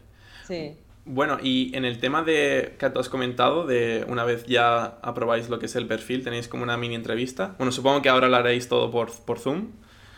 Sí. 0.47 0.77
Bueno, 1.05 1.37
y 1.41 1.75
en 1.75 1.83
el 1.83 1.99
tema 1.99 2.23
de 2.23 2.75
que 2.79 2.89
tú 2.89 2.99
has 2.99 3.09
comentado, 3.09 3.65
de 3.65 4.05
una 4.07 4.23
vez 4.23 4.45
ya 4.45 4.99
aprobáis 5.01 5.49
lo 5.49 5.59
que 5.59 5.65
es 5.65 5.75
el 5.75 5.85
perfil, 5.85 6.23
tenéis 6.23 6.47
como 6.47 6.63
una 6.63 6.77
mini 6.77 6.95
entrevista. 6.95 7.55
Bueno, 7.57 7.71
supongo 7.73 8.01
que 8.01 8.09
ahora 8.09 8.29
lo 8.29 8.37
haréis 8.37 8.69
todo 8.69 8.89
por, 8.89 9.11
por 9.11 9.39
Zoom. 9.39 9.71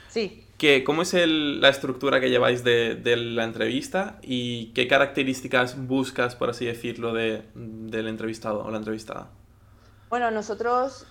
Sí. 0.09 0.43
Que, 0.59 0.83
¿Cómo 0.83 1.01
es 1.01 1.13
la 1.13 1.69
estructura 1.69 2.21
que 2.21 2.29
lleváis 2.29 2.63
de, 2.63 2.95
de, 2.95 3.17
la 3.17 3.43
entrevista 3.43 4.19
y 4.21 4.67
qué 4.73 4.87
características 4.87 5.87
buscas, 5.87 6.35
por 6.35 6.49
así 6.51 6.65
decirlo, 6.65 7.13
de, 7.13 7.43
del 7.55 8.07
entrevistado 8.07 8.63
o 8.63 8.69
la 8.69 8.77
entrevistada? 8.77 9.31
Bueno, 10.09 10.29
nosotros 10.31 11.07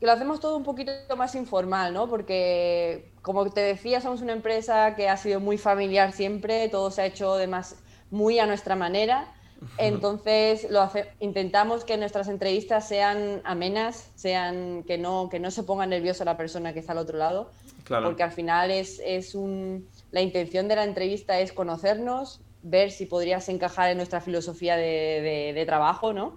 lo 0.00 0.12
hacemos 0.12 0.40
todo 0.40 0.56
un 0.56 0.64
poquito 0.64 0.92
más 1.16 1.34
informal, 1.34 1.92
¿no? 1.92 2.08
Porque, 2.08 3.10
como 3.22 3.50
te 3.50 3.60
decía, 3.60 4.00
somos 4.00 4.22
una 4.22 4.32
empresa 4.32 4.94
que 4.94 5.08
ha 5.08 5.16
sido 5.16 5.40
muy 5.40 5.58
familiar 5.58 6.12
siempre, 6.12 6.68
todo 6.68 6.90
se 6.90 7.02
ha 7.02 7.06
hecho 7.06 7.36
de 7.36 7.48
más 7.48 7.76
muy 8.10 8.38
a 8.38 8.46
nuestra 8.46 8.76
manera. 8.76 9.32
Entonces 9.78 10.66
lo 10.70 10.88
intentamos 11.20 11.84
que 11.84 11.96
nuestras 11.96 12.28
entrevistas 12.28 12.86
sean 12.86 13.40
amenas, 13.44 14.10
sean 14.14 14.82
que 14.84 14.98
no, 14.98 15.28
que 15.30 15.40
no 15.40 15.50
se 15.50 15.62
ponga 15.62 15.86
nerviosa 15.86 16.24
la 16.24 16.36
persona 16.36 16.72
que 16.72 16.80
está 16.80 16.92
al 16.92 16.98
otro 16.98 17.16
lado, 17.16 17.50
porque 17.88 18.22
al 18.22 18.32
final 18.32 18.70
es, 18.70 19.00
es 19.04 19.34
un, 19.34 19.88
la 20.10 20.20
intención 20.20 20.68
de 20.68 20.76
la 20.76 20.84
entrevista 20.84 21.40
es 21.40 21.52
conocernos, 21.52 22.40
ver 22.62 22.90
si 22.90 23.06
podrías 23.06 23.48
encajar 23.48 23.90
en 23.90 23.96
nuestra 23.96 24.20
filosofía 24.20 24.76
de, 24.76 25.52
de, 25.54 25.66
trabajo, 25.66 26.12
¿no? 26.12 26.36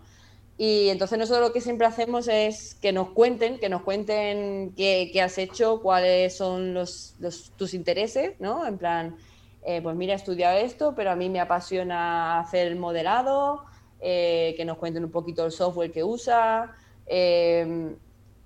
Y 0.57 0.89
entonces 0.89 1.17
nosotros 1.17 1.47
lo 1.47 1.53
que 1.53 1.61
siempre 1.61 1.87
hacemos 1.87 2.27
es 2.27 2.75
que 2.75 2.91
nos 2.91 3.09
cuenten, 3.11 3.59
que 3.59 3.69
nos 3.69 3.81
cuenten 3.81 4.73
qué, 4.75 5.09
qué 5.11 5.21
has 5.21 5.37
hecho, 5.37 5.81
cuáles 5.81 6.35
son 6.35 6.73
los, 6.73 7.15
los, 7.19 7.51
tus 7.51 7.73
intereses, 7.73 8.33
¿no? 8.39 8.67
En 8.67 8.77
plan, 8.77 9.15
eh, 9.63 9.81
pues 9.81 9.95
mira, 9.95 10.13
he 10.13 10.15
estudiado 10.15 10.57
esto, 10.57 10.93
pero 10.95 11.11
a 11.11 11.15
mí 11.15 11.29
me 11.29 11.39
apasiona 11.39 12.39
hacer 12.39 12.67
el 12.67 12.75
modelado, 12.77 13.65
eh, 13.99 14.53
que 14.55 14.65
nos 14.65 14.77
cuenten 14.77 15.03
un 15.03 15.11
poquito 15.11 15.45
el 15.45 15.51
software 15.51 15.91
que 15.91 16.03
usa, 16.03 16.71
eh, 17.05 17.65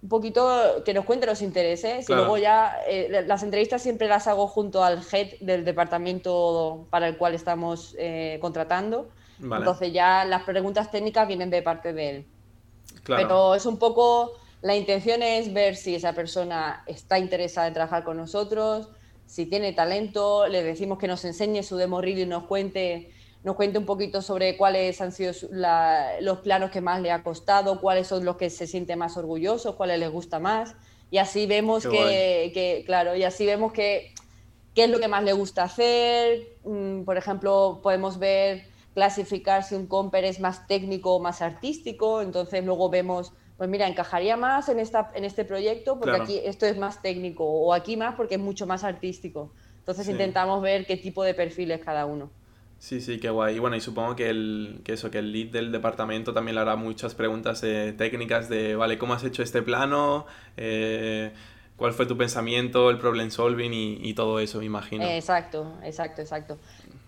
un 0.02 0.10
poquito 0.10 0.84
que 0.84 0.94
nos 0.94 1.06
cuenten 1.06 1.30
los 1.30 1.42
intereses. 1.42 2.10
Y 2.10 2.14
luego 2.14 2.38
ya 2.38 2.78
las 3.26 3.42
entrevistas 3.42 3.82
siempre 3.82 4.08
las 4.10 4.28
hago 4.28 4.48
junto 4.48 4.84
al 4.84 5.02
head 5.12 5.40
del 5.40 5.64
departamento 5.64 6.88
para 6.90 7.08
el 7.08 7.18
cual 7.18 7.36
estamos 7.36 7.96
contratando. 8.42 9.08
Entonces 9.40 9.94
ya 9.94 10.26
las 10.26 10.44
preguntas 10.44 10.92
técnicas 10.92 11.26
vienen 11.26 11.50
de 11.50 11.62
parte 11.62 11.94
de 11.94 12.10
él. 12.10 12.26
Pero 13.06 13.56
es 13.56 13.66
un 13.66 13.78
poco, 13.78 14.34
la 14.62 14.76
intención 14.76 15.24
es 15.24 15.54
ver 15.54 15.78
si 15.78 15.96
esa 15.96 16.12
persona 16.12 16.84
está 16.86 17.18
interesada 17.18 17.68
en 17.68 17.74
trabajar 17.74 18.04
con 18.04 18.18
nosotros, 18.18 18.90
si 19.34 19.48
tiene 19.48 19.74
talento, 19.74 20.46
le 20.48 20.62
decimos 20.62 21.00
que 21.00 21.08
nos 21.08 21.26
enseñe 21.26 21.64
su 21.64 21.76
demo 21.76 22.02
reel 22.02 22.20
y 22.20 22.26
nos 22.28 22.44
cuente 22.44 23.10
nos 23.44 23.56
cuente 23.56 23.80
un 23.80 23.86
poquito 23.88 24.22
sobre 24.22 24.56
cuáles 24.58 25.02
han 25.02 25.12
sido 25.12 25.34
los 26.22 26.38
planos 26.42 26.70
que 26.70 26.82
más 26.82 27.02
le 27.02 27.10
ha 27.10 27.24
costado, 27.24 27.82
cuáles 27.82 28.06
son 28.06 28.26
los 28.26 28.38
que 28.38 28.52
se 28.52 28.68
siente 28.68 28.96
más 28.96 29.18
orgulloso, 29.18 29.76
cuáles 29.76 29.98
les 29.98 30.12
gusta 30.12 30.38
más. 30.38 30.76
Y 31.10 31.18
así 31.18 31.48
vemos 31.48 31.84
que, 31.84 32.84
claro, 32.86 33.16
y 33.16 33.24
así 33.24 33.48
vemos 33.48 33.74
que 33.74 34.14
qué 34.76 34.84
es 34.84 34.90
lo 34.92 35.00
que 35.00 35.08
más 35.08 35.24
le 35.24 35.34
gusta 35.34 35.64
hacer. 35.64 36.56
Mm, 36.64 37.02
por 37.02 37.18
ejemplo, 37.18 37.80
podemos 37.82 38.20
ver 38.20 38.68
clasificar 38.94 39.64
si 39.64 39.74
un 39.74 39.88
comper 39.88 40.26
es 40.26 40.40
más 40.40 40.68
técnico 40.68 41.16
o 41.16 41.20
más 41.20 41.42
artístico. 41.42 42.22
Entonces 42.22 42.64
luego 42.64 42.92
vemos, 42.92 43.34
pues 43.64 43.72
mira, 43.72 43.88
encajaría 43.88 44.36
más 44.36 44.68
en, 44.68 44.78
esta, 44.78 45.10
en 45.16 45.24
este 45.24 45.46
proyecto 45.46 45.98
porque 45.98 46.18
aquí 46.18 46.42
esto 46.44 46.66
es 46.66 46.78
más 46.78 47.02
técnico 47.02 47.46
o 47.46 47.74
aquí 47.74 47.96
más 47.96 48.16
porque 48.16 48.36
es 48.36 48.42
mucho 48.42 48.68
más 48.68 48.84
artístico. 48.84 49.54
Entonces 49.80 50.06
intentamos 50.10 50.62
ver 50.62 50.86
qué 50.86 50.98
tipo 50.98 51.24
de 51.24 51.34
perfil 51.34 51.72
es 51.72 51.80
cada 51.80 52.06
uno. 52.06 52.30
Sí, 52.78 53.00
sí, 53.00 53.22
qué 53.22 53.30
guay. 53.30 53.56
Y 53.56 53.60
bueno, 53.60 53.78
y 53.78 53.80
supongo 53.80 54.18
que, 54.18 54.30
el, 54.30 54.82
que 54.84 54.92
eso, 54.92 55.10
que 55.10 55.20
el 55.20 55.32
lead 55.32 55.48
del 55.54 55.72
departamento 55.72 56.34
también 56.34 56.56
le 56.56 56.62
hará 56.62 56.76
muchas 56.76 57.16
preguntas 57.16 57.62
técnicas 57.62 58.50
de, 58.50 58.76
vale, 58.76 58.98
¿cómo 58.98 59.14
has 59.14 59.24
hecho 59.24 59.44
este 59.44 59.62
plano? 59.62 60.26
Eh, 60.58 61.32
¿Cuál 61.78 61.94
fue 61.94 62.06
tu 62.06 62.18
pensamiento, 62.18 62.90
el 62.90 62.98
problem 62.98 63.32
solving 63.32 63.72
y, 63.74 64.14
todo 64.14 64.42
eso, 64.42 64.60
me 64.60 64.66
imagino? 64.66 65.06
Exacto, 65.06 65.74
exacto, 65.84 66.22
exacto. 66.22 66.58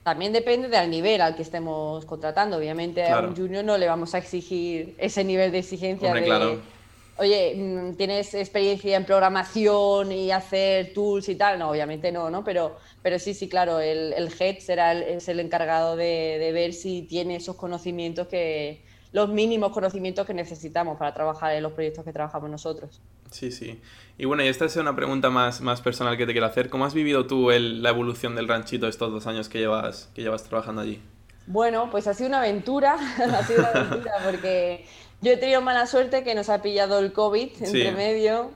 También 0.05 0.31
depende 0.31 0.69
del 0.69 0.89
nivel 0.89 1.19
al 1.19 1.35
que 1.35 1.41
estemos 1.41 2.05
contratando. 2.05 2.57
Obviamente 2.57 3.03
a 3.03 3.19
un 3.19 3.35
junior 3.35 3.65
no 3.65 3.75
le 3.77 3.87
vamos 3.87 4.13
a 4.13 4.19
exigir 4.19 4.95
ese 4.99 5.23
nivel 5.23 5.51
de 5.51 5.59
exigencia 5.59 6.13
de... 6.13 6.23
Claro 6.23 6.75
oye, 7.17 7.55
mm, 7.55 7.95
¿tienes 7.95 8.33
experiencia 8.33 8.97
en 8.97 9.05
programación 9.05 10.11
y 10.11 10.31
hacer 10.31 10.93
tools 10.93 11.29
y 11.29 11.35
tal? 11.35 11.57
No, 11.59 11.69
obviamente 11.69 12.11
no, 12.11 12.29
¿no? 12.29 12.43
Pero, 12.43 12.77
pero 13.01 13.19
sí, 13.19 13.33
sí, 13.33 13.47
claro, 13.47 13.79
el, 13.79 14.13
el 14.13 14.29
head 14.39 14.59
será 14.59 14.91
el, 14.91 15.03
es 15.03 15.27
el 15.27 15.39
encargado 15.39 15.95
de, 15.95 16.37
de, 16.39 16.51
ver 16.51 16.73
si 16.73 17.03
tiene 17.03 17.37
esos 17.37 17.55
conocimientos 17.55 18.27
que, 18.27 18.83
los 19.11 19.29
mínimos 19.29 19.71
conocimientos 19.71 20.27
que 20.27 20.33
necesitamos 20.33 20.97
para 20.97 21.13
trabajar 21.13 21.53
en 21.53 21.63
los 21.63 21.71
proyectos 21.71 22.03
que 22.03 22.11
trabajamos 22.11 22.49
nosotros. 22.49 23.01
Sí, 23.31 23.51
sí. 23.51 23.79
Y 24.17 24.25
bueno, 24.25 24.43
y 24.43 24.47
esta 24.47 24.65
es 24.65 24.75
una 24.77 24.95
pregunta 24.95 25.29
más, 25.29 25.61
más 25.61 25.81
personal 25.81 26.17
que 26.17 26.25
te 26.25 26.31
quiero 26.31 26.47
hacer. 26.47 26.69
¿Cómo 26.69 26.85
has 26.85 26.93
vivido 26.93 27.27
tú 27.27 27.51
el, 27.51 27.83
la 27.83 27.89
evolución 27.89 28.35
del 28.35 28.47
ranchito 28.47 28.88
estos 28.88 29.11
dos 29.11 29.27
años 29.27 29.49
que 29.49 29.59
llevas, 29.59 30.09
que 30.15 30.21
llevas 30.21 30.43
trabajando 30.43 30.81
allí? 30.81 31.01
Bueno, 31.47 31.89
pues 31.91 32.07
ha 32.07 32.13
sido 32.13 32.29
una 32.29 32.39
aventura, 32.39 32.93
ha 33.33 33.43
sido 33.43 33.59
una 33.59 33.69
aventura 33.69 34.13
porque 34.23 34.85
yo 35.21 35.31
he 35.31 35.38
tenido 35.38 35.61
mala 35.61 35.85
suerte 35.85 36.23
que 36.23 36.33
nos 36.33 36.49
ha 36.49 36.61
pillado 36.61 36.99
el 36.99 37.11
COVID 37.11 37.51
entre 37.61 37.91
medio 37.91 38.51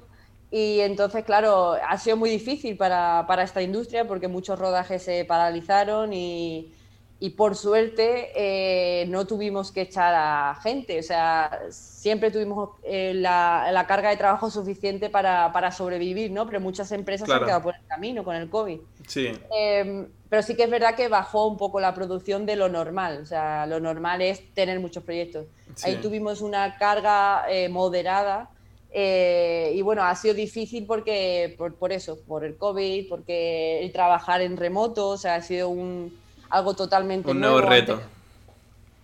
y 0.52 0.80
entonces, 0.80 1.24
claro, 1.26 1.74
ha 1.88 1.98
sido 1.98 2.18
muy 2.18 2.30
difícil 2.30 2.76
para, 2.76 3.26
para 3.28 3.44
esta 3.44 3.62
industria 3.62 4.08
porque 4.08 4.28
muchos 4.28 4.58
rodajes 4.58 5.04
se 5.04 5.24
paralizaron 5.26 6.14
y, 6.14 6.74
y 7.22 7.32
por 7.32 7.56
suerte 7.56 8.32
eh, 8.34 9.06
no 9.08 9.28
tuvimos 9.28 9.74
que 9.74 9.82
echar 9.82 10.14
a 10.16 10.56
gente, 10.64 11.00
o 11.00 11.04
sea, 11.04 11.64
siempre 11.70 12.32
tuvimos 12.32 12.70
eh, 12.84 13.14
la, 13.14 13.70
la, 13.74 13.86
carga 13.88 14.10
de 14.10 14.16
trabajo 14.16 14.50
suficiente 14.50 15.10
para, 15.10 15.52
para, 15.52 15.72
sobrevivir, 15.74 16.32
¿no? 16.32 16.46
Pero 16.46 16.62
muchas 16.62 16.94
empresas 16.94 17.28
se 17.28 17.34
han 17.34 17.44
quedado 17.44 17.62
por 17.62 17.76
el 17.76 17.86
camino 17.88 18.24
con 18.24 18.38
el 18.38 18.50
COVID. 18.50 18.80
Sí. 19.06 19.34
Em, 19.52 20.08
pero 20.30 20.44
sí 20.44 20.56
que 20.56 20.64
es 20.64 20.70
verdad 20.70 20.96
que 20.96 21.10
bajó 21.10 21.48
un 21.48 21.58
poco 21.58 21.82
la 21.82 21.94
producción 21.94 22.46
de 22.46 22.56
lo 22.56 22.70
normal, 22.70 23.20
o 23.22 23.26
sea, 23.26 23.66
lo 23.66 23.82
normal 23.82 24.22
es 24.22 24.54
tener 24.54 24.80
muchos 24.80 25.04
proyectos. 25.04 25.46
Ahí 25.84 25.98
tuvimos 25.98 26.40
una 26.40 26.78
carga 26.78 27.46
eh, 27.50 27.68
moderada 27.68 28.50
y 28.92 29.82
bueno, 29.82 30.04
ha 30.04 30.16
sido 30.16 30.34
difícil 30.34 30.86
porque, 30.86 31.54
por, 31.58 31.76
por 31.76 31.92
eso, 31.92 32.18
por 32.26 32.46
el 32.46 32.56
COVID, 32.56 33.10
porque 33.10 33.82
el 33.84 33.92
trabajar 33.92 34.42
en 34.42 34.56
remoto, 34.56 35.10
o 35.10 35.18
sea, 35.18 35.36
ha 35.36 35.42
sido 35.42 35.70
un 35.70 36.18
algo 36.50 36.74
totalmente 36.76 37.30
un 37.30 37.40
nuevo. 37.40 37.62
reto. 37.62 38.02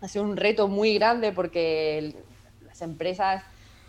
Ha 0.01 0.07
sido 0.07 0.25
un 0.25 0.37
reto 0.37 0.67
muy 0.67 0.95
grande 0.95 1.31
porque 1.31 2.15
las 2.61 2.81
empresas 2.81 3.43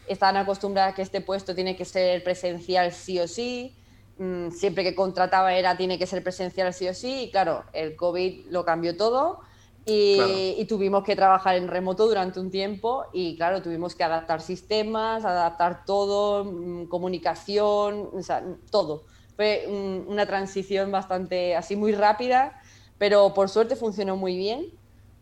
están 0.07 0.37
acostumbradas 0.37 0.93
a 0.93 0.95
que 0.95 1.03
este 1.03 1.21
puesto 1.21 1.55
tiene 1.55 1.77
que 1.77 1.85
ser 1.85 2.23
presencial 2.23 2.93
sí 2.93 3.19
o 3.19 3.27
sí. 3.27 3.77
Mm, 4.19 4.51
siempre 4.51 4.83
que 4.83 4.95
contrataba 4.95 5.55
era 5.55 5.77
tiene 5.77 5.99
que 5.99 6.07
ser 6.07 6.23
presencial 6.23 6.73
sí 6.73 6.89
o 6.89 6.95
sí. 6.95 7.25
Y 7.25 7.31
claro, 7.31 7.65
el 7.73 7.97
COVID 7.97 8.47
lo 8.51 8.65
cambió 8.65 8.97
todo. 8.97 9.41
Y, 9.89 10.65
tuvimos 10.69 11.05
que 11.05 11.15
trabajar 11.15 11.55
en 11.55 11.69
remoto 11.69 12.09
durante 12.09 12.41
un 12.41 12.51
tiempo 12.51 13.05
y 13.13 13.37
claro, 13.37 13.63
tuvimos 13.63 13.95
que 13.95 14.03
adaptar 14.03 14.41
sistemas, 14.41 15.25
adaptar 15.25 15.85
todo, 15.85 16.45
mm, 16.45 16.87
comunicación, 16.89 18.11
o 18.13 18.21
sea, 18.21 18.43
todo. 18.73 19.05
Fue 19.37 19.65
una 19.69 20.27
transición 20.27 20.91
bastante 20.91 21.55
así 21.55 21.77
muy 21.77 21.93
rápida 21.93 22.61
pero 22.99 23.35
por 23.35 23.49
suerte 23.49 23.77
funcionó 23.77 24.17
muy 24.17 24.37
bien. 24.37 24.67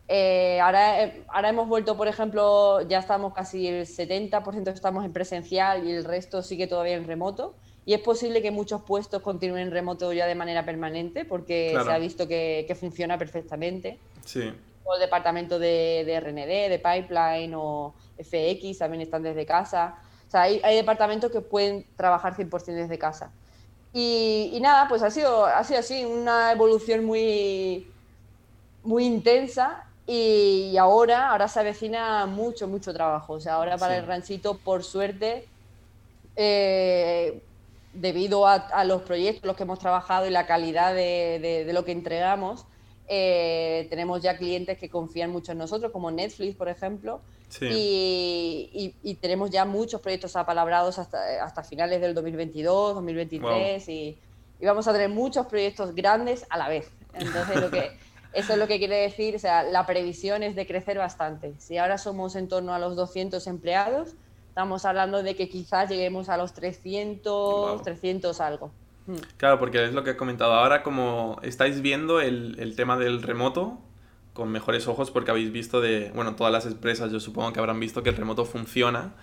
Eh, 0.07 0.59
ahora, 0.61 1.03
eh, 1.03 1.23
ahora 1.27 1.49
hemos 1.49 1.67
vuelto, 1.67 1.97
por 1.97 2.07
ejemplo, 2.07 2.81
ya 2.81 2.99
estamos 2.99 3.33
casi 3.33 3.67
el 3.67 3.85
70% 3.85 4.71
estamos 4.71 5.03
en 5.03 5.13
presencial 5.13 5.87
y 5.87 5.91
el 5.91 6.03
resto 6.03 6.41
sigue 6.41 6.67
todavía 6.67 6.95
en 6.95 7.05
remoto. 7.05 7.55
Y 7.87 7.93
es 7.93 8.01
posible 8.01 8.41
que 8.41 8.49
muchos 8.49 8.81
puestos 8.81 9.21
continúen 9.21 9.67
en 9.67 9.71
remoto 9.71 10.11
ya 10.11 10.25
de 10.25 10.33
manera 10.33 10.65
permanente 10.65 11.23
porque 11.23 11.77
se 11.83 11.91
ha 11.91 11.97
visto 11.99 12.27
que, 12.27 12.65
que, 12.67 12.73
funciona 12.73 13.17
perfectamente. 13.17 13.99
Sí. 14.25 14.51
O 14.83 14.95
el 14.95 15.01
departamento 15.01 15.59
de, 15.59 16.03
de, 16.05 16.19
RND, 16.19 16.69
de 16.69 16.81
Pipeline 16.83 17.53
o 17.55 17.93
FX 18.17 18.79
también 18.79 19.01
están 19.01 19.21
desde 19.21 19.45
casa. 19.45 19.99
O 20.27 20.31
sea, 20.31 20.43
hay, 20.43 20.59
hay 20.63 20.75
departamentos 20.75 21.31
que 21.31 21.41
pueden 21.41 21.85
trabajar 21.95 22.35
100% 22.35 22.73
desde 22.73 22.97
casa. 22.97 23.31
Y, 23.97 24.59
nada, 24.61 24.89
pues 24.89 25.01
ha 25.03 25.09
sido, 25.09 25.45
ha 25.45 25.63
sido 25.63 25.79
así, 25.79 26.03
una 26.03 26.51
evolución 26.51 27.05
muy, 27.05 27.89
muy 28.83 29.05
intensa 29.05 29.85
y 30.05 30.75
ahora, 30.75 31.29
ahora 31.29 31.47
se 31.47 31.61
avecina 31.61 32.25
mucho, 32.25 32.67
mucho 32.67 32.93
trabajo. 32.93 33.33
O 33.33 33.39
sea, 33.39 33.53
ahora 33.53 33.77
para 33.77 33.95
el 33.95 34.05
ranchito, 34.05 34.57
por 34.57 34.83
suerte, 34.83 35.47
eh, 36.35 37.41
debido 37.93 38.45
a, 38.45 38.83
los 38.83 39.01
proyectos 39.03 39.45
los 39.45 39.55
que 39.55 39.63
hemos 39.63 39.79
trabajado 39.79 40.27
y 40.27 40.29
la 40.29 40.45
calidad 40.45 40.93
de, 40.93 41.63
de 41.65 41.71
lo 41.71 41.85
que 41.85 41.93
entregamos, 41.93 42.65
eh, 43.07 43.87
tenemos 43.89 44.21
ya 44.21 44.37
clientes 44.37 44.77
que 44.77 44.89
confían 44.89 45.31
mucho 45.31 45.51
en 45.51 45.59
nosotros, 45.59 45.91
como 45.91 46.11
Netflix, 46.11 46.55
por 46.55 46.69
ejemplo, 46.69 47.21
y, 47.61 49.17
tenemos 49.21 49.49
ya 49.49 49.65
muchos 49.65 50.01
proyectos 50.01 50.35
apalabrados 50.35 50.99
hasta, 50.99 51.43
hasta 51.43 51.63
finales 51.63 52.01
del 52.01 52.13
2022, 52.13 52.95
2023, 52.95 53.89
y, 53.89 54.17
vamos 54.61 54.87
a 54.87 54.93
tener 54.93 55.09
muchos 55.09 55.45
proyectos 55.47 55.93
grandes 55.93 56.45
a 56.49 56.57
la 56.57 56.67
vez. 56.69 56.91
Entonces, 57.13 57.61
lo 57.61 57.71
que, 57.71 57.91
eso 58.33 58.53
es 58.53 58.59
lo 58.59 58.67
que 58.67 58.77
quiere 58.79 58.97
decir, 58.97 59.35
o 59.35 59.39
sea, 59.39 59.63
la 59.63 59.85
previsión 59.85 60.43
es 60.43 60.55
de 60.55 60.67
crecer 60.67 60.97
bastante. 60.97 61.53
Si 61.59 61.77
ahora 61.77 61.97
somos 61.97 62.35
en 62.35 62.47
torno 62.47 62.73
a 62.73 62.79
los 62.79 62.95
200 62.95 63.45
empleados, 63.47 64.15
estamos 64.49 64.85
hablando 64.85 65.23
de 65.23 65.35
que 65.35 65.49
quizás 65.49 65.89
lleguemos 65.89 66.29
a 66.29 66.37
los 66.37 66.53
300, 66.53 67.81
300 67.81 68.41
algo. 68.41 68.71
Claro, 69.37 69.59
porque 69.59 69.83
es 69.83 69.93
lo 69.93 70.03
que 70.03 70.11
he 70.11 70.17
comentado. 70.17 70.53
Ahora, 70.53 70.81
como 70.81 71.37
estáis 71.43 71.81
viendo 71.81 72.21
el, 72.21 72.55
el, 72.59 72.75
tema 72.75 72.97
del 72.97 73.21
remoto 73.21 73.77
con 74.35 74.51
mejores 74.51 74.87
ojos, 74.87 75.09
porque 75.09 75.31
habéis 75.31 75.51
visto 75.51 75.79
de, 75.79 76.11
bueno, 76.13 76.35
todas 76.35 76.51
las 76.51 76.65
empresas 76.65 77.11
yo 77.11 77.19
supongo 77.19 77.53
que 77.53 77.59
habrán 77.59 77.79
visto 77.79 78.03
que 78.03 78.09
el 78.09 78.17
remoto 78.17 78.45
funciona 78.45 79.13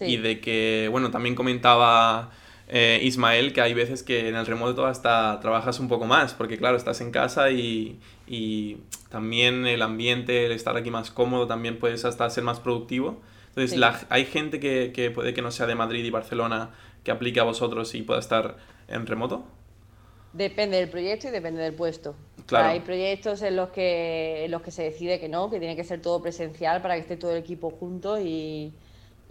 y 0.00 0.16
de 0.16 0.40
que, 0.40 0.88
bueno, 0.90 1.10
también 1.10 1.34
comentaba 1.34 2.30
eh, 2.68 2.98
Ismael 3.02 3.52
que 3.52 3.60
hay 3.60 3.74
veces 3.74 4.02
que 4.02 4.28
en 4.28 4.34
el 4.34 4.44
remoto 4.44 4.84
hasta 4.84 5.38
trabajas 5.40 5.78
un 5.78 5.88
poco 5.88 6.04
más, 6.04 6.34
porque 6.34 6.58
claro, 6.58 6.76
estás 6.76 7.00
en 7.00 7.12
casa 7.12 7.50
y, 7.50 8.00
y 8.26 8.78
también 9.08 9.66
el 9.66 9.82
ambiente, 9.82 10.46
el 10.46 10.52
estar 10.52 10.76
aquí 10.76 10.90
más 10.90 11.12
cómodo, 11.12 11.46
también 11.46 11.78
puedes 11.78 12.04
hasta 12.04 12.28
ser 12.28 12.42
más 12.42 12.58
productivo. 12.58 13.22
Entonces, 13.50 13.78
la, 13.78 13.98
hay 14.10 14.26
gente 14.26 14.60
que, 14.60 14.90
que 14.92 15.12
puede 15.12 15.32
que 15.32 15.42
no 15.42 15.52
sea 15.52 15.66
de 15.66 15.76
Madrid 15.76 16.04
y 16.04 16.10
Barcelona 16.10 16.70
que 17.04 17.12
aplique 17.12 17.38
a 17.38 17.44
vosotros 17.44 17.94
y 17.94 18.02
pueda 18.02 18.18
estar 18.18 18.56
en 18.88 19.06
remoto? 19.06 19.46
Depende 20.36 20.76
del 20.76 20.88
proyecto 20.88 21.28
y 21.28 21.30
depende 21.30 21.62
del 21.62 21.74
puesto. 21.74 22.14
hay 22.52 22.80
proyectos 22.80 23.42
en 23.42 23.56
los 23.56 23.70
que 23.70 24.44
en 24.44 24.50
los 24.50 24.62
que 24.62 24.70
se 24.70 24.82
decide 24.82 25.18
que 25.18 25.28
no, 25.28 25.50
que 25.50 25.58
tiene 25.58 25.74
que 25.74 25.84
ser 25.84 26.00
todo 26.02 26.20
presencial 26.20 26.82
para 26.82 26.94
que 26.94 27.00
esté 27.00 27.16
todo 27.16 27.32
el 27.32 27.38
equipo 27.38 27.70
junto 27.70 28.20
y, 28.20 28.72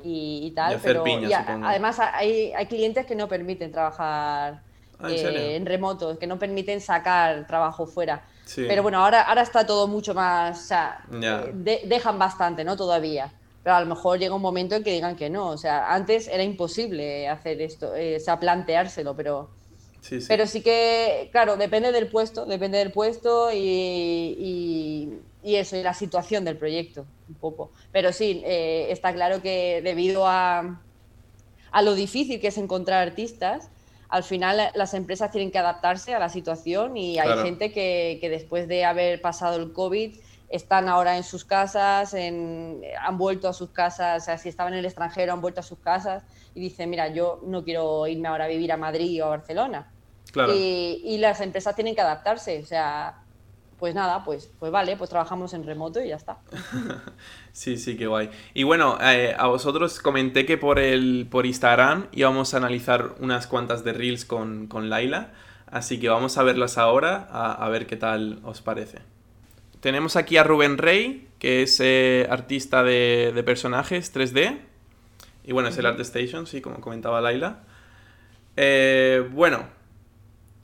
y, 0.04 0.52
tal. 0.52 0.80
pero 0.84 1.04
además 1.64 2.00
hay, 2.00 2.52
hay 2.54 2.66
clientes 2.66 3.06
que 3.06 3.16
no 3.16 3.28
permiten 3.28 3.72
trabajar 3.72 4.62
ah, 5.00 5.12
eh, 5.12 5.56
¿en, 5.56 5.66
remoto, 5.66 6.18
que 6.18 6.28
no 6.28 6.40
permiten 6.40 6.82
sacar 6.82 7.46
trabajo 7.48 7.86
fuera. 7.86 8.24
Pero 8.56 8.84
bueno, 8.84 9.04
ahora, 9.04 9.24
ahora 9.24 9.42
está 9.42 9.66
todo 9.66 9.88
mucho 9.88 10.14
más, 10.14 10.60
o 10.60 10.68
sea, 10.68 11.04
eh, 11.12 11.82
dejan 11.86 12.20
bastante, 12.20 12.64
¿no? 12.64 12.76
Todavía 12.76 13.32
pero 13.66 13.78
a 13.78 13.82
lo 13.82 13.88
mejor 13.88 14.20
llega 14.20 14.36
un 14.36 14.44
momento 14.44 14.76
en 14.76 14.84
que 14.84 14.92
digan 14.92 15.16
que 15.16 15.28
no. 15.28 15.48
O 15.48 15.58
sea, 15.58 15.92
antes 15.92 16.28
era 16.28 16.44
imposible 16.44 17.28
hacer 17.28 17.60
esto, 17.64 17.96
eh, 17.96 18.18
o 18.18 18.20
sea, 18.20 18.40
planteárselo, 18.40 19.16
pero 19.16 19.50
sí, 20.06 20.20
pero 20.28 20.46
sí 20.48 20.62
que, 20.62 21.30
claro, 21.32 21.58
depende 21.58 21.92
del 21.92 22.08
puesto, 22.08 22.46
depende 22.46 22.78
del 22.78 22.92
puesto 22.92 23.52
y, 23.52 25.20
y, 25.44 25.56
eso, 25.56 25.76
y 25.78 25.84
la 25.84 25.94
situación 25.94 26.46
del 26.46 26.58
proyecto, 26.58 27.06
un 27.28 27.36
poco. 27.36 27.72
Pero 27.92 28.14
sí, 28.14 28.42
eh, 28.46 28.88
está 28.90 29.14
claro 29.14 29.42
que 29.42 29.82
debido 29.84 30.28
a, 30.28 30.82
a 31.72 31.82
lo 31.82 31.96
difícil 31.96 32.40
que 32.40 32.48
es 32.48 32.58
encontrar 32.58 33.08
artistas, 33.08 33.70
al 34.10 34.24
final 34.24 34.72
las 34.76 34.94
empresas 34.94 35.32
tienen 35.32 35.52
que 35.52 35.58
adaptarse 35.58 36.14
a 36.14 36.20
la 36.20 36.30
situación 36.30 36.96
y 36.96 37.18
hay 37.20 37.44
gente 37.44 37.72
que, 37.72 38.20
que 38.22 38.30
después 38.30 38.68
de 38.68 38.86
haber 38.86 39.22
pasado 39.22 39.58
el 39.58 39.74
COVID 39.74 40.16
están 40.50 40.88
ahora 40.88 41.18
en 41.18 41.24
sus 41.24 41.44
casas, 41.44 42.14
en, 42.14 42.82
han 43.02 43.18
vuelto 43.18 43.48
a 43.48 43.54
sus 43.54 43.72
casas, 43.72 44.24
o 44.24 44.26
sea, 44.26 44.38
si 44.38 44.50
estaban 44.50 44.74
en 44.74 44.80
el 44.80 44.86
extranjero 44.86 45.34
han 45.34 45.42
vuelto 45.42 45.60
a 45.60 45.64
sus 45.64 45.80
casas 45.80 46.24
y 46.54 46.62
dicen, 46.62 46.90
mira, 46.90 47.10
yo 47.10 47.42
no 47.46 47.64
quiero 47.64 48.08
irme 48.08 48.28
ahora 48.28 48.46
a 48.46 48.48
vivir 48.48 48.72
a 48.72 48.78
Madrid 48.78 49.22
o 49.24 49.26
a 49.26 49.30
Barcelona. 49.30 49.92
Claro. 50.36 50.54
Y, 50.54 51.02
y 51.06 51.18
las 51.20 51.40
empresas 51.40 51.76
tienen 51.76 51.96
que 51.96 52.02
adaptarse, 52.02 52.60
o 52.62 52.66
sea, 52.66 53.22
pues 53.80 53.96
nada, 53.96 54.26
pues, 54.26 54.52
pues 54.60 54.70
vale, 54.70 54.98
pues 54.98 55.10
trabajamos 55.10 55.54
en 55.54 55.66
remoto 55.66 56.04
y 56.04 56.10
ya 56.10 56.18
está. 56.18 56.40
Sí, 57.54 57.78
sí, 57.78 57.96
qué 57.96 58.06
guay. 58.06 58.30
Y 58.54 58.64
bueno, 58.64 58.98
eh, 59.02 59.34
a 59.38 59.48
vosotros 59.48 60.02
comenté 60.02 60.46
que 60.46 60.58
por, 60.58 60.78
el, 60.78 61.26
por 61.32 61.46
Instagram 61.46 62.08
íbamos 62.12 62.54
a 62.54 62.58
analizar 62.58 63.16
unas 63.20 63.48
cuantas 63.48 63.86
de 63.86 63.94
Reels 63.94 64.26
con, 64.26 64.68
con 64.68 64.90
Laila, 64.90 65.32
así 65.68 65.98
que 65.98 66.10
vamos 66.10 66.38
a 66.38 66.44
verlas 66.44 66.78
ahora, 66.78 67.30
a, 67.32 67.54
a 67.54 67.70
ver 67.70 67.88
qué 67.88 67.96
tal 67.96 68.42
os 68.44 68.62
parece. 68.62 69.00
Tenemos 69.80 70.18
aquí 70.18 70.36
a 70.36 70.44
Rubén 70.44 70.78
Rey, 70.78 71.30
que 71.40 71.62
es 71.64 71.80
eh, 71.80 72.28
artista 72.30 72.84
de, 72.84 73.32
de 73.34 73.44
personajes 73.44 74.14
3D. 74.14 74.58
Y 75.46 75.54
bueno, 75.54 75.70
es 75.70 75.78
el 75.78 75.86
Art 75.86 76.00
Station, 76.02 76.46
sí, 76.46 76.60
como 76.60 76.82
comentaba 76.82 77.22
Laila. 77.22 77.60
Eh, 78.58 79.26
bueno, 79.32 79.66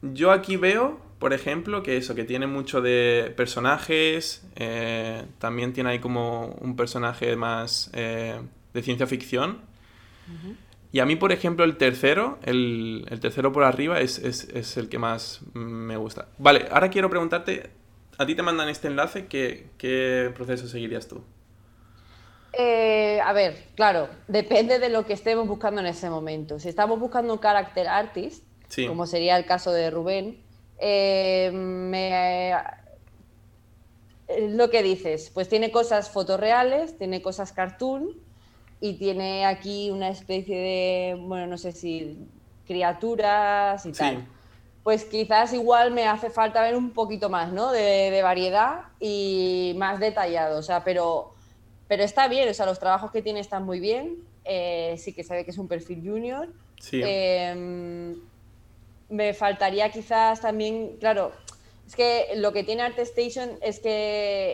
yo 0.01 0.31
aquí 0.31 0.57
veo, 0.57 0.99
por 1.19 1.33
ejemplo, 1.33 1.83
que 1.83 1.97
eso, 1.97 2.15
que 2.15 2.23
tiene 2.23 2.47
mucho 2.47 2.81
de 2.81 3.33
personajes. 3.37 4.45
eh, 4.55 5.25
también 5.39 5.73
tiene 5.73 5.91
ahí 5.91 5.99
como 5.99 6.47
un 6.61 6.75
personaje 6.75 7.35
más 7.35 7.89
eh, 7.93 8.41
de 8.73 8.81
ciencia 8.83 9.07
ficción. 9.07 9.59
Y 10.91 10.99
a 10.99 11.05
mí, 11.05 11.15
por 11.15 11.31
ejemplo, 11.31 11.63
el 11.63 11.77
tercero, 11.77 12.37
el, 12.43 13.05
el 13.09 13.19
tercero 13.21 13.53
por 13.53 13.63
arriba, 13.63 13.99
es, 14.01 14.19
es- 14.19 14.49
es 14.49 14.75
el 14.77 14.89
que 14.89 14.99
más 14.99 15.41
me 15.53 15.95
gusta. 15.97 16.27
Vale, 16.37 16.67
ahora 16.71 16.89
quiero 16.89 17.09
preguntarte, 17.09 17.71
a 18.17 18.25
ti 18.25 18.35
te 18.35 18.43
mandan 18.43 18.67
este 18.69 18.87
enlace, 18.89 19.27
¿qué, 19.27 19.69
qué 19.77 20.31
proceso 20.35 20.67
seguirías 20.67 21.07
tú? 21.07 21.23
Eh, 22.53 23.19
a 23.21 23.31
ver, 23.33 23.71
claro, 23.75 24.09
depende 24.27 24.79
de 24.79 24.89
lo 24.89 25.05
que 25.05 25.13
estemos 25.13 25.47
buscando 25.47 25.79
en 25.81 25.87
ese 25.87 26.09
momento. 26.09 26.59
Si 26.59 26.67
estamos 26.69 26.99
buscando 26.99 27.33
un 27.33 27.39
character 27.39 27.87
artist, 27.87 28.45
Sí. 28.71 28.87
como 28.87 29.05
sería 29.05 29.35
el 29.37 29.45
caso 29.45 29.71
de 29.71 29.91
Rubén, 29.91 30.41
eh, 30.79 31.51
me- 31.53 32.51
eh, 34.27 34.47
lo 34.49 34.69
que 34.69 34.81
dices, 34.81 35.29
pues 35.33 35.49
tiene 35.49 35.71
cosas 35.71 36.09
fotorreales, 36.09 36.97
tiene 36.97 37.21
cosas 37.21 37.51
cartoon 37.51 38.09
y 38.79 38.97
tiene 38.97 39.45
aquí 39.45 39.91
una 39.91 40.09
especie 40.09 40.57
de, 40.57 41.15
bueno, 41.19 41.47
no 41.47 41.57
sé 41.57 41.71
si 41.73 42.17
criaturas 42.65 43.85
y 43.85 43.93
Sí. 43.93 43.99
tal. 43.99 44.25
Pues 44.83 45.05
quizás 45.05 45.53
igual 45.53 45.91
me 45.91 46.07
hace 46.07 46.29
falta 46.31 46.63
ver 46.63 46.75
un 46.75 46.91
poquito 46.91 47.29
más, 47.29 47.51
¿no? 47.51 47.71
De, 47.71 48.09
de 48.09 48.23
variedad 48.23 48.79
y 48.99 49.73
más 49.77 49.99
detallado, 49.99 50.57
o 50.57 50.63
sea, 50.63 50.83
pero, 50.83 51.35
pero 51.87 52.03
está 52.03 52.27
bien, 52.27 52.49
o 52.49 52.53
sea, 52.53 52.65
los 52.65 52.79
trabajos 52.79 53.11
que 53.11 53.21
tiene 53.21 53.41
están 53.41 53.63
muy 53.65 53.79
bien, 53.79 54.17
eh, 54.45 54.95
sí 54.97 55.13
que 55.13 55.23
se 55.23 55.35
ve 55.35 55.45
que 55.45 55.51
es 55.51 55.57
un 55.59 55.67
perfil 55.67 56.01
junior. 56.03 56.49
Sí. 56.79 57.01
Eh, 57.03 58.15
me 59.11 59.33
faltaría 59.35 59.91
quizás 59.91 60.41
también, 60.41 60.97
claro, 60.99 61.31
es 61.85 61.95
que 61.95 62.27
lo 62.37 62.51
que 62.53 62.63
tiene 62.63 62.81
ArtStation 62.81 63.51
es 63.61 63.79
que 63.79 63.89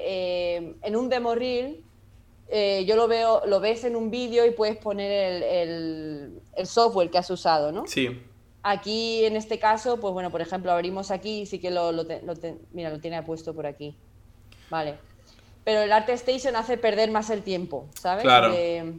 eh, 0.05 0.75
en 0.81 0.95
un 0.95 1.07
demo 1.09 1.33
reel 1.35 1.83
eh, 2.49 2.83
yo 2.85 2.95
lo 2.95 3.07
veo, 3.07 3.45
lo 3.45 3.59
ves 3.59 3.83
en 3.83 3.95
un 3.95 4.09
vídeo 4.09 4.45
y 4.45 4.51
puedes 4.51 4.77
poner 4.77 5.11
el, 5.11 5.43
el- 5.43 6.41
el 6.55 6.65
software 6.67 7.09
que 7.09 7.17
has 7.17 7.29
usado, 7.29 7.71
¿no? 7.71 7.87
Sí, 7.87 8.21
Aquí, 8.63 9.23
en 9.23 9.37
este 9.37 9.59
caso, 9.59 9.97
pues 9.99 10.13
bueno, 10.13 10.29
por 10.29 10.41
ejemplo, 10.41 10.71
abrimos 10.73 11.09
aquí 11.11 11.41
y 11.41 11.45
sí 11.45 11.59
que 11.59 11.71
lo, 11.71 11.91
lo 11.93 12.05
te- 12.05 12.21
lo 12.23 12.35
te- 12.35 12.57
mira, 12.73 12.89
lo 12.89 12.99
tiene 12.99 13.21
puesto 13.23 13.53
por 13.53 13.65
aquí. 13.65 13.95
Vale. 14.69 14.95
Pero 15.63 15.81
el 15.83 15.91
ArtStation 15.91 16.55
hace 16.55 16.77
perder 16.77 17.09
más 17.11 17.29
el 17.29 17.43
tiempo, 17.43 17.87
¿sabes? 17.97 18.23
Claro. 18.23 18.51
De, 18.51 18.93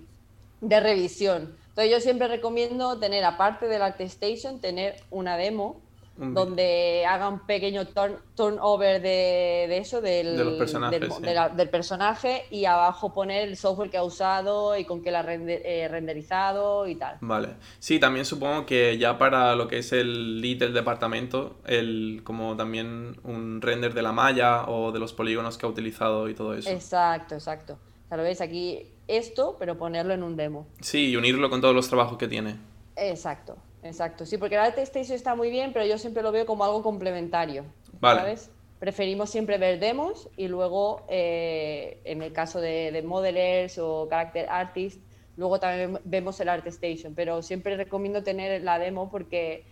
de 0.63 0.81
revisión. 0.81 1.55
Entonces 1.79 1.93
yo 1.97 2.01
siempre 2.01 2.27
recomiendo 2.27 2.99
tener, 2.99 3.23
aparte 3.25 3.69
del 3.69 3.83
ArtStation, 3.83 4.61
tener 4.61 4.97
una 5.11 5.37
demo 5.37 5.81
donde 6.21 7.05
haga 7.09 7.29
un 7.29 7.47
pequeño 7.47 7.87
turn, 7.87 8.17
turnover 8.35 9.01
de, 9.01 9.67
de 9.69 9.79
eso, 9.79 10.01
del, 10.01 10.37
De 10.37 10.45
los 10.45 10.55
personajes, 10.55 10.99
del, 11.01 11.13
sí. 11.13 11.23
de 11.23 11.33
la- 11.35 11.49
del 11.51 11.69
personaje 11.71 12.43
y 12.51 12.65
abajo 12.65 13.15
poner 13.15 13.47
el 13.49 13.57
software 13.57 13.89
que 13.89 13.99
ha 13.99 14.03
usado 14.03 14.77
y 14.77 14.85
con 14.85 15.01
qué 15.01 15.13
lo 15.13 15.19
ha 15.19 15.23
rende- 15.23 15.63
eh, 15.65 15.87
renderizado 15.87 16.89
y 16.89 16.97
tal. 16.97 17.19
Vale. 17.21 17.51
Sí, 17.79 18.01
también 18.01 18.25
supongo 18.25 18.67
que 18.67 18.99
ya 18.99 19.17
para 19.17 19.55
lo 19.55 19.69
que 19.69 19.79
es 19.79 19.93
el 19.93 20.41
lead 20.41 20.59
del 20.59 20.75
departamento, 20.75 21.59
el, 21.65 22.23
como 22.25 22.57
también 22.57 23.21
un 23.23 23.61
render 23.63 23.95
de 23.95 24.03
la 24.03 24.11
malla 24.11 24.65
o 24.67 24.91
de 24.91 24.99
los 24.99 25.13
polígonos 25.13 25.57
que 25.57 25.67
ha 25.67 25.69
utilizado 25.69 26.29
y 26.29 26.35
todo 26.35 26.55
eso. 26.55 26.69
Exacto, 26.69 27.37
exacto. 27.37 27.79
Lo 28.11 28.23
veis 28.23 28.41
aquí 28.41 28.87
esto, 29.07 29.57
pero 29.59 29.77
ponerlo 29.79 30.15
en 30.15 30.23
un 30.23 30.37
demo. 30.37 30.67
Sí, 30.81 31.11
y 31.11 31.17
unirlo 31.17 31.51
con 31.51 31.61
todos 31.61 31.75
los 31.75 31.89
trabajos 31.89 32.17
que 32.19 32.27
tiene. 32.29 32.57
Exacto, 32.97 33.57
exacto. 33.83 34.25
Sí, 34.27 34.39
porque 34.39 34.55
el 34.57 34.63
ArtStation 34.63 35.15
está 35.15 35.35
muy 35.35 35.51
bien, 35.51 35.73
pero 35.73 35.85
yo 35.87 35.99
siempre 35.99 36.23
lo 36.23 36.33
veo 36.33 36.47
como 36.47 36.65
algo 36.65 36.83
complementario. 36.83 37.65
Vale. 38.01 38.21
¿Sabes? 38.21 38.51
Preferimos 38.79 39.29
siempre 39.31 39.59
ver 39.59 39.79
demos 39.81 40.29
y 40.37 40.47
luego, 40.49 41.05
eh, 41.09 42.01
en 42.05 42.23
el 42.23 42.33
caso 42.33 42.61
de, 42.61 42.93
de 42.93 43.03
modelers 43.03 43.79
o 43.79 44.07
character 44.09 44.47
artists, 44.49 45.01
luego 45.37 45.59
también 45.61 45.99
vemos 46.05 46.39
el 46.41 46.49
ArtStation. 46.49 47.15
Pero 47.15 47.43
siempre 47.43 47.77
recomiendo 47.77 48.23
tener 48.23 48.63
la 48.63 48.79
demo 48.79 49.11
porque 49.11 49.65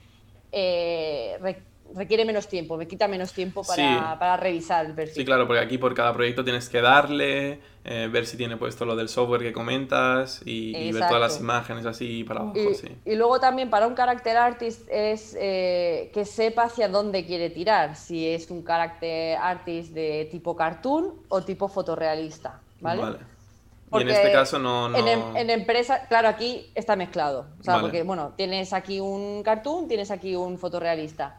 eh, 0.53 1.37
re- 1.41 1.63
requiere 1.95 2.25
menos 2.25 2.49
tiempo, 2.49 2.77
me 2.77 2.87
quita 2.89 3.09
menos 3.09 3.33
tiempo 3.33 3.63
para, 3.63 3.77
Sí. 3.77 4.19
para 4.19 4.37
revisar 4.37 4.87
el 4.87 4.93
perfil. 4.95 5.15
Sí, 5.15 5.25
claro, 5.25 5.47
porque 5.47 5.61
aquí 5.63 5.79
por 5.79 5.95
cada 5.95 6.13
proyecto 6.13 6.43
tienes 6.45 6.69
que 6.69 6.81
darle, 6.81 7.61
eh, 7.85 8.09
ver 8.11 8.27
si 8.27 8.37
tiene 8.37 8.57
puesto 8.57 8.85
lo 8.85 8.97
del 8.97 9.09
software 9.09 9.41
que 9.43 9.53
comentas 9.53 10.43
y, 10.45 10.77
y 10.77 10.93
ver 10.93 11.07
todas 11.07 11.21
las 11.21 11.41
imágenes 11.41 11.87
así 11.87 12.25
para 12.25 12.41
abajo, 12.41 12.57
Y, 12.59 12.75
sí. 12.75 12.89
y 13.05 13.15
luego 13.15 13.39
también 13.41 13.71
para 13.71 13.87
un 13.87 13.95
character 13.95 14.37
artist 14.37 14.89
es 14.91 15.37
eh, 15.39 16.11
que 16.13 16.25
sepa 16.25 16.65
hacia 16.65 16.89
dónde 16.89 17.25
quiere 17.25 17.51
tirar, 17.51 17.97
si 17.97 18.27
es 18.29 18.51
un 18.51 18.65
character 18.65 19.37
artist 19.39 19.93
de 19.93 20.29
tipo 20.31 20.57
cartoon 20.57 21.15
o 21.29 21.43
tipo 21.43 21.69
fotorrealista, 21.69 22.61
¿vale? 22.81 23.03
Vale. 23.03 23.19
Y 23.19 23.99
en 23.99 24.09
Porque 24.09 24.13
este 24.15 24.33
caso 24.33 24.59
no... 24.59 24.89
no... 24.89 24.99
En, 24.99 25.07
em- 25.07 25.37
en 25.37 25.49
empresa, 25.49 26.07
claro, 26.09 26.27
aquí 26.27 26.67
está 26.75 26.97
mezclado. 26.97 27.47
O 27.61 27.63
sea, 27.63 27.75
Vale. 27.75 27.83
porque, 27.85 28.03
bueno, 28.03 28.33
tienes 28.37 28.73
aquí 28.73 28.99
un 28.99 29.45
cartoon, 29.45 29.87
tienes 29.87 30.11
aquí 30.11 30.35
un 30.35 30.59
fotorrealista. 30.59 31.39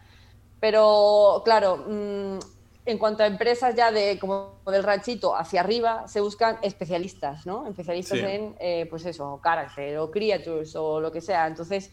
Pero, 0.59 1.41
claro, 1.45 1.77
mm, 1.87 2.39
en 2.85 2.97
cuanto 2.97 3.23
a 3.23 3.27
empresas 3.27 3.75
ya 3.75 3.91
de 3.91 4.17
como 4.17 4.55
del 4.65 4.83
ranchito 4.83 5.35
hacia 5.35 5.59
arriba, 5.61 6.07
se 6.07 6.21
buscan 6.21 6.57
especialistas, 6.61 7.45
¿no? 7.45 7.67
Especialistas 7.67 8.19
Sí. 8.19 8.25
en, 8.25 8.55
eh, 8.59 8.87
pues 8.89 9.05
eso, 9.05 9.39
character 9.43 9.97
o 9.99 10.09
creatures 10.09 10.75
o 10.75 10.99
lo 10.99 11.11
que 11.11 11.21
sea. 11.21 11.47
Entonces, 11.47 11.91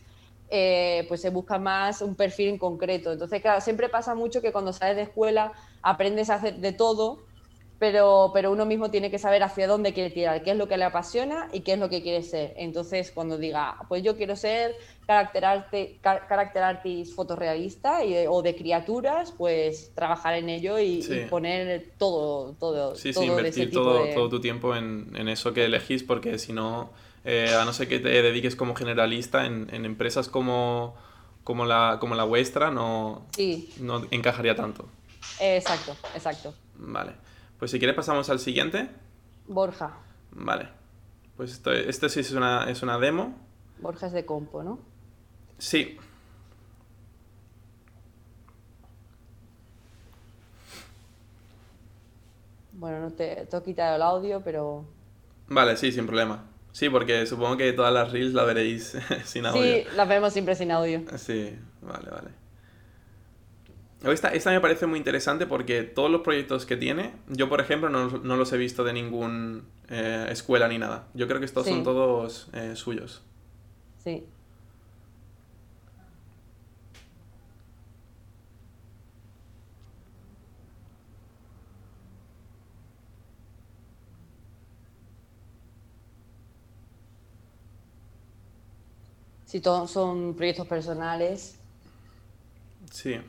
eh, 0.49 1.05
pues 1.09 1.21
se 1.21 1.31
busca 1.31 1.59
más 1.59 2.01
un 2.01 2.15
perfil 2.15 2.51
en 2.51 2.59
concreto. 2.59 3.11
Entonces, 3.13 3.43
claro, 3.43 3.61
siempre 3.61 3.89
pasa 3.89 4.15
mucho 4.15 4.41
que 4.41 4.53
cuando 4.53 4.73
sales 4.73 4.97
de 4.97 5.03
escuela 5.03 5.53
aprendes 5.83 6.31
a 6.31 6.35
hacer 6.37 6.57
de 6.59 6.73
todo, 6.73 7.25
pero, 7.79 8.31
pero 8.33 8.51
uno 8.53 8.65
mismo 8.67 8.91
tiene 8.91 9.11
que 9.11 9.19
saber 9.19 9.43
hacia 9.43 9.67
dónde 9.67 9.93
quiere 9.93 10.11
tirar, 10.11 10.43
qué 10.43 10.53
es 10.53 10.57
lo 10.57 10.69
que 10.69 10.77
le 10.77 10.85
apasiona 10.85 11.49
y 11.53 11.61
qué 11.61 11.75
es 11.75 11.79
lo 11.79 11.89
que 11.89 12.03
quiere 12.03 12.23
ser. 12.23 12.55
Entonces, 12.57 13.11
cuando 13.13 13.37
diga, 13.37 13.77
pues 13.89 14.03
yo 14.03 14.17
quiero 14.17 14.37
ser 14.37 14.75
character, 15.07 15.45
arte, 15.45 15.99
ca- 16.01 16.27
character 16.29 16.63
artist 16.63 17.15
fotorrealista 17.15 18.05
y- 18.05 18.27
o 18.27 18.41
de 18.43 18.55
criaturas, 18.57 19.33
pues 19.37 19.93
trabajar 19.95 20.35
en 20.35 20.49
ello 20.49 20.79
y, 20.79 21.03
Sí. 21.03 21.15
y 21.15 21.25
poner 21.27 21.93
todo, 21.99 22.55
todo, 22.59 22.95
Sí, 22.95 23.13
todo 23.13 23.25
sí, 23.25 23.29
de 23.29 23.35
ese 23.35 23.39
invertir 23.39 23.71
tipo 23.71 23.83
todo, 23.83 24.05
de- 24.07 24.15
todo 24.15 24.29
tu 24.29 24.41
tiempo 24.41 24.75
en, 24.77 25.11
en 25.15 25.29
eso 25.29 25.53
que 25.53 25.65
elegís, 25.67 26.03
porque 26.05 26.39
si 26.39 26.53
no, 26.53 26.91
eh, 27.25 27.51
a 27.59 27.65
no 27.65 27.73
ser 27.73 27.89
que 27.89 27.99
te 27.99 28.09
dediques 28.09 28.55
como 28.57 28.75
generalista 28.75 29.47
en, 29.47 29.69
en 29.73 29.85
empresas 29.85 30.29
como, 30.29 30.95
como, 31.43 31.67
la, 31.67 31.99
como 32.01 32.15
la 32.15 32.25
vuestra, 32.25 32.71
no, 32.71 33.27
no 33.79 34.03
encajaría 34.11 34.55
tanto. 34.55 34.87
exacto, 35.41 35.97
exacto. 36.15 36.55
Vale. 36.77 37.13
Pues 37.59 37.71
si 37.71 37.79
quieres 37.79 37.97
pasamos 37.97 38.29
al 38.31 38.39
siguiente. 38.39 38.89
Borja. 39.47 39.97
Vale. 40.33 40.69
Pues 41.37 41.53
esto, 41.53 41.73
esto 41.73 42.09
sí 42.09 42.21
es 42.21 42.33
una, 42.33 42.71
es 42.71 42.83
una 42.83 42.99
demo. 42.99 43.35
Borja 43.81 44.07
es 44.07 44.13
de 44.13 44.25
compo, 44.25 44.63
¿no? 44.63 44.79
Sí. 45.59 45.99
Bueno, 52.73 53.01
no 53.01 53.11
te, 53.13 53.47
te 53.47 53.57
he 53.57 53.63
quitado 53.63 53.97
el 53.97 54.03
audio, 54.03 54.43
pero... 54.45 54.85
Vale, 55.49 55.77
sí, 55.77 55.93
sin 55.93 56.07
problema. 56.07 56.45
Sí, 56.73 56.89
porque 56.91 57.25
supongo 57.27 57.57
que 57.57 57.73
todas 57.73 57.95
las 57.95 58.11
reels 58.11 58.35
la 58.35 58.43
veréis 58.45 58.97
sin 59.25 59.47
audio. 59.47 59.63
Sí, 59.63 59.85
las 59.95 60.09
vemos 60.09 60.33
siempre 60.33 60.55
sin 60.57 60.73
audio. 60.73 61.03
Sí, 61.17 61.57
vale, 61.83 62.11
vale. 62.11 62.44
Esta, 64.13 64.29
esta 64.29 64.51
me 64.51 64.61
parece 64.61 64.87
muy 64.87 64.99
interesante 64.99 65.47
porque 65.47 65.83
todos 65.83 66.11
los 66.11 66.21
proyectos 66.21 66.67
que 66.67 66.77
tiene, 66.77 67.13
yo 67.29 67.49
por 67.49 67.61
ejemplo 67.61 67.89
no, 67.89 68.09
no 68.09 68.37
los 68.37 68.53
he 68.53 68.59
visto 68.59 68.85
de 68.85 68.93
ninguna 68.93 69.63
eh, 69.89 70.27
escuela 70.31 70.69
ni 70.69 70.79
nada. 70.79 71.09
Yo 71.15 71.27
creo 71.27 71.39
que 71.39 71.47
estos 71.47 71.67
son 71.67 71.83
todos 71.83 72.49
eh, 72.53 72.77
suyos. 72.77 73.23
Sí. 74.03 74.27
Si 89.47 89.61
todos 89.61 89.91
son 89.91 90.35
proyectos 90.35 90.67
personales. 90.67 91.59
Sí. 92.91 93.21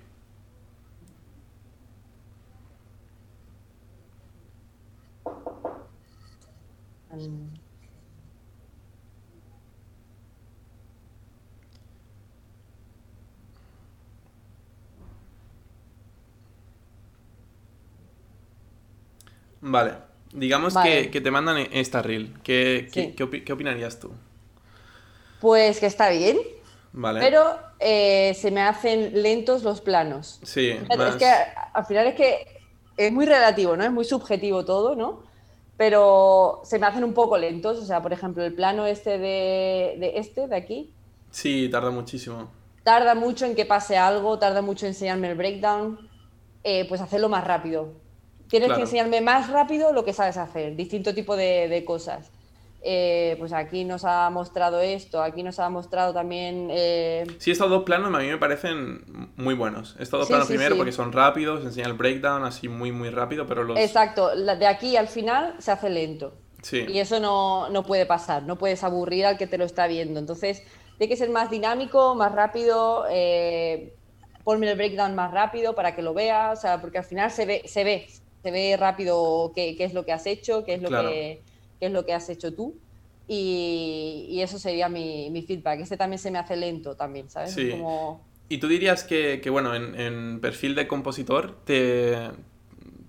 Mm. 7.15 7.49
Vale. 19.61 19.93
Digamos 20.33 20.73
Vale. 20.73 21.03
Que, 21.03 21.11
que 21.11 21.21
te 21.21 21.31
mandan 21.31 21.57
e- 21.57 21.69
esta 21.71 22.01
reel. 22.01 22.33
¿Qué, 22.43 22.89
qué- 22.91 23.01
Sí. 23.05 23.13
qué 23.15 23.23
opi- 23.23 23.43
qué 23.43 23.53
opinarías 23.53 23.99
tú? 23.99 24.11
Pues 25.39 25.79
que 25.79 25.85
está 25.85 26.09
bien, 26.09 26.37
Vale. 26.91 27.19
pero 27.19 27.57
eh, 27.79 28.33
se 28.39 28.51
me 28.51 28.61
hacen 28.61 29.21
lentos 29.21 29.63
los 29.63 29.81
planos. 29.81 30.39
Sí, 30.43 30.73
más- 30.97 31.09
Es 31.09 31.15
que 31.17 31.31
al 31.73 31.85
final 31.85 32.07
es 32.07 32.15
que 32.15 32.61
es 32.97 33.11
muy 33.11 33.25
relativo, 33.25 33.75
¿no? 33.77 33.83
Es 33.83 33.91
muy 33.91 34.05
subjetivo 34.05 34.65
todo, 34.65 34.95
¿no? 34.95 35.23
Pero 35.77 36.61
se 36.63 36.79
me 36.79 36.87
hacen 36.87 37.03
un 37.03 37.13
poco 37.13 37.37
lentos. 37.37 37.77
O 37.79 37.85
sea, 37.85 38.01
por 38.01 38.13
ejemplo, 38.13 38.43
el 38.43 38.53
plano 38.55 38.85
este 38.85 39.17
de, 39.17 39.97
de 39.99 40.13
este, 40.15 40.47
de 40.47 40.55
aquí, 40.55 40.93
sí, 41.31 41.69
tarda 41.69 41.91
muchísimo. 41.91 42.49
tarda 42.83 43.15
mucho 43.15 43.45
en 43.45 43.55
que 43.55 43.65
pase 43.65 43.97
algo, 43.97 44.39
tarda 44.39 44.61
mucho 44.61 44.85
en 44.85 44.91
enseñarme 44.91 45.29
el 45.31 45.35
breakdown. 45.37 45.99
eh, 46.63 46.85
pues 46.89 46.99
hacerlo 47.01 47.29
más 47.29 47.43
rápido. 47.45 47.93
Tienes 48.49 48.67
Claro. 48.67 48.77
que 48.77 48.81
enseñarme 48.83 49.21
más 49.21 49.49
rápido 49.51 49.93
lo 49.93 50.03
que 50.05 50.13
sabes 50.13 50.37
hacer, 50.37 50.75
distinto 50.75 51.13
tipo 51.13 51.35
de, 51.35 51.67
de 51.67 51.85
cosas. 51.85 52.31
Eh, 52.87 53.35
pues 53.39 53.51
aquí 53.51 53.83
nos 53.83 54.05
ha 54.05 54.29
mostrado 54.29 54.79
esto, 54.79 55.23
aquí 55.23 55.41
nos 55.41 55.57
ha 55.59 55.69
mostrado 55.71 56.13
también... 56.13 56.67
eh, 56.69 57.25
Sí, 57.39 57.49
estos 57.49 57.67
dos 57.69 57.81
planos 57.83 58.13
a 58.13 58.19
mí 58.19 58.27
me 58.27 58.37
parecen 58.37 59.31
muy 59.37 59.55
buenos. 59.55 59.95
Estos 59.99 60.19
dos 60.19 60.27
Sí, 60.27 60.31
planos 60.33 60.47
sí, 60.47 60.53
primero 60.53 60.75
sí. 60.75 60.77
porque 60.77 60.91
son 60.91 61.11
rápidos, 61.11 61.65
enseña 61.65 61.87
el 61.87 61.93
breakdown 61.93 62.43
así 62.43 62.67
muy, 62.69 62.91
muy 62.91 63.09
rápido, 63.09 63.47
pero 63.47 63.63
los... 63.63 63.79
Exacto, 63.79 64.35
de 64.35 64.67
aquí 64.67 64.97
al 64.97 65.07
final 65.07 65.55
se 65.57 65.71
hace 65.71 65.89
lento. 65.89 66.33
Sí, 66.61 66.85
Y 66.87 66.99
eso 66.99 67.19
no, 67.19 67.69
no 67.69 67.83
puede 67.83 68.05
pasar, 68.05 68.43
no 68.43 68.57
puedes 68.57 68.83
aburrir 68.83 69.25
al 69.25 69.37
que 69.37 69.47
te 69.47 69.57
lo 69.57 69.65
está 69.65 69.87
viendo. 69.87 70.19
Entonces, 70.19 70.61
tiene 70.97 71.09
que 71.09 71.17
ser 71.17 71.29
más 71.31 71.49
dinámico, 71.49 72.13
más 72.15 72.31
rápido, 72.33 73.05
eh, 73.09 73.95
ponme 74.43 74.69
el 74.69 74.77
breakdown 74.77 75.15
más 75.15 75.31
rápido 75.31 75.73
para 75.75 75.95
que 75.95 76.01
lo 76.03 76.13
vea, 76.13 76.51
o 76.51 76.55
sea, 76.55 76.81
porque 76.81 76.99
al 76.99 77.03
final 77.03 77.31
se 77.31 77.45
ve, 77.45 77.63
se 77.65 77.83
ve, 77.83 78.07
se 78.43 78.51
ve 78.51 78.77
rápido 78.77 79.51
qué, 79.55 79.75
qué 79.75 79.85
es 79.85 79.93
lo 79.93 80.05
que 80.05 80.13
has 80.13 80.25
hecho, 80.27 80.63
qué 80.65 80.75
es 80.75 80.81
lo, 80.81 80.89
Claro. 80.89 81.09
que, 81.09 81.43
qué 81.79 81.87
es 81.87 81.91
lo 81.91 82.05
que 82.05 82.13
has 82.13 82.29
hecho 82.29 82.53
tú. 82.55 82.81
Y, 83.27 84.27
y 84.29 84.41
eso 84.41 84.59
sería 84.59 84.89
mi, 84.89 85.29
mi 85.31 85.41
feedback. 85.43 85.79
Este 85.81 85.97
también 85.97 86.19
se 86.19 86.31
me 86.31 86.39
hace 86.39 86.55
lento 86.57 86.95
también, 86.95 87.29
¿sabes? 87.29 87.53
Sí. 87.53 87.69
Como... 87.69 88.29
Y 88.49 88.59
tú 88.59 88.67
dirías 88.67 89.03
que, 89.03 89.41
que, 89.41 89.49
bueno, 89.49 89.75
en, 89.75 89.99
en 89.99 90.39
perfil 90.41 90.75
de 90.75 90.87
compositor, 90.87 91.63
te... 91.65 92.31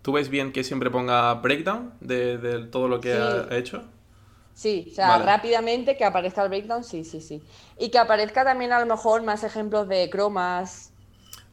¿tú 0.03 0.13
ves 0.13 0.29
bien 0.31 0.53
que 0.53 0.65
siempre 0.65 0.91
ponga 0.91 1.35
breakdown 1.35 1.95
de, 2.01 2.39
de 2.39 2.67
todo 2.67 2.89
lo 2.89 3.01
que 3.01 3.13
Sí. 3.13 3.51
ha 3.51 3.57
hecho? 3.57 3.85
Sí, 4.55 4.89
o 4.91 4.95
sea, 4.95 5.19
Vale. 5.19 5.25
rápidamente 5.25 5.97
que 5.97 6.05
aparezca 6.05 6.43
el 6.43 6.49
breakdown, 6.49 6.83
sí, 6.85 7.05
sí, 7.05 7.21
sí. 7.21 7.47
Y 7.79 7.91
que 7.91 7.99
aparezca 7.99 8.45
también 8.45 8.73
a 8.73 8.81
lo 8.81 8.87
mejor 8.87 9.23
más 9.23 9.45
ejemplos 9.45 9.87
de 9.89 10.09
cromas, 10.11 10.95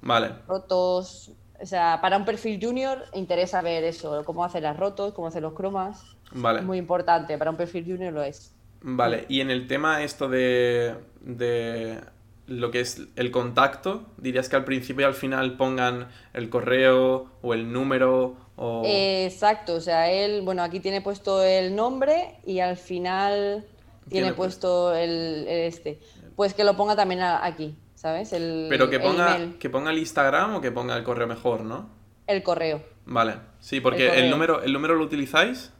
Vale, 0.01 0.35
rotos. 0.47 1.31
O 1.61 1.65
sea, 1.65 1.99
para 2.01 2.17
un 2.17 2.25
perfil 2.25 2.59
junior 2.61 3.05
interesa 3.13 3.61
ver 3.61 3.83
eso, 3.83 4.25
cómo 4.25 4.43
hacer 4.43 4.63
las 4.63 4.77
rotos, 4.77 5.13
cómo 5.13 5.27
hacer 5.27 5.41
los 5.41 5.53
cromas. 5.53 6.17
Vale. 6.33 6.59
Es 6.59 6.65
muy 6.65 6.77
importante, 6.77 7.37
para 7.37 7.51
un 7.51 7.57
perfil 7.57 7.85
junior 7.85 8.13
lo 8.13 8.23
es. 8.23 8.53
Vale, 8.81 9.25
y 9.29 9.39
en 9.39 9.49
el 9.49 9.67
tema 9.67 10.03
esto 10.03 10.27
de, 10.27 10.95
de 11.21 11.99
lo 12.47 12.69
que 12.71 12.81
es 12.81 13.01
el 13.15 13.31
contacto, 13.31 14.05
dirías 14.17 14.49
que 14.49 14.57
al 14.57 14.65
principio 14.65 15.03
y 15.03 15.05
al 15.05 15.13
final 15.13 15.55
pongan 15.55 16.09
el 16.33 16.49
correo 16.49 17.29
o 17.41 17.53
el 17.53 17.71
número 17.71 18.35
o... 18.57 18.83
Exacto, 18.85 19.75
o 19.75 19.81
sea, 19.81 20.11
él, 20.11 20.41
bueno, 20.41 20.63
aquí 20.63 20.79
tiene 20.79 21.01
puesto 21.01 21.43
el 21.43 21.75
nombre 21.75 22.35
y 22.45 22.59
al 22.59 22.75
final 22.75 23.65
tiene, 24.09 24.27
Tiene 24.27 24.33
puesto 24.33 24.93
el, 24.93 25.45
el 25.47 25.59
este. 25.67 25.99
Pues 26.35 26.53
que 26.53 26.63
lo 26.63 26.75
ponga 26.75 26.95
también 26.95 27.21
aquí, 27.21 27.77
¿sabes? 27.95 28.33
El, 28.33 28.67
Pero 28.69 28.89
que 28.89 28.97
el 28.97 29.01
ponga, 29.01 29.35
email, 29.37 29.57
que 29.57 29.69
ponga 29.69 29.91
el 29.91 29.99
Instagram 29.99 30.55
o 30.55 30.61
que 30.61 30.71
ponga 30.71 30.97
el 30.97 31.03
correo 31.03 31.27
mejor, 31.27 31.61
¿no? 31.61 32.03
el 32.27 32.43
correo. 32.43 32.81
Vale, 33.05 33.35
sí, 33.59 33.81
porque 33.81 34.19
el, 34.19 34.29
número, 34.29 34.61
¿el 34.61 34.73
número 34.73 34.95
lo 34.95 35.03
utilizáis? 35.03 35.71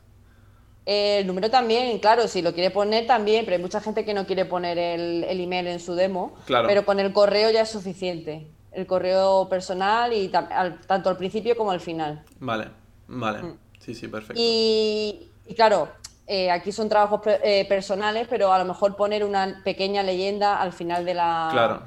Eh, 0.86 1.20
El 1.20 1.28
número 1.28 1.50
también, 1.50 1.98
claro, 2.00 2.28
si 2.28 2.42
lo 2.42 2.54
quiere 2.54 2.70
poner 2.72 3.08
también, 3.08 3.46
pero 3.46 3.56
hay 3.58 3.62
mucha 3.62 3.80
gente 3.82 4.04
que 4.04 4.14
no 4.14 4.26
quiere 4.26 4.46
poner 4.46 4.78
el, 4.78 5.24
el 5.24 5.40
email 5.40 5.68
en 5.68 5.80
su 5.80 5.96
demo, 5.96 6.34
Claro. 6.46 6.68
pero 6.68 6.86
con 6.86 7.00
el 7.00 7.14
correo 7.14 7.50
ya 7.52 7.62
es 7.62 7.70
suficiente. 7.70 8.48
El 8.72 8.86
correo 8.88 9.48
personal 9.50 10.12
y 10.14 10.32
al- 10.34 10.82
tanto 10.82 11.10
al 11.10 11.18
principio 11.18 11.56
como 11.56 11.72
al 11.72 11.80
final. 11.80 12.24
Vale, 12.40 12.68
vale. 13.08 13.54
Sí, 13.80 13.94
sí, 13.94 14.08
perfecto. 14.08 14.34
Mm. 14.42 14.44
Y, 14.46 15.30
y 15.48 15.54
claro, 15.56 15.90
eh, 16.28 16.50
aquí 16.52 16.72
son 16.72 16.90
trabajos 16.90 17.22
eh, 17.44 17.66
personales, 17.70 18.28
pero 18.30 18.52
a 18.52 18.58
lo 18.60 18.66
mejor 18.66 18.96
poner 18.96 19.24
una 19.24 19.62
pequeña 19.64 20.04
leyenda 20.04 20.60
al 20.60 20.74
final 20.74 21.06
de 21.06 21.14
la... 21.14 21.50
Claro, 21.52 21.84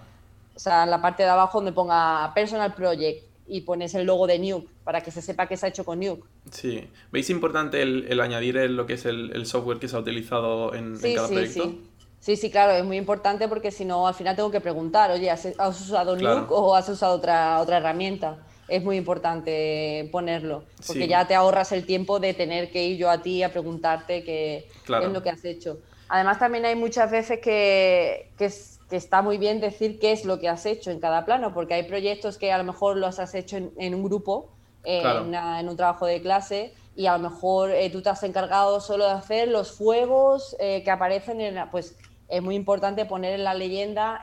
O 0.55 0.59
sea, 0.59 0.85
en 0.85 0.91
la 0.91 1.03
parte 1.03 1.23
de 1.23 1.29
abajo 1.29 1.59
donde 1.59 1.73
ponga 1.73 2.33
Personal 2.35 2.73
Project 2.73 3.26
y 3.49 3.63
pones 3.63 3.95
el 3.95 4.07
logo 4.07 4.27
de 4.27 4.39
Nuke 4.39 4.69
para 4.85 5.01
que 5.01 5.11
se 5.11 5.23
sepa 5.23 5.47
que 5.47 5.57
se 5.57 5.67
ha 5.67 5.69
hecho 5.69 5.85
con 5.85 6.01
Nuke. 6.01 6.25
sí. 6.51 6.89
¿Veis 7.13 7.31
importante 7.31 7.83
el, 7.83 8.07
el 8.09 8.21
añadir 8.21 8.57
el- 8.57 8.77
lo 8.77 8.87
que 8.87 8.95
es 8.95 9.05
el, 9.07 9.31
el 9.35 9.47
software 9.47 9.79
que 9.79 9.89
se 9.89 9.97
ha 9.97 10.01
utilizado 10.01 10.75
en, 10.75 10.93
en 10.95 10.97
Sí, 10.99 11.15
cada 11.15 11.29
sí, 11.29 11.35
proyecto? 11.35 11.63
sí. 11.65 11.83
Sí, 12.19 12.35
sí, 12.37 12.51
claro, 12.51 12.73
es 12.73 12.85
muy 12.85 12.97
importante 12.97 13.47
porque 13.47 13.71
si 13.71 13.85
no, 13.85 14.09
al 14.09 14.15
final 14.15 14.35
tengo 14.35 14.51
que 14.51 14.61
preguntar, 14.61 15.11
oye, 15.13 15.31
¿has, 15.31 15.47
has 15.59 15.81
usado 15.81 16.17
Claro. 16.17 16.41
Nuke 16.41 16.51
o 16.53 16.75
has 16.75 16.89
usado 16.89 17.15
otra, 17.15 17.61
otra 17.61 17.77
herramienta? 17.77 18.39
Es 18.67 18.83
muy 18.83 18.97
importante 18.97 20.09
ponerlo, 20.11 20.65
porque 20.87 21.03
Sí. 21.05 21.09
ya 21.09 21.27
te 21.29 21.37
ahorras 21.37 21.71
el 21.71 21.87
tiempo 21.87 22.19
de 22.19 22.35
tener 22.35 22.73
que 22.73 22.85
ir 22.85 22.97
yo 22.99 23.11
a 23.11 23.23
ti 23.23 23.45
a 23.45 23.53
preguntarte 23.53 24.25
qué, 24.25 24.67
qué 24.69 24.81
Claro. 24.85 25.07
es 25.07 25.13
lo 25.13 25.23
que 25.23 25.31
has 25.31 25.45
hecho. 25.45 25.79
Además, 26.09 26.39
también 26.41 26.65
hay 26.65 26.75
muchas 26.75 27.11
veces 27.13 27.39
que, 27.41 28.31
que, 28.37 28.47
es- 28.47 28.76
que 28.89 28.97
está 28.97 29.21
muy 29.23 29.39
bien 29.39 29.61
decir 29.61 29.99
qué 29.99 30.13
es 30.13 30.25
lo 30.25 30.39
que 30.39 30.49
has 30.49 30.65
hecho 30.67 30.91
en 30.91 31.01
cada 31.01 31.25
plano, 31.25 31.53
porque 31.53 31.75
hay 31.75 31.83
proyectos 31.85 32.39
que 32.39 32.53
a 32.53 32.59
lo 32.59 32.65
mejor 32.65 32.97
los 32.97 33.19
has 33.19 33.35
hecho 33.35 33.57
en, 33.57 33.73
en 33.79 33.95
un 33.95 34.05
grupo, 34.05 34.51
eh, 34.85 35.01
Claro. 35.01 35.21
en, 35.23 35.27
una- 35.29 35.61
en 35.61 35.69
un 35.69 35.77
trabajo 35.77 36.07
de 36.07 36.21
clase, 36.23 36.73
y 36.95 37.07
a 37.07 37.19
lo 37.19 37.29
mejor 37.31 37.71
eh, 37.73 37.91
tú 37.91 38.01
te 38.03 38.09
has 38.11 38.23
encargado 38.23 38.81
solo 38.81 39.05
de 39.07 39.11
hacer 39.13 39.49
los 39.49 39.73
fuegos 39.77 40.57
eh, 40.61 40.83
que 40.85 40.91
aparecen 40.91 41.41
en 41.41 41.57
la... 41.57 41.71
Pues 41.71 41.97
es 42.29 42.43
muy 42.43 42.55
importante 42.55 43.05
poner 43.07 43.35
en 43.35 43.45
la 43.45 43.55
leyenda 43.55 44.21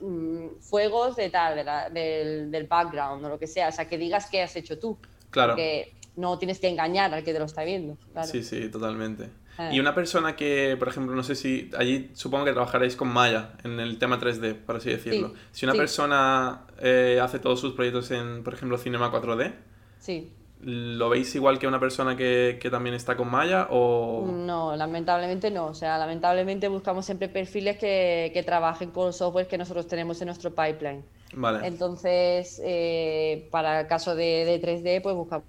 mm, 0.00 0.60
fuegos 0.60 1.16
de 1.16 1.30
tal, 1.30 1.56
de 1.56 1.64
la- 1.64 1.90
del, 1.90 2.50
del 2.50 2.66
background 2.66 3.24
o 3.24 3.28
lo 3.28 3.38
que 3.38 3.46
sea, 3.46 3.68
o 3.68 3.72
sea, 3.72 3.86
que 3.88 3.98
digas 3.98 4.28
qué 4.30 4.42
has 4.42 4.56
hecho 4.56 4.78
tú. 4.78 4.98
Claro. 5.30 5.52
Porque 5.52 5.97
no 6.18 6.38
tienes 6.38 6.58
que 6.60 6.68
engañar 6.68 7.14
al 7.14 7.22
que 7.24 7.32
te 7.32 7.38
lo 7.38 7.44
está 7.46 7.64
viendo. 7.64 7.96
claro. 8.12 8.28
Sí, 8.28 8.42
sí, 8.42 8.68
totalmente. 8.68 9.30
Ah. 9.56 9.70
Y 9.72 9.80
una 9.80 9.94
persona 9.94 10.36
que, 10.36 10.76
por 10.78 10.88
ejemplo, 10.88 11.14
no 11.16 11.22
sé 11.22 11.34
si 11.34 11.70
allí 11.76 12.10
supongo 12.14 12.44
que 12.44 12.52
trabajaréis 12.52 12.94
con 12.94 13.08
Maya 13.08 13.52
en 13.64 13.80
el 13.80 13.98
tema 13.98 14.20
3D, 14.20 14.54
por 14.54 14.76
así 14.76 14.90
decirlo. 14.90 15.28
Sí, 15.30 15.34
Si 15.52 15.66
una 15.66 15.72
sí. 15.72 15.78
persona 15.78 16.62
eh, 16.80 17.18
hace 17.22 17.38
todos 17.38 17.60
sus 17.60 17.72
proyectos 17.74 18.10
en, 18.12 18.44
por 18.44 18.54
ejemplo, 18.54 18.78
Cinema 18.78 19.10
4D, 19.10 19.52
Sí. 19.98 20.30
¿lo 20.60 21.08
veis 21.08 21.34
igual 21.34 21.58
que 21.58 21.66
una 21.66 21.78
persona 21.80 22.16
que, 22.16 22.58
que 22.60 22.70
también 22.70 22.94
está 22.94 23.16
con 23.16 23.28
Maya 23.30 23.66
o...? 23.70 24.26
No, 24.32 24.74
lamentablemente 24.76 25.50
no. 25.50 25.66
O 25.66 25.74
sea, 25.74 25.98
lamentablemente 25.98 26.68
buscamos 26.68 27.04
siempre 27.04 27.28
perfiles 27.28 27.78
que, 27.78 28.30
que 28.34 28.42
trabajen 28.44 28.90
con 28.90 29.06
los 29.06 29.16
softwares 29.16 29.48
que 29.48 29.58
nosotros 29.58 29.86
tenemos 29.88 30.20
en 30.20 30.26
nuestro 30.26 30.50
pipeline. 30.54 31.04
Vale, 31.34 31.66
Entonces, 31.66 32.60
eh, 32.64 33.48
para 33.50 33.80
el 33.82 33.86
caso 33.86 34.14
de, 34.14 34.44
de 34.44 34.60
3D, 34.62 35.02
pues 35.02 35.14
buscamos 35.14 35.44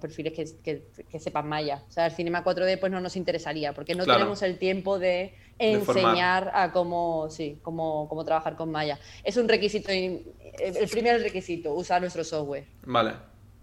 perfiles 0.00 0.32
que, 0.32 0.44
que- 0.62 1.04
que 1.04 1.18
sepan 1.20 1.48
Maya. 1.48 1.82
O 1.88 1.92
sea, 1.92 2.06
el 2.06 2.12
Cinema 2.12 2.44
4D 2.44 2.78
pues 2.78 2.92
no 2.92 3.00
nos 3.00 3.16
interesaría, 3.16 3.72
porque 3.72 3.94
no 3.94 4.04
Claro. 4.04 4.18
tenemos 4.20 4.42
el 4.42 4.58
tiempo 4.58 4.98
de 4.98 5.34
De 5.58 5.78
formar. 5.80 6.04
enseñar 6.04 6.50
a 6.54 6.72
cómo, 6.72 7.28
sí, 7.30 7.58
cómo, 7.62 8.08
cómo 8.08 8.24
trabajar 8.24 8.56
con 8.56 8.70
Maya. 8.70 8.98
Es 9.24 9.36
un 9.36 9.48
requisito, 9.48 9.92
in- 9.92 10.22
el 10.58 10.88
primer 10.88 11.20
requisito, 11.22 11.72
usar 11.74 12.00
nuestro 12.00 12.24
software. 12.24 12.66
vale, 12.84 13.12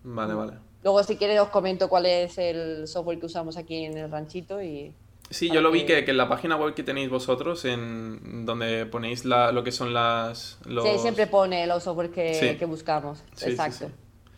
vale, 0.03 0.33
vale. 0.33 0.53
Luego, 0.83 1.03
si 1.03 1.17
quieres, 1.17 1.39
os 1.39 1.49
comento 1.49 1.89
cuál 1.89 2.05
es 2.05 2.37
el 2.37 2.87
software 2.87 3.19
que 3.19 3.25
usamos 3.25 3.57
aquí 3.57 3.85
en 3.85 3.97
el 3.97 4.09
ranchito 4.11 4.61
y... 4.61 4.93
Sí, 5.29 5.49
yo 5.51 5.59
lo 5.59 5.71
vi 5.71 5.85
que- 5.85 6.05
que, 6.05 6.11
en 6.11 6.17
la 6.17 6.29
página 6.29 6.55
web 6.55 6.73
que 6.73 6.83
tenéis 6.83 7.09
vosotros, 7.09 7.65
en 7.65 8.45
donde 8.45 8.85
ponéis 8.85 9.25
la, 9.25 9.51
lo 9.51 9.63
que 9.63 9.73
son 9.73 9.93
las... 9.93 10.57
Los... 10.65 10.85
Sí, 10.87 10.99
siempre 10.99 11.27
pone 11.27 11.67
los 11.67 11.83
software 11.83 12.11
que, 12.11 12.33
Sí. 12.57 12.65
buscamos. 12.65 13.23
Sí, 13.35 13.49
Exacto. 13.49 13.89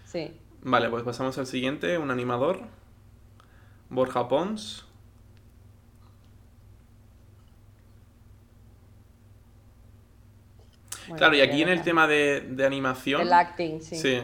sí. 0.05 0.27
sí. 0.27 0.39
Vale, 0.62 0.89
pues 0.89 1.03
pasamos 1.03 1.38
al 1.38 1.47
siguiente, 1.47 1.97
un 1.97 2.12
animador. 2.12 2.62
Borja 3.89 4.28
Pons. 4.28 4.86
Bueno, 11.07 11.18
Claro, 11.18 11.36
y 11.36 11.41
aquí 11.41 11.62
en 11.62 11.70
el 11.70 11.82
tema 11.82 12.07
de, 12.07 12.41
de 12.41 12.66
animación... 12.66 13.22
El 13.22 13.34
acting, 13.34 13.82
sí. 13.82 13.95
Sí. 13.95 14.22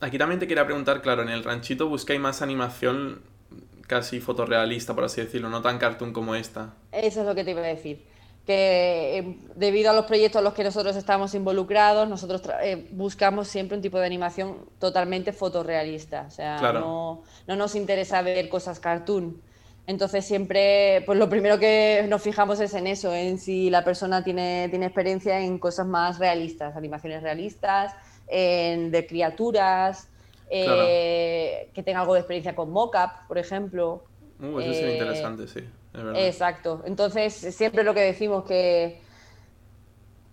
Aquí 0.00 0.16
también 0.16 0.40
te 0.40 0.48
quería 0.48 0.64
preguntar, 0.64 1.02
claro, 1.02 1.22
en 1.22 1.28
el 1.28 1.44
ranchito 1.44 1.88
buscáis 1.88 2.20
más 2.20 2.40
animación 2.40 3.22
casi 3.86 4.20
fotorrealista, 4.20 4.94
por 4.94 5.04
así 5.04 5.20
decirlo, 5.20 5.50
no 5.50 5.62
tan 5.62 5.78
cartoon 5.78 6.12
como 6.12 6.34
esta. 6.34 6.74
Eso 6.92 7.20
es 7.20 7.26
lo 7.26 7.34
que 7.34 7.44
te 7.44 7.50
iba 7.50 7.60
a 7.60 7.64
decir. 7.64 8.06
Que 8.46 9.18
eh, 9.18 9.36
debido 9.56 9.90
a 9.90 9.92
los 9.92 10.06
proyectos 10.06 10.38
en 10.38 10.44
los 10.44 10.54
que 10.54 10.64
nosotros 10.64 10.96
estamos 10.96 11.34
involucrados, 11.34 12.08
nosotros 12.08 12.40
eh, 12.62 12.88
buscamos 12.92 13.48
siempre 13.48 13.76
un 13.76 13.82
tipo 13.82 13.98
de 13.98 14.06
animación 14.06 14.58
totalmente 14.78 15.32
fotorrealista. 15.32 16.24
O 16.28 16.30
sea, 16.30 16.56
no, 16.72 17.22
no, 17.46 17.56
nos 17.56 17.74
interesa 17.74 18.22
ver 18.22 18.48
cosas 18.48 18.80
cartoon. 18.80 19.42
Entonces 19.86 20.24
siempre, 20.24 21.02
pues 21.04 21.18
lo 21.18 21.28
primero 21.28 21.58
que 21.58 22.06
nos 22.08 22.22
fijamos 22.22 22.60
es 22.60 22.74
en 22.74 22.86
eso, 22.86 23.12
en 23.12 23.38
si 23.38 23.70
la 23.70 23.82
persona 23.82 24.22
tiene, 24.22 24.68
tiene 24.70 24.86
experiencia 24.86 25.40
en 25.40 25.58
cosas 25.58 25.86
más 25.86 26.18
realistas, 26.20 26.76
animaciones 26.76 27.22
realistas, 27.22 27.92
en, 28.30 28.90
de 28.90 29.06
criaturas, 29.06 30.08
eh, 30.48 31.70
que 31.74 31.82
tenga 31.82 32.00
algo 32.00 32.14
de 32.14 32.20
experiencia 32.20 32.54
con 32.54 32.70
mockup, 32.70 33.26
por 33.28 33.38
ejemplo. 33.38 34.04
Uh, 34.40 34.60
eso 34.60 34.72
sería 34.72 34.90
eh, 34.90 34.92
interesante, 34.94 35.46
sí. 35.48 35.60
Exacto. 36.14 36.82
Entonces, 36.86 37.34
siempre 37.34 37.84
lo 37.84 37.94
que 37.94 38.00
decimos 38.00 38.44
que 38.44 39.00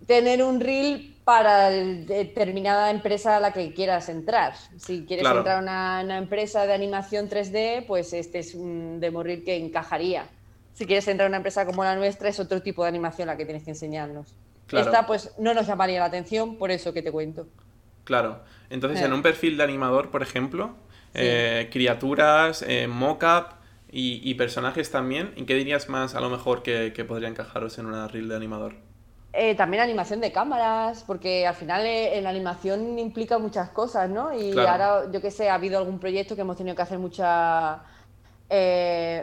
tener 0.06 0.42
un 0.42 0.60
reel 0.60 1.16
para 1.24 1.68
determinada 1.68 2.90
empresa 2.90 3.36
a 3.36 3.40
la 3.40 3.52
que 3.52 3.74
quieras 3.74 4.08
entrar. 4.08 4.54
Si 4.78 5.04
quieres 5.04 5.26
entrar 5.26 5.58
a 5.58 5.60
una, 6.02 6.16
empresa 6.16 6.66
de 6.66 6.72
animación 6.72 7.28
3D, 7.28 7.86
pues 7.86 8.12
este 8.14 8.38
es 8.38 8.54
un 8.54 8.98
demo 9.00 9.22
reel 9.22 9.44
que 9.44 9.56
encajaría. 9.56 10.26
Si 10.72 10.86
quieres 10.86 11.06
entrar 11.08 11.26
a 11.26 11.28
una 11.28 11.36
empresa 11.36 11.66
como 11.66 11.84
la 11.84 11.96
nuestra, 11.96 12.28
es 12.28 12.40
otro 12.40 12.62
tipo 12.62 12.82
de 12.82 12.88
animación 12.88 13.26
la 13.26 13.36
que 13.36 13.44
tienes 13.44 13.64
que 13.64 13.70
enseñarnos. 13.70 14.34
Esta, 14.72 15.06
pues, 15.06 15.34
no 15.38 15.54
nos 15.54 15.66
llamaría 15.66 15.98
la 15.98 16.06
atención, 16.06 16.56
por 16.56 16.70
eso 16.70 16.92
que 16.92 17.02
te 17.02 17.12
cuento. 17.12 17.46
Claro. 18.08 18.40
Entonces, 18.70 19.02
en 19.02 19.12
eh. 19.12 19.14
un 19.14 19.20
perfil 19.20 19.58
de 19.58 19.64
animador, 19.64 20.10
por 20.10 20.22
ejemplo, 20.22 20.70
eh, 21.12 21.68
criaturas, 21.70 22.64
eh, 22.66 22.86
mockup 22.88 23.52
y, 23.92 24.32
personajes 24.32 24.90
también, 24.90 25.34
¿en 25.36 25.44
qué 25.44 25.52
dirías 25.52 25.90
más 25.90 26.14
a 26.14 26.20
lo 26.20 26.30
mejor 26.30 26.62
que, 26.62 27.04
podría 27.06 27.28
encajaros 27.28 27.76
en 27.76 27.84
una 27.84 28.08
reel 28.08 28.30
de 28.30 28.36
animador? 28.36 28.76
también 29.58 29.82
animación 29.82 30.20
de 30.20 30.32
cámaras, 30.32 31.04
porque 31.06 31.46
al 31.46 31.54
final 31.54 31.84
en 31.86 32.24
la 32.24 32.30
animación 32.30 32.98
implica 32.98 33.38
muchas 33.38 33.68
cosas, 33.68 34.08
¿no? 34.08 34.32
Y 34.32 34.58
ahora, 34.58 35.04
yo 35.12 35.20
qué 35.20 35.30
sé, 35.30 35.50
ha 35.50 35.54
habido 35.54 35.78
algún 35.78 36.00
proyecto 36.00 36.34
que 36.34 36.40
hemos 36.40 36.56
tenido 36.56 36.74
que 36.74 36.82
hacer 36.82 36.98
mucha 36.98 37.82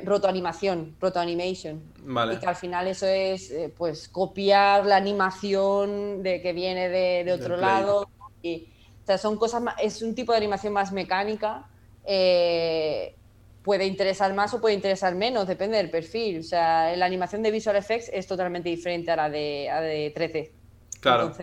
rotoanimación, 0.05 0.95
rotoanimation. 1.01 1.81
Vale. 2.03 2.35
Y 2.35 2.37
que 2.37 2.45
al 2.45 2.55
final 2.55 2.87
eso 2.87 3.07
es, 3.07 3.51
pues, 3.75 4.07
copiar 4.07 4.85
la 4.85 4.97
animación 4.97 6.21
de 6.21 6.39
que 6.41 6.53
viene 6.53 6.87
de, 6.87 7.33
otro 7.33 7.57
lado. 7.57 8.07
Y, 8.43 8.67
o 9.05 9.07
sea, 9.07 9.19
son 9.19 9.37
cosas 9.37 9.61
es 9.79 10.01
un 10.01 10.15
tipo 10.15 10.31
de 10.31 10.39
animación 10.39 10.73
más 10.73 10.91
mecánica. 10.91 11.67
Eh, 12.05 13.15
puede 13.61 13.85
interesar 13.85 14.33
más 14.33 14.51
o 14.55 14.59
puede 14.59 14.73
interesar 14.73 15.13
menos, 15.13 15.47
depende 15.47 15.77
del 15.77 15.91
perfil. 15.91 16.39
O 16.39 16.43
sea, 16.43 16.95
la 16.95 17.05
animación 17.05 17.43
de 17.43 17.51
Visual 17.51 17.75
Effects 17.75 18.09
es 18.11 18.25
totalmente 18.25 18.67
diferente 18.69 19.11
a 19.11 19.15
la 19.15 19.29
de, 19.29 19.69
a 19.69 19.79
de 19.79 20.11
3D. 20.11 20.49
Claro. 21.01 21.33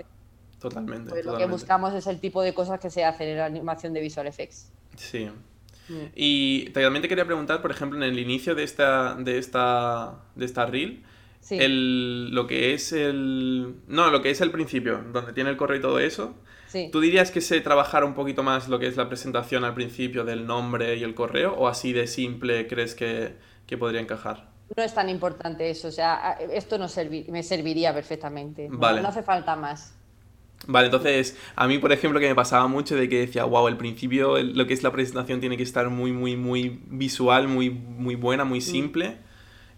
totalmente, 0.59 1.11
pues 1.11 1.25
Lo 1.25 1.39
que 1.39 1.47
buscamos 1.47 1.95
es 1.95 2.09
el 2.09 2.19
tipo 2.19 2.43
de 2.43 2.53
cosas 2.53 2.81
que 2.81 2.91
se 2.91 3.05
hacen 3.05 3.29
en 3.29 3.39
la 3.39 3.47
animación 3.47 3.93
de 3.93 4.01
Visual 4.01 4.27
Effects. 4.27 4.73
Sí. 4.97 5.31
Mm. 5.89 6.07
Y 6.17 6.71
también 6.71 7.03
te 7.03 7.09
quería 7.09 7.27
preguntar, 7.27 7.63
por 7.63 7.71
ejemplo, 7.71 7.97
en 7.97 8.03
el 8.03 8.19
inicio 8.19 8.57
de 8.57 8.65
esta, 8.65 9.15
de 9.15 9.39
esta, 9.39 10.19
de 10.35 10.47
esta 10.47 10.67
reel, 10.67 11.05
el, 11.49 12.35
lo 12.35 12.49
que 12.49 12.75
es 12.75 12.93
el... 12.93 13.77
No, 13.87 14.11
lo 14.11 14.21
que 14.21 14.31
es 14.31 14.41
el 14.41 14.51
principio, 14.51 15.01
donde 15.13 15.33
tiene 15.33 15.51
el 15.51 15.57
correo 15.57 15.79
y 15.79 15.81
todo 15.81 16.01
eso, 16.01 16.35
¿Tú 16.91 17.01
dirías 17.01 17.31
que 17.31 17.41
se 17.41 17.61
trabajara 17.61 18.07
un 18.07 18.15
poquito 18.15 18.43
más 18.43 18.69
lo 18.69 18.79
que 18.79 18.87
es 18.87 18.97
la 18.97 19.09
presentación 19.09 19.65
al 19.65 19.75
principio 19.75 20.25
del 20.25 20.47
nombre 20.47 20.97
y 20.97 21.03
el 21.03 21.15
correo 21.15 21.55
o 21.55 21.69
así 21.69 21.93
de 21.93 22.07
simple 22.07 22.67
crees 22.67 22.95
que, 22.95 23.37
podría 23.79 24.01
encajar? 24.01 24.51
No 24.77 24.83
es 24.83 24.95
tan 24.95 25.09
importante 25.09 25.69
eso, 25.71 25.89
o 25.89 25.91
sea, 25.91 26.39
esto 26.53 26.79
no 26.79 26.87
me 27.29 27.43
serviría 27.43 27.95
perfectamente. 27.95 28.69
Vale. 28.71 29.01
No, 29.01 29.09
hace 29.09 29.23
falta 29.23 29.57
más. 29.57 29.95
Vale, 30.67 30.87
entonces 30.87 31.37
a 31.57 31.67
mí, 31.67 31.79
por 31.79 31.91
ejemplo, 31.91 32.21
que 32.21 32.29
me 32.29 32.35
pasaba 32.35 32.69
mucho 32.69 32.95
de 32.97 33.09
que 33.09 33.21
decía, 33.21 33.45
wow, 33.45 33.69
el 33.69 33.77
principio, 33.77 34.41
lo 34.43 34.67
que 34.67 34.75
es 34.75 34.83
la 34.83 34.93
presentación 34.93 35.41
tiene 35.41 35.57
que 35.57 35.63
estar 35.63 35.89
muy, 35.91 36.13
muy, 36.13 36.37
muy 36.37 36.81
visual, 36.87 37.49
muy, 37.49 37.71
muy 37.71 38.15
buena, 38.15 38.45
muy 38.45 38.59
mm. 38.59 38.63
simple. 38.63 39.17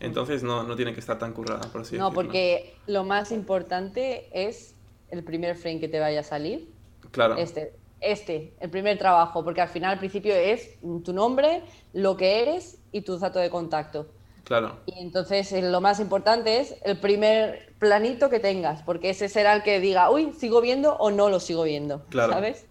Entonces 0.00 0.42
no, 0.42 0.64
no 0.64 0.76
tiene 0.76 0.92
que 0.92 1.00
estar 1.00 1.18
tan 1.18 1.32
currada, 1.32 1.62
por 1.72 1.80
así 1.80 1.92
decirlo. 1.92 2.08
No, 2.08 2.12
porque 2.12 2.74
lo 2.86 3.04
más 3.04 3.32
importante 3.32 4.28
es 4.32 4.74
el 5.10 5.22
primer 5.24 5.56
frame 5.56 5.80
que 5.80 5.88
te 5.88 6.00
vaya 6.00 6.20
a 6.20 6.24
salir 6.24 6.73
Claro. 7.14 7.36
Este, 7.36 7.72
este, 8.00 8.54
el 8.58 8.70
primer 8.70 8.98
trabajo, 8.98 9.44
porque 9.44 9.60
al 9.60 9.68
final 9.68 9.92
al 9.92 9.98
principio 9.98 10.34
es 10.34 10.78
tu 11.04 11.12
nombre, 11.12 11.62
lo 11.92 12.16
que 12.16 12.42
eres 12.42 12.78
y 12.90 13.02
tu 13.02 13.18
dato 13.18 13.38
de 13.38 13.50
contacto. 13.50 14.08
Claro. 14.42 14.80
Y 14.84 14.98
entonces 14.98 15.52
eh, 15.52 15.62
lo 15.62 15.80
más 15.80 16.00
importante 16.00 16.58
es 16.60 16.74
el 16.84 16.98
primer 16.98 17.72
planito 17.78 18.28
que 18.28 18.40
tengas, 18.40 18.82
porque 18.82 19.10
ese 19.10 19.28
será 19.28 19.54
el 19.54 19.62
que 19.62 19.78
diga, 19.78 20.10
uy, 20.10 20.32
sigo 20.32 20.60
viendo 20.60 20.96
o 20.96 21.12
no 21.12 21.30
lo 21.30 21.38
sigo 21.38 21.62
viendo. 21.62 22.04
Claro. 22.10 22.32
¿Sabes? 22.32 22.66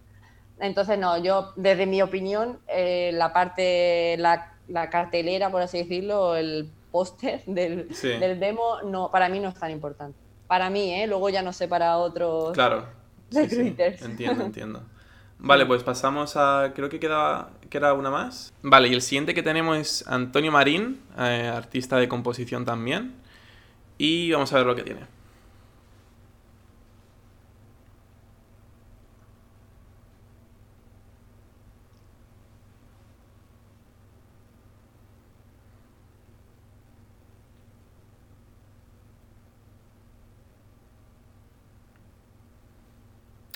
Entonces, 0.60 0.98
no, 0.98 1.16
yo, 1.18 1.52
desde 1.56 1.86
mi 1.86 2.02
opinión, 2.02 2.60
eh, 2.68 3.10
la 3.14 3.32
parte, 3.32 4.16
la, 4.18 4.50
cartelera, 4.90 5.50
por 5.50 5.62
así 5.62 5.78
decirlo, 5.78 6.36
el 6.36 6.70
póster 6.92 7.42
del, 7.46 7.88
del, 7.88 8.38
demo, 8.38 8.82
no, 8.84 9.10
para 9.10 9.30
mí 9.30 9.40
no 9.40 9.48
es 9.48 9.54
tan 9.54 9.70
importante. 9.70 10.18
Para 10.46 10.68
mí, 10.68 10.92
¿eh? 10.92 11.06
Luego 11.06 11.30
ya 11.30 11.42
no 11.42 11.54
sé 11.54 11.66
para 11.66 11.96
otros. 11.96 12.52
Claro 12.52 13.03
entiendo, 13.30 14.44
entiendo. 14.44 14.82
Vale, 15.38 15.66
pues 15.66 15.82
pasamos 15.82 16.36
a. 16.36 16.72
Creo 16.74 16.88
que 16.88 16.98
queda, 16.98 17.50
queda 17.68 17.92
una 17.92 18.10
más. 18.10 18.52
Vale, 18.62 18.88
y 18.88 18.94
el 18.94 19.02
siguiente 19.02 19.34
que 19.34 19.42
tenemos 19.42 19.76
es 19.76 20.08
Antonio 20.08 20.52
Marín, 20.52 21.00
eh, 21.18 21.50
artista 21.54 21.96
de 21.96 22.08
composición 22.08 22.64
también. 22.64 23.14
Y 23.98 24.30
vamos 24.32 24.52
a 24.52 24.56
ver 24.56 24.66
lo 24.66 24.74
que 24.74 24.82
tiene. 24.82 25.13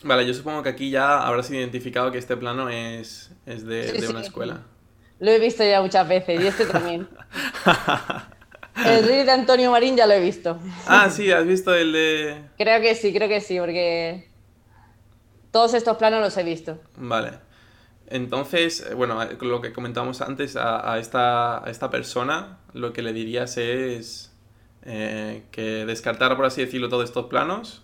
Vale, 0.05 0.27
yo 0.27 0.35
supongo 0.35 0.63
que 0.63 0.69
aquí 0.69 0.91
ya 0.91 1.27
habrás 1.27 1.51
identificado 1.51 2.13
que 2.13 2.19
este 2.19 2.37
plano 2.37 2.69
es, 2.69 3.31
de, 3.47 4.07
una 4.09 4.21
escuela. 4.21 4.63
Lo 5.19 5.31
he 5.31 5.41
visto 5.41 5.65
ya 5.65 5.83
muchas 5.83 6.09
veces 6.09 6.41
y 6.41 6.47
este 6.47 6.67
también. 6.67 7.09
el 8.87 9.05
reel 9.05 9.27
de 9.27 9.33
Antonio 9.33 9.73
Marín 9.73 9.97
ya 9.97 10.07
lo 10.07 10.13
he 10.13 10.21
visto. 10.21 10.59
Ah, 10.87 11.11
sí, 11.11 11.33
has 11.33 11.45
visto 11.45 11.75
el 11.75 11.93
de... 11.93 12.45
Creo 12.57 12.81
que 12.81 12.95
sí, 12.95 13.13
creo 13.13 13.29
que 13.29 13.41
sí, 13.41 13.59
porque 13.59 14.29
todos 15.51 15.75
estos 15.75 15.97
planos 15.97 16.21
los 16.21 16.37
he 16.37 16.45
visto. 16.45 16.79
Vale. 16.97 17.33
Entonces, 18.07 18.87
eh, 18.89 18.95
bueno, 18.95 19.21
eh, 19.21 19.37
lo 19.41 19.61
que 19.61 19.73
comentábamos 19.73 20.21
antes, 20.21 20.55
a, 20.57 20.99
esta, 20.99 21.65
a 21.65 21.71
esta 21.71 21.91
persona 21.91 22.59
lo 22.73 22.93
que 22.93 23.03
le 23.03 23.13
dirías 23.13 23.57
es 23.59 24.33
eh, 24.83 25.43
que 25.51 25.85
descartara, 25.85 26.37
por 26.37 26.45
así 26.45 26.61
decirlo, 26.61 26.89
todos 26.89 27.05
estos 27.05 27.27
planos 27.27 27.83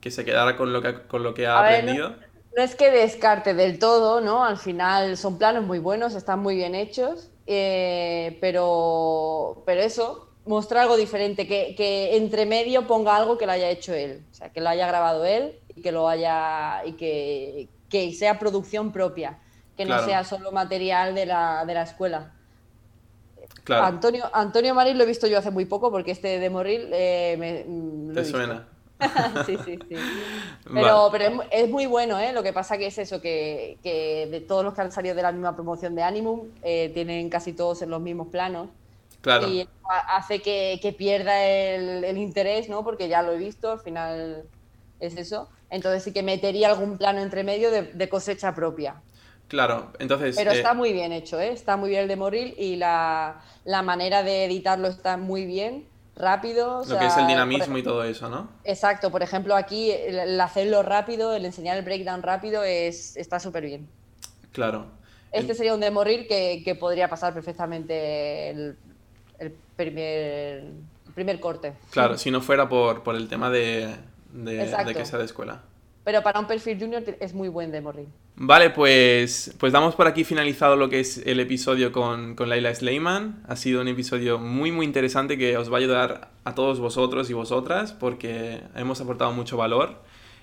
que 0.00 0.10
se 0.10 0.24
quedara 0.24 0.56
con 0.56 0.72
lo 0.72 0.82
que, 0.82 1.02
con 1.06 1.22
lo 1.22 1.34
que 1.34 1.46
ha 1.46 1.58
aprendido. 1.58 2.16
no, 2.56 2.62
es 2.62 2.74
que 2.74 2.90
descarte 2.90 3.54
del 3.54 3.78
todo, 3.78 4.20
¿no? 4.20 4.44
Al 4.44 4.58
final 4.58 5.16
son 5.16 5.38
planos 5.38 5.64
muy 5.64 5.78
buenos, 5.78 6.14
están 6.14 6.40
muy 6.40 6.56
bien 6.56 6.74
hechos, 6.74 7.30
eh, 7.46 8.38
pero, 8.40 9.62
pero 9.66 9.80
eso, 9.80 10.28
mostrar 10.46 10.82
algo 10.82 10.96
diferente, 10.96 11.46
que, 11.46 11.74
que, 11.76 12.16
entre 12.16 12.46
medio 12.46 12.86
ponga 12.86 13.16
algo 13.16 13.38
que 13.38 13.46
lo 13.46 13.52
haya 13.52 13.70
hecho 13.70 13.92
él, 13.92 14.24
o 14.30 14.34
sea, 14.34 14.50
que 14.50 14.60
lo 14.60 14.68
haya 14.68 14.86
grabado 14.86 15.24
él 15.24 15.58
y 15.74 15.82
que 15.82 15.92
lo 15.92 16.08
haya 16.08 16.84
y 16.84 16.92
que, 16.92 17.68
que 17.88 18.12
sea 18.12 18.38
producción 18.38 18.92
propia, 18.92 19.38
que 19.76 19.84
no 19.84 20.02
sea 20.04 20.24
solo 20.24 20.52
material 20.52 21.14
de 21.14 21.26
la, 21.26 21.64
de 21.66 21.74
la 21.74 21.82
escuela. 21.82 22.32
Claro. 23.64 23.84
Antonio, 23.84 24.24
Antonio 24.32 24.74
Marín 24.74 24.96
lo 24.96 25.04
he 25.04 25.06
visto 25.06 25.26
yo 25.26 25.38
hace 25.38 25.50
muy 25.50 25.66
poco 25.66 25.90
porque 25.90 26.10
este 26.10 26.38
de 26.38 26.50
Morril 26.50 26.88
eh, 26.92 27.36
me, 27.38 27.64
mm, 27.66 28.10
lo 28.14 28.24
suena? 28.24 28.68
sí, 29.46 29.56
sí, 29.64 29.78
sí. 29.88 29.96
Pero, 30.72 31.08
pero 31.12 31.42
es, 31.50 31.68
muy 31.68 31.86
bueno, 31.86 32.18
¿eh? 32.18 32.32
Lo 32.32 32.42
que 32.42 32.52
pasa 32.52 32.78
que 32.78 32.86
es 32.86 32.98
eso, 32.98 33.20
que, 33.20 33.78
de 33.82 34.40
todos 34.40 34.64
los 34.64 34.74
que 34.74 34.80
han 34.80 34.92
salido 34.92 35.14
de 35.14 35.22
la 35.22 35.32
misma 35.32 35.54
promoción 35.54 35.94
de 35.94 36.02
Animum, 36.02 36.48
eh, 36.62 36.90
tienen 36.94 37.28
casi 37.30 37.52
todos 37.52 37.82
en 37.82 37.90
los 37.90 38.00
mismos 38.00 38.28
planos. 38.28 38.68
Claro. 39.20 39.48
Y 39.48 39.68
hace 40.08 40.40
que, 40.40 40.94
pierda 40.96 41.44
el, 41.44 42.18
interés, 42.18 42.68
¿no? 42.68 42.84
Porque 42.84 43.08
ya 43.08 43.22
lo 43.22 43.32
he 43.32 43.38
visto, 43.38 43.72
al 43.72 43.80
final 43.80 44.44
es 45.00 45.16
eso. 45.16 45.48
Entonces 45.70 46.02
sí 46.02 46.12
que 46.12 46.22
metería 46.22 46.68
algún 46.68 46.98
plano 46.98 47.20
entre 47.20 47.44
medio 47.44 47.70
de, 47.70 48.08
cosecha 48.08 48.54
propia. 48.54 48.96
Claro, 49.46 49.92
entonces... 49.98 50.36
Pero 50.36 50.50
está 50.50 50.72
eh, 50.72 50.74
muy 50.74 50.92
bien 50.92 51.12
hecho, 51.12 51.40
¿eh? 51.40 51.52
Está 51.52 51.76
muy 51.76 51.90
bien 51.90 52.02
el 52.02 52.08
de 52.08 52.16
Moril 52.16 52.54
y 52.58 52.76
la, 52.76 53.40
la 53.64 53.82
manera 53.82 54.22
de 54.22 54.44
editarlo 54.44 54.88
está 54.88 55.16
muy 55.16 55.46
bien 55.46 55.86
rápido. 56.18 56.84
Lo 56.86 56.98
que 56.98 57.06
es 57.06 57.16
el 57.16 57.26
dinamismo 57.26 57.78
y 57.78 57.82
todo 57.82 58.04
eso, 58.04 58.28
¿no? 58.28 58.48
Exacto, 58.64 59.10
por 59.10 59.22
ejemplo, 59.22 59.54
aquí 59.56 59.90
el, 59.90 60.38
hacerlo 60.40 60.82
rápido, 60.82 61.34
el 61.34 61.44
enseñar 61.46 61.78
el 61.78 61.84
breakdown 61.84 62.22
rápido 62.22 62.64
es, 62.64 63.16
está 63.16 63.40
súper 63.40 63.64
bien. 63.64 63.88
Claro. 64.52 64.86
Este 65.30 65.54
sería 65.54 65.74
un 65.74 65.80
de 65.80 65.90
morir 65.90 66.26
que, 66.26 66.62
que 66.64 66.74
podría 66.74 67.08
pasar 67.08 67.34
perfectamente 67.34 68.50
el, 68.50 68.76
el 69.38 69.54
primer, 69.76 70.64
primer 71.14 71.38
corte. 71.38 71.74
Claro, 71.90 72.16
si 72.18 72.30
no 72.30 72.40
fuera 72.40 72.68
por, 72.68 73.02
por 73.02 73.14
el 73.14 73.28
tema 73.28 73.50
de, 73.50 73.94
de, 74.32 74.66
de 74.66 74.94
que 74.94 75.04
sea 75.04 75.18
de 75.18 75.26
escuela. 75.26 75.62
Pero 76.02 76.22
para 76.22 76.40
un 76.40 76.46
perfil 76.46 76.78
junior 76.80 77.04
es 77.20 77.34
muy 77.34 77.48
buen 77.48 77.70
de 77.70 77.80
morir. 77.82 78.08
Vale, 78.40 78.70
pues, 78.70 79.52
pues 79.58 79.72
damos 79.72 79.96
por 79.96 80.06
aquí 80.06 80.22
finalizado 80.22 80.76
lo 80.76 80.88
que 80.88 81.00
es 81.00 81.18
el 81.26 81.40
episodio 81.40 81.90
con, 81.90 82.36
con 82.36 82.48
Laila 82.48 82.72
Sleiman. 82.72 83.42
Ha 83.48 83.56
sido 83.56 83.80
un 83.80 83.88
episodio 83.88 84.38
muy 84.38 84.70
muy 84.70 84.86
interesante 84.86 85.36
que 85.36 85.56
os 85.56 85.72
va 85.72 85.78
a 85.78 85.80
ayudar 85.80 86.30
a 86.44 86.54
todos 86.54 86.78
vosotros 86.78 87.28
y 87.30 87.32
vosotras 87.32 87.92
porque 87.92 88.60
hemos 88.76 89.00
aportado 89.00 89.32
mucho 89.32 89.56
valor. 89.56 90.00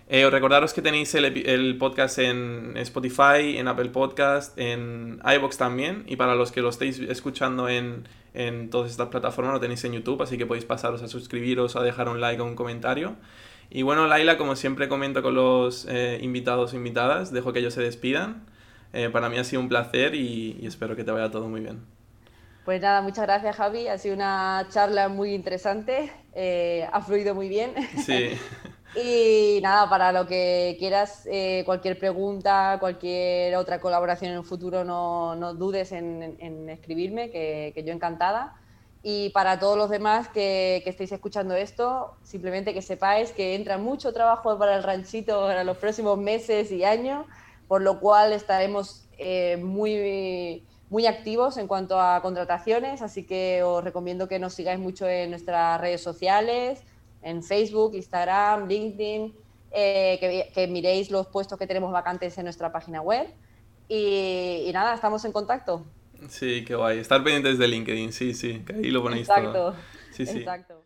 Eh, 0.09 0.29
recordaros 0.29 0.73
que 0.73 0.81
tenéis 0.81 1.15
el, 1.15 1.77
podcast 1.77 2.19
en 2.19 2.73
Spotify, 2.75 3.57
en 3.57 3.69
Apple 3.69 3.91
Podcast, 3.91 4.59
en 4.59 5.21
iBox 5.23 5.57
también. 5.57 6.03
Y 6.05 6.17
para 6.17 6.35
los 6.35 6.51
que 6.51 6.59
lo 6.59 6.67
estéis 6.67 6.99
escuchando 6.99 7.69
en, 7.69 8.09
en 8.33 8.69
todas 8.69 8.91
estas 8.91 9.07
plataformas, 9.07 9.53
lo 9.53 9.61
tenéis 9.61 9.85
en 9.85 9.93
YouTube, 9.93 10.21
así 10.21 10.37
que 10.37 10.45
podéis 10.45 10.65
pasaros 10.65 11.01
a 11.01 11.07
suscribiros, 11.07 11.77
a 11.77 11.81
dejar 11.81 12.09
un 12.09 12.19
like 12.19 12.41
o 12.41 12.45
un 12.45 12.55
comentario. 12.55 13.15
Y 13.69 13.81
bueno, 13.81 14.07
Laila, 14.07 14.37
como 14.37 14.55
siempre 14.55 14.87
comento 14.87 15.21
con 15.21 15.35
los 15.35 15.85
eh, 15.89 16.19
invitados 16.21 16.73
o 16.73 16.75
invitadas, 16.75 17.31
dejo 17.31 17.53
que 17.53 17.59
ellos 17.59 17.73
se 17.73 17.81
despidan. 17.81 18.45
Eh, 18.93 19.09
para 19.09 19.29
mí 19.29 19.37
ha 19.37 19.43
sido 19.43 19.61
un 19.61 19.69
placer 19.69 20.15
y, 20.15 20.57
y, 20.61 20.67
espero 20.67 20.95
que 20.95 21.03
te 21.03 21.11
vaya 21.11 21.29
todo 21.29 21.49
muy 21.49 21.61
bien. 21.61 21.85
Pues 22.63 22.81
nada, 22.81 23.01
muchas 23.01 23.25
gracias 23.25 23.55
Javi, 23.55 23.87
ha 23.87 23.97
sido 23.97 24.15
una 24.15 24.65
charla 24.69 25.07
muy 25.07 25.35
interesante, 25.35 26.11
eh, 26.33 26.87
ha 26.91 27.01
fluido 27.01 27.35
muy 27.35 27.47
bien. 27.47 27.73
Sí. 28.03 28.29
y 28.95 29.59
nada, 29.61 29.89
para 29.89 30.11
lo 30.11 30.25
que 30.25 30.75
quieras, 30.79 31.27
eh, 31.29 31.63
cualquier 31.65 31.99
pregunta, 31.99 32.77
cualquier 32.79 33.55
otra 33.57 33.79
colaboración 33.79 34.31
en 34.31 34.37
el 34.37 34.43
futuro, 34.43 34.83
no, 34.83 35.35
no 35.35 35.53
dudes 35.53 35.91
en, 35.91 36.37
en 36.39 36.69
escribirme, 36.69 37.29
que, 37.29 37.71
que 37.75 37.83
yo 37.83 37.93
encantada. 37.93 38.55
Y 39.07 39.29
para 39.29 39.59
todos 39.59 39.77
los 39.77 39.91
demás 39.91 40.29
que, 40.29 40.81
que, 40.83 40.89
estéis 40.89 41.11
escuchando 41.11 41.53
esto, 41.53 42.15
simplemente 42.23 42.73
que 42.73 42.81
sepáis 42.81 43.31
que 43.31 43.53
entra 43.53 43.77
mucho 43.77 44.11
trabajo 44.13 44.57
para 44.57 44.75
el 44.75 44.81
ranchito 44.81 45.41
para 45.41 45.63
los 45.63 45.77
próximos 45.77 46.17
meses 46.17 46.71
y 46.71 46.83
años, 46.83 47.27
por 47.67 47.83
lo 47.83 47.99
cual 47.99 48.33
estaremos 48.33 49.05
eh, 49.19 49.57
muy, 49.57 50.65
muy 50.89 51.05
activos 51.05 51.57
en 51.57 51.67
cuanto 51.67 52.01
a 52.01 52.19
contrataciones, 52.23 53.03
así 53.03 53.27
que 53.27 53.61
os 53.61 53.83
recomiendo 53.83 54.27
que 54.27 54.39
nos 54.39 54.55
sigáis 54.55 54.79
mucho 54.79 55.07
en 55.07 55.29
nuestras 55.29 55.79
redes 55.79 56.01
sociales, 56.01 56.81
en 57.21 57.43
Facebook, 57.43 57.93
Instagram, 57.93 58.67
LinkedIn, 58.67 59.35
eh, 59.69 60.17
que, 60.19 60.51
que, 60.51 60.65
miréis 60.65 61.11
los 61.11 61.27
puestos 61.27 61.59
que 61.59 61.67
tenemos 61.67 61.91
vacantes 61.91 62.39
en 62.39 62.45
nuestra 62.45 62.71
página 62.71 63.01
web. 63.01 63.27
Y, 63.87 64.63
y 64.65 64.71
nada, 64.73 64.95
estamos 64.95 65.23
en 65.25 65.31
contacto. 65.31 65.85
Sí, 66.29 66.63
qué 66.65 66.75
guay. 66.75 66.99
Estar 66.99 67.23
pendientes 67.23 67.57
de 67.57 67.67
LinkedIn, 67.67 68.11
sí, 68.13 68.33
sí, 68.33 68.63
que 68.65 68.73
ahí 68.73 68.91
lo 68.91 69.01
ponéis 69.01 69.27
Exacto. 69.29 69.51
todo. 69.51 69.75
Sí, 70.11 70.25
sí. 70.25 70.39
Exacto. 70.39 70.84